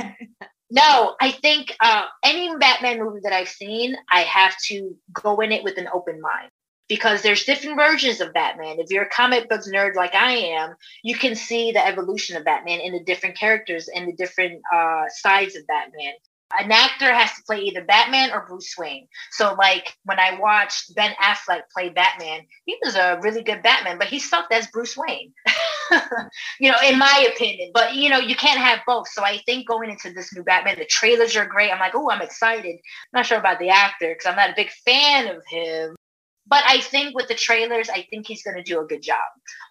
no, 0.73 1.15
I 1.21 1.29
think 1.29 1.75
uh, 1.79 2.05
any 2.23 2.55
Batman 2.57 2.97
movie 2.97 3.19
that 3.21 3.31
I've 3.31 3.47
seen, 3.47 3.95
I 4.11 4.21
have 4.21 4.55
to 4.69 4.95
go 5.11 5.39
in 5.39 5.51
it 5.51 5.63
with 5.63 5.77
an 5.77 5.87
open 5.93 6.19
mind 6.19 6.49
because 6.89 7.21
there's 7.21 7.43
different 7.43 7.77
versions 7.77 8.21
of 8.21 8.33
Batman. 8.33 8.79
If 8.79 8.89
you're 8.89 9.03
a 9.03 9.09
comic 9.09 9.47
books 9.49 9.69
nerd 9.69 9.93
like 9.93 10.15
I 10.15 10.31
am, 10.31 10.73
you 11.03 11.15
can 11.15 11.35
see 11.35 11.71
the 11.71 11.85
evolution 11.85 12.37
of 12.37 12.43
Batman 12.43 12.79
in 12.79 12.93
the 12.93 13.03
different 13.03 13.37
characters 13.37 13.87
and 13.87 14.07
the 14.07 14.13
different 14.13 14.63
uh, 14.73 15.03
sides 15.09 15.55
of 15.55 15.67
Batman 15.67 16.13
an 16.59 16.71
actor 16.71 17.11
has 17.13 17.33
to 17.33 17.43
play 17.43 17.61
either 17.61 17.83
Batman 17.83 18.31
or 18.31 18.45
Bruce 18.47 18.75
Wayne. 18.77 19.07
So, 19.31 19.55
like 19.55 19.95
when 20.05 20.19
I 20.19 20.39
watched 20.39 20.93
Ben 20.95 21.13
Affleck 21.21 21.63
play 21.73 21.89
Batman, 21.89 22.41
he 22.65 22.77
was 22.83 22.95
a 22.95 23.19
really 23.21 23.43
good 23.43 23.63
Batman, 23.63 23.97
but 23.97 24.07
he 24.07 24.19
sucked 24.19 24.53
as 24.53 24.67
Bruce 24.67 24.95
Wayne. 24.95 25.33
you 26.59 26.71
know, 26.71 26.77
in 26.85 26.97
my 26.97 27.27
opinion. 27.33 27.71
But 27.73 27.95
you 27.95 28.09
know, 28.09 28.19
you 28.19 28.35
can't 28.35 28.59
have 28.59 28.79
both. 28.85 29.07
So 29.09 29.23
I 29.23 29.39
think 29.45 29.67
going 29.67 29.89
into 29.89 30.11
this 30.11 30.33
new 30.33 30.43
Batman, 30.43 30.77
the 30.77 30.85
trailers 30.85 31.35
are 31.35 31.45
great. 31.45 31.71
I'm 31.71 31.79
like, 31.79 31.95
oh, 31.95 32.09
I'm 32.09 32.21
excited. 32.21 32.75
I'm 32.75 33.19
not 33.19 33.25
sure 33.25 33.39
about 33.39 33.59
the 33.59 33.69
actor 33.69 34.09
because 34.09 34.25
I'm 34.25 34.35
not 34.35 34.51
a 34.51 34.55
big 34.55 34.69
fan 34.85 35.27
of 35.27 35.43
him. 35.49 35.95
But 36.45 36.63
I 36.67 36.81
think 36.81 37.15
with 37.15 37.29
the 37.29 37.35
trailers, 37.35 37.89
I 37.89 38.05
think 38.09 38.27
he's 38.27 38.43
going 38.43 38.57
to 38.57 38.63
do 38.63 38.81
a 38.81 38.85
good 38.85 39.01
job, 39.01 39.17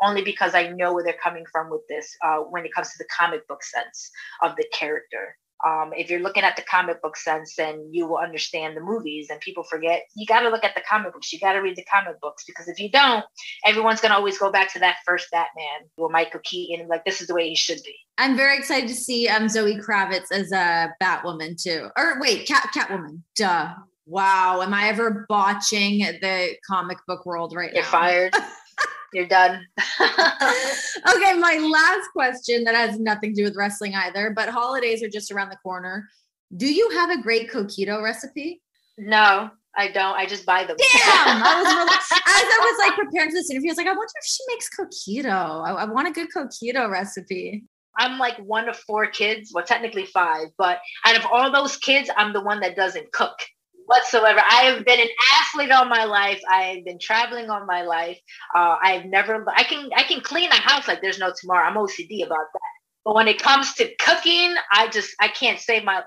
only 0.00 0.22
because 0.22 0.54
I 0.54 0.68
know 0.68 0.94
where 0.94 1.04
they're 1.04 1.14
coming 1.22 1.44
from 1.52 1.70
with 1.70 1.82
this 1.86 2.16
uh, 2.24 2.38
when 2.38 2.64
it 2.64 2.72
comes 2.74 2.90
to 2.92 2.98
the 2.98 3.08
comic 3.14 3.46
book 3.46 3.62
sense 3.62 4.10
of 4.42 4.56
the 4.56 4.64
character 4.72 5.36
um, 5.66 5.92
if 5.96 6.10
you're 6.10 6.20
looking 6.20 6.42
at 6.42 6.56
the 6.56 6.62
comic 6.62 7.00
book 7.02 7.16
sense, 7.16 7.54
then 7.56 7.88
you 7.92 8.06
will 8.06 8.18
understand 8.18 8.76
the 8.76 8.80
movies. 8.80 9.28
And 9.30 9.40
people 9.40 9.62
forget 9.62 10.02
you 10.14 10.26
got 10.26 10.40
to 10.40 10.48
look 10.48 10.64
at 10.64 10.74
the 10.74 10.82
comic 10.88 11.12
books. 11.12 11.32
You 11.32 11.38
got 11.38 11.52
to 11.52 11.60
read 11.60 11.76
the 11.76 11.84
comic 11.84 12.20
books 12.20 12.44
because 12.44 12.68
if 12.68 12.78
you 12.78 12.90
don't, 12.90 13.24
everyone's 13.64 14.00
going 14.00 14.10
to 14.10 14.16
always 14.16 14.38
go 14.38 14.50
back 14.50 14.72
to 14.72 14.78
that 14.80 14.96
first 15.06 15.28
Batman 15.30 15.88
with 15.96 16.10
Michael 16.10 16.40
Keaton. 16.42 16.88
Like 16.88 17.04
this 17.04 17.20
is 17.20 17.28
the 17.28 17.34
way 17.34 17.48
he 17.48 17.54
should 17.54 17.78
be. 17.84 17.94
I'm 18.18 18.36
very 18.36 18.56
excited 18.58 18.88
to 18.88 18.94
see 18.94 19.28
um, 19.28 19.48
Zoe 19.48 19.76
Kravitz 19.76 20.32
as 20.32 20.52
a 20.52 20.94
Batwoman 21.02 21.60
too. 21.60 21.88
Or 21.96 22.20
wait, 22.20 22.46
Cat 22.46 22.70
Catwoman. 22.74 23.22
Duh. 23.36 23.74
Wow. 24.04 24.62
Am 24.62 24.74
I 24.74 24.88
ever 24.88 25.26
botching 25.28 26.00
the 26.00 26.56
comic 26.68 26.98
book 27.06 27.24
world 27.24 27.54
right 27.54 27.72
You're 27.72 27.82
now? 27.84 27.88
You're 27.88 28.30
fired. 28.30 28.34
You're 29.12 29.26
done. 29.26 29.66
okay, 30.00 31.34
my 31.38 31.58
last 31.70 32.08
question 32.12 32.64
that 32.64 32.74
has 32.74 32.98
nothing 32.98 33.34
to 33.34 33.42
do 33.42 33.44
with 33.44 33.56
wrestling 33.56 33.94
either, 33.94 34.32
but 34.34 34.48
holidays 34.48 35.02
are 35.02 35.08
just 35.08 35.30
around 35.30 35.50
the 35.50 35.56
corner. 35.56 36.08
Do 36.56 36.72
you 36.72 36.90
have 36.90 37.10
a 37.10 37.20
great 37.20 37.50
coquito 37.50 38.02
recipe? 38.02 38.62
No, 38.98 39.50
I 39.76 39.88
don't. 39.88 40.14
I 40.14 40.26
just 40.26 40.46
buy 40.46 40.64
them. 40.64 40.76
Damn! 40.78 41.42
I 41.42 41.62
was 41.62 41.74
really, 41.74 41.94
as 41.94 42.00
I 42.10 42.58
was 42.60 42.88
like 42.88 42.98
preparing 42.98 43.30
for 43.30 43.36
this 43.36 43.50
interview, 43.50 43.70
I 43.70 43.72
was 43.72 43.78
like, 43.78 43.86
I 43.86 43.90
wonder 43.90 44.12
if 44.20 44.26
she 44.26 44.42
makes 44.48 44.68
coquito. 44.68 45.66
I, 45.66 45.72
I 45.72 45.84
want 45.84 46.08
a 46.08 46.12
good 46.12 46.28
coquito 46.34 46.90
recipe. 46.90 47.64
I'm 47.98 48.18
like 48.18 48.38
one 48.38 48.68
of 48.68 48.76
four 48.76 49.06
kids. 49.06 49.50
Well, 49.54 49.64
technically 49.64 50.06
five, 50.06 50.48
but 50.56 50.80
out 51.04 51.16
of 51.16 51.26
all 51.26 51.50
those 51.50 51.76
kids, 51.76 52.10
I'm 52.16 52.32
the 52.32 52.42
one 52.42 52.60
that 52.60 52.76
doesn't 52.76 53.12
cook 53.12 53.36
whatsoever. 53.92 54.40
I 54.40 54.62
have 54.64 54.84
been 54.84 55.00
an 55.00 55.08
athlete 55.40 55.70
all 55.70 55.84
my 55.84 56.04
life. 56.04 56.40
I 56.50 56.62
have 56.74 56.84
been 56.84 56.98
traveling 56.98 57.50
all 57.50 57.64
my 57.66 57.82
life. 57.82 58.18
Uh, 58.54 58.76
I've 58.82 59.04
never. 59.04 59.44
I 59.54 59.64
can. 59.64 59.90
I 59.96 60.02
can 60.04 60.20
clean 60.20 60.50
a 60.50 60.54
house 60.60 60.88
like 60.88 61.02
there's 61.02 61.18
no 61.18 61.32
tomorrow. 61.38 61.68
I'm 61.68 61.76
OCD 61.76 62.24
about 62.24 62.46
that. 62.52 62.81
But 63.04 63.14
when 63.14 63.28
it 63.28 63.42
comes 63.42 63.74
to 63.74 63.92
cooking, 63.96 64.54
I 64.70 64.88
just 64.88 65.14
I 65.20 65.28
can't 65.28 65.58
save 65.58 65.84
my 65.84 66.02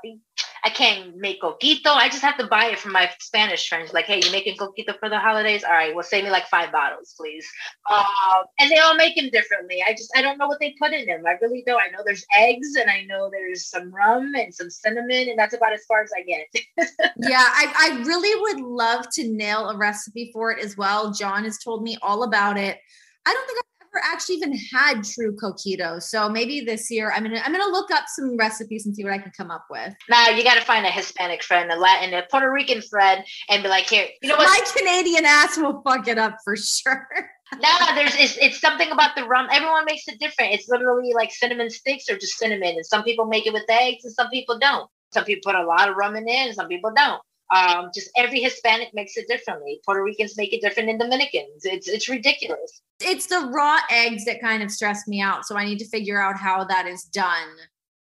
I 0.66 0.70
can't 0.70 1.16
make 1.18 1.42
coquito. 1.42 1.88
I 1.88 2.10
just 2.10 2.24
have 2.24 2.38
to 2.40 2.48
buy 2.48 2.66
it 2.66 2.80
from 2.80 2.94
my 2.94 3.08
Spanish 3.20 3.70
friends. 3.70 3.94
Like, 3.94 4.06
hey, 4.06 4.20
you 4.24 4.32
making 4.32 4.58
coquito 4.58 4.98
for 4.98 5.10
the 5.10 5.20
holidays? 5.20 5.64
All 5.64 5.72
right, 5.72 5.94
well, 5.94 6.04
save 6.04 6.24
me 6.24 6.32
like 6.32 6.48
five 6.48 6.72
bottles, 6.72 7.14
please. 7.16 7.46
Uh, 7.88 8.44
and 8.60 8.72
they 8.72 8.80
all 8.80 8.96
make 8.96 9.16
them 9.16 9.30
differently. 9.30 9.84
I 9.88 9.92
just 9.92 10.12
I 10.16 10.24
don't 10.24 10.40
know 10.40 10.48
what 10.48 10.60
they 10.60 10.74
put 10.80 10.92
in 10.92 11.06
them. 11.06 11.24
I 11.28 11.34
really 11.42 11.64
don't. 11.68 11.80
I 11.80 11.92
know 11.92 12.00
there's 12.04 12.26
eggs, 12.36 12.76
and 12.80 12.90
I 12.90 13.04
know 13.04 13.30
there's 13.30 13.68
some 13.68 13.94
rum 13.94 14.34
and 14.36 14.54
some 14.54 14.70
cinnamon, 14.70 15.30
and 15.30 15.38
that's 15.38 15.54
about 15.54 15.74
as 15.74 15.86
far 15.86 16.02
as 16.02 16.12
I 16.18 16.24
get. 16.24 16.48
yeah, 17.18 17.46
I, 17.46 17.74
I 17.78 18.04
really 18.04 18.42
would 18.42 18.66
love 18.66 19.08
to 19.12 19.28
nail 19.28 19.70
a 19.70 19.78
recipe 19.78 20.32
for 20.34 20.52
it 20.52 20.64
as 20.64 20.76
well. 20.76 21.14
John 21.14 21.44
has 21.44 21.60
told 21.60 21.84
me 21.84 21.98
all 22.02 22.24
about 22.24 22.58
it. 22.58 22.80
I 23.28 23.34
don't 23.34 23.46
think 23.46 23.60
actually 24.04 24.36
even 24.36 24.58
had 24.74 25.04
true 25.04 25.36
coquito. 25.36 26.02
So 26.02 26.30
maybe 26.30 26.62
this 26.62 26.90
year 26.92 27.12
I'm 27.12 27.24
gonna 27.24 27.42
I'm 27.44 27.52
gonna 27.52 27.72
look 27.72 27.92
up 27.92 28.06
some 28.08 28.38
recipes 28.38 28.86
and 28.86 28.96
see 28.96 29.04
what 29.04 29.14
I 29.14 29.18
can 29.18 29.32
come 29.36 29.52
up 29.52 29.66
with. 29.70 29.94
Now 30.10 30.30
you 30.30 30.44
got 30.44 30.56
to 30.56 30.66
find 30.66 30.86
a 30.86 30.92
Hispanic 30.92 31.44
friend, 31.44 31.72
a 31.72 31.76
Latin, 31.76 32.14
a 32.14 32.24
Puerto 32.30 32.52
Rican 32.52 32.82
friend, 32.82 33.24
and 33.50 33.64
be 33.64 33.70
like, 33.70 33.90
here, 33.90 34.08
you 34.22 34.30
know 34.30 34.36
what? 34.36 34.48
My 34.48 34.66
Canadian 34.76 35.26
ass 35.26 35.58
will 35.58 35.82
fuck 35.82 36.08
it 36.08 36.18
up 36.18 36.38
for 36.44 36.56
sure. 36.56 37.08
no, 37.54 37.96
there's 37.96 38.16
it's, 38.16 38.38
it's 38.38 38.60
something 38.60 38.92
about 38.92 39.16
the 39.16 39.26
rum. 39.26 39.48
Everyone 39.52 39.86
makes 39.86 40.08
it 40.08 40.20
different. 40.20 40.54
It's 40.54 40.68
literally 40.68 41.14
like 41.14 41.32
cinnamon 41.32 41.70
sticks 41.70 42.10
or 42.10 42.18
just 42.18 42.38
cinnamon, 42.38 42.76
and 42.76 42.86
some 42.86 43.04
people 43.04 43.26
make 43.26 43.46
it 43.46 43.54
with 43.54 43.70
eggs, 43.70 44.04
and 44.04 44.14
some 44.14 44.30
people 44.30 44.58
don't. 44.58 44.90
Some 45.14 45.24
people 45.26 45.52
put 45.52 45.60
a 45.60 45.66
lot 45.66 45.90
of 45.90 45.96
rum 45.96 46.16
in 46.16 46.28
it, 46.28 46.48
and 46.48 46.56
some 46.56 46.68
people 46.68 46.92
don't. 46.96 47.22
Um, 47.54 47.92
just 47.94 48.10
every 48.18 48.42
Hispanic 48.42 48.90
makes 48.94 49.18
it 49.18 49.28
differently. 49.28 49.80
Puerto 49.86 50.04
Ricans 50.04 50.36
make 50.38 50.54
it 50.54 50.62
different 50.62 50.90
than 50.90 50.98
Dominicans. 50.98 51.64
It's 51.64 51.88
it's 51.88 52.10
ridiculous. 52.10 52.82
It's 53.02 53.28
the 53.28 53.50
raw 53.54 53.80
eggs 53.90 54.26
that 54.26 54.42
kind 54.42 54.64
of 54.64 54.72
stress 54.72 55.08
me 55.08 55.22
out. 55.22 55.46
So 55.46 55.58
I 55.58 55.66
need 55.66 55.80
to 55.80 55.88
figure 55.88 56.22
out 56.22 56.38
how 56.38 56.64
that 56.66 56.88
is 56.88 57.04
done 57.04 57.50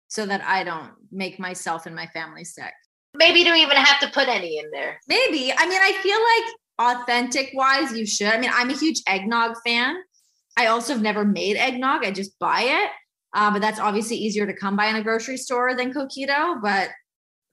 so 0.08 0.26
that 0.26 0.42
I 0.42 0.64
don't 0.64 0.90
make 1.12 1.38
myself 1.38 1.86
and 1.86 1.94
my 1.94 2.06
family 2.06 2.44
sick. 2.44 2.72
Maybe 3.14 3.40
you 3.40 3.44
don't 3.44 3.58
even 3.58 3.76
have 3.76 4.00
to 4.00 4.08
put 4.08 4.28
any 4.28 4.58
in 4.58 4.70
there. 4.70 5.00
Maybe. 5.08 5.52
I 5.56 5.66
mean, 5.66 5.80
I 5.80 5.92
feel 6.02 6.18
like 6.18 7.00
authentic 7.00 7.50
wise, 7.54 7.96
you 7.96 8.06
should. 8.06 8.28
I 8.28 8.38
mean, 8.38 8.50
I'm 8.52 8.70
a 8.70 8.76
huge 8.76 9.02
eggnog 9.06 9.56
fan. 9.64 9.96
I 10.56 10.66
also 10.66 10.92
have 10.92 11.02
never 11.02 11.24
made 11.24 11.56
eggnog. 11.56 12.04
I 12.04 12.10
just 12.10 12.38
buy 12.38 12.62
it. 12.62 12.90
Uh, 13.32 13.50
but 13.52 13.60
that's 13.60 13.78
obviously 13.78 14.16
easier 14.16 14.46
to 14.46 14.54
come 14.54 14.76
by 14.76 14.86
in 14.86 14.96
a 14.96 15.02
grocery 15.02 15.36
store 15.36 15.76
than 15.76 15.92
coquito. 15.92 16.60
But 16.60 16.90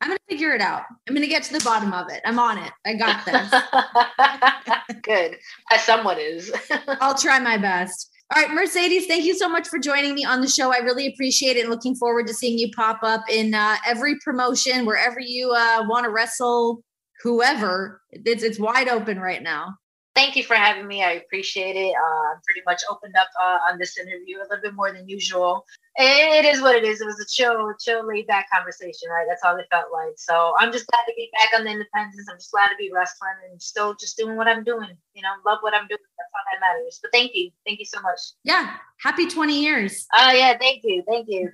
I'm 0.02 0.10
going 0.10 0.18
to 0.18 0.24
figure 0.36 0.54
it 0.54 0.62
out. 0.62 0.84
I'm 1.08 1.16
going 1.16 1.26
to 1.26 1.30
get 1.30 1.44
to 1.44 1.54
the 1.54 1.64
bottom 1.64 1.94
of 1.94 2.12
it. 2.12 2.22
I'm 2.26 2.40
on 2.40 2.58
it. 2.58 2.72
I 2.86 2.94
got 2.94 3.26
this. 4.90 5.02
Good. 5.02 5.38
As 5.72 5.84
someone 5.84 6.18
is. 6.20 6.52
I'll 7.02 7.18
try 7.18 7.40
my 7.40 7.58
best. 7.58 8.12
All 8.36 8.42
right, 8.42 8.54
Mercedes, 8.54 9.08
thank 9.08 9.24
you 9.24 9.34
so 9.34 9.48
much 9.48 9.70
for 9.70 9.80
joining 9.80 10.14
me 10.14 10.26
on 10.26 10.42
the 10.42 10.50
show. 10.50 10.74
I 10.74 10.80
really 10.80 11.08
appreciate 11.08 11.56
it 11.56 11.62
and 11.62 11.70
looking 11.70 11.96
forward 11.96 12.28
to 12.28 12.34
seeing 12.34 12.60
you 12.60 12.70
pop 12.76 13.00
up 13.02 13.24
in 13.30 13.54
uh, 13.54 13.78
every 13.88 14.18
promotion, 14.20 14.86
wherever 14.86 15.20
you 15.20 15.52
uh, 15.52 15.86
want 15.88 16.04
to 16.04 16.12
wrestle 16.12 16.84
whoever. 17.24 18.02
It's 18.12 18.44
it's 18.44 18.60
wide 18.60 18.90
open 18.90 19.20
right 19.20 19.42
now 19.42 19.78
thank 20.18 20.36
you 20.36 20.44
for 20.44 20.56
having 20.56 20.88
me. 20.88 21.04
I 21.04 21.12
appreciate 21.12 21.76
it. 21.76 21.94
Uh, 21.94 22.34
I'm 22.34 22.42
pretty 22.44 22.64
much 22.66 22.82
opened 22.90 23.16
up 23.16 23.28
uh, 23.40 23.60
on 23.70 23.78
this 23.78 24.00
interview 24.00 24.40
a 24.40 24.50
little 24.50 24.64
bit 24.64 24.74
more 24.74 24.92
than 24.92 25.08
usual. 25.08 25.64
It 26.00 26.46
is 26.46 26.62
what 26.62 26.76
it 26.76 26.84
is. 26.84 27.02
It 27.02 27.06
was 27.06 27.20
a 27.20 27.26
chill, 27.26 27.74
chill, 27.80 28.06
laid 28.06 28.28
back 28.28 28.48
conversation, 28.54 29.10
right? 29.10 29.26
That's 29.28 29.42
all 29.44 29.58
it 29.58 29.66
felt 29.72 29.88
like. 29.92 30.14
So 30.18 30.54
I'm 30.60 30.72
just 30.72 30.86
glad 30.86 31.04
to 31.08 31.14
be 31.16 31.30
back 31.34 31.58
on 31.58 31.66
the 31.66 31.72
independents. 31.72 32.28
I'm 32.30 32.38
just 32.38 32.52
glad 32.52 32.68
to 32.68 32.76
be 32.78 32.92
wrestling 32.94 33.32
and 33.50 33.60
still 33.60 33.96
just 33.96 34.16
doing 34.16 34.36
what 34.36 34.48
I'm 34.48 34.64
doing. 34.64 34.96
You 35.16 35.24
know, 35.24 35.34
love 35.44 35.60
what 35.62 35.74
I'm 35.74 35.88
doing. 35.88 36.00
That's 36.18 36.30
all 36.36 36.42
that 36.54 36.60
matters. 36.62 37.00
But 37.02 37.12
thank 37.12 37.32
you. 37.34 37.50
Thank 37.66 37.80
you 37.80 37.86
so 37.86 38.00
much. 38.02 38.20
Yeah. 38.44 38.76
Happy 39.02 39.28
20 39.28 39.60
years. 39.60 40.06
Oh, 40.16 40.32
yeah. 40.32 40.56
Thank 40.60 40.84
you. 40.84 41.04
Thank 41.08 41.28
you. 41.30 41.52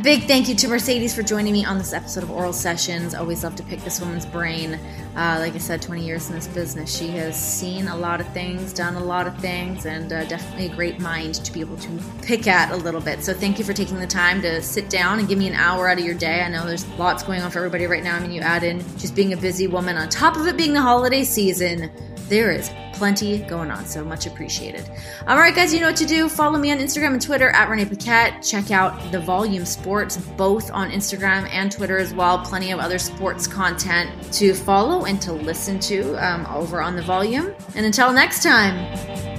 Big 0.04 0.24
thank 0.24 0.50
you 0.50 0.54
to 0.54 0.68
Mercedes 0.68 1.14
for 1.14 1.22
joining 1.22 1.54
me 1.54 1.64
on 1.64 1.78
this 1.78 1.94
episode 1.94 2.24
of 2.24 2.30
Oral 2.30 2.52
Sessions. 2.52 3.14
Always 3.14 3.42
love 3.42 3.56
to 3.56 3.62
pick 3.62 3.80
this 3.80 4.00
woman's 4.02 4.26
brain. 4.26 4.74
Uh, 5.16 5.38
like 5.40 5.54
I 5.54 5.58
said, 5.58 5.80
20 5.80 6.04
years 6.04 6.28
in 6.28 6.34
this 6.34 6.46
business. 6.46 6.94
She 6.94 7.08
has 7.12 7.34
seen 7.34 7.88
a 7.88 7.96
lot 7.96 8.20
of 8.20 8.28
things, 8.34 8.74
done 8.74 8.96
a 8.96 9.02
lot 9.02 9.26
of 9.26 9.34
things, 9.38 9.86
and 9.86 10.12
uh, 10.12 10.26
definitely 10.26 10.66
a 10.66 10.76
great 10.76 11.00
mind 11.00 11.36
to 11.36 11.50
be 11.50 11.60
able 11.60 11.78
to 11.78 11.98
pick 12.20 12.46
at 12.46 12.70
a 12.70 12.76
little 12.76 13.00
bit. 13.00 13.24
So 13.24 13.32
thank 13.32 13.58
you 13.58 13.64
for 13.64 13.72
taking 13.72 13.98
the 13.98 14.06
time 14.06 14.42
to 14.42 14.60
sit 14.60 14.90
down 14.90 15.20
and 15.20 15.26
give 15.26 15.38
me 15.38 15.48
an 15.48 15.54
hour 15.54 15.88
out 15.88 15.98
of 15.98 16.04
your 16.04 16.14
day. 16.14 16.42
I 16.42 16.50
know 16.50 16.66
there's 16.66 16.86
lots 16.98 17.22
going 17.22 17.40
on 17.40 17.50
for 17.50 17.60
everybody 17.60 17.86
right 17.86 18.04
now. 18.04 18.14
I 18.14 18.20
mean, 18.20 18.30
you 18.32 18.42
add 18.42 18.62
in 18.62 18.80
just 18.98 19.14
being 19.14 19.32
a 19.32 19.38
busy 19.38 19.68
woman 19.68 19.96
on 19.96 20.10
top 20.10 20.36
of 20.36 20.46
it 20.46 20.58
being 20.58 20.74
the 20.74 20.82
holiday 20.82 21.24
season. 21.24 21.90
There 22.28 22.50
is 22.50 22.70
plenty 22.94 23.38
going 23.38 23.70
on. 23.70 23.84
So 23.86 24.04
much 24.04 24.26
appreciated. 24.26 24.88
All 25.26 25.36
right, 25.36 25.54
guys, 25.54 25.74
you 25.74 25.80
know 25.80 25.88
what 25.88 25.96
to 25.96 26.06
do. 26.06 26.28
Follow 26.28 26.58
me 26.58 26.70
on 26.70 26.78
Instagram 26.78 27.12
and 27.12 27.22
Twitter 27.22 27.50
at 27.50 27.68
Renee 27.68 27.84
Paquette. 27.84 28.42
Check 28.42 28.70
out 28.70 29.12
the 29.12 29.20
Volume 29.20 29.64
Sports 29.64 30.16
both 30.16 30.70
on 30.70 30.90
Instagram 30.90 31.48
and 31.50 31.70
Twitter 31.70 31.98
as 31.98 32.14
well. 32.14 32.38
Plenty 32.38 32.72
of 32.72 32.78
other 32.78 32.98
sports 32.98 33.46
content 33.46 34.10
to 34.34 34.54
follow 34.54 35.04
and 35.04 35.20
to 35.22 35.32
listen 35.32 35.78
to 35.80 36.14
um, 36.24 36.46
over 36.46 36.80
on 36.80 36.96
the 36.96 37.02
Volume. 37.02 37.54
And 37.74 37.84
until 37.84 38.12
next 38.12 38.42
time. 38.42 39.33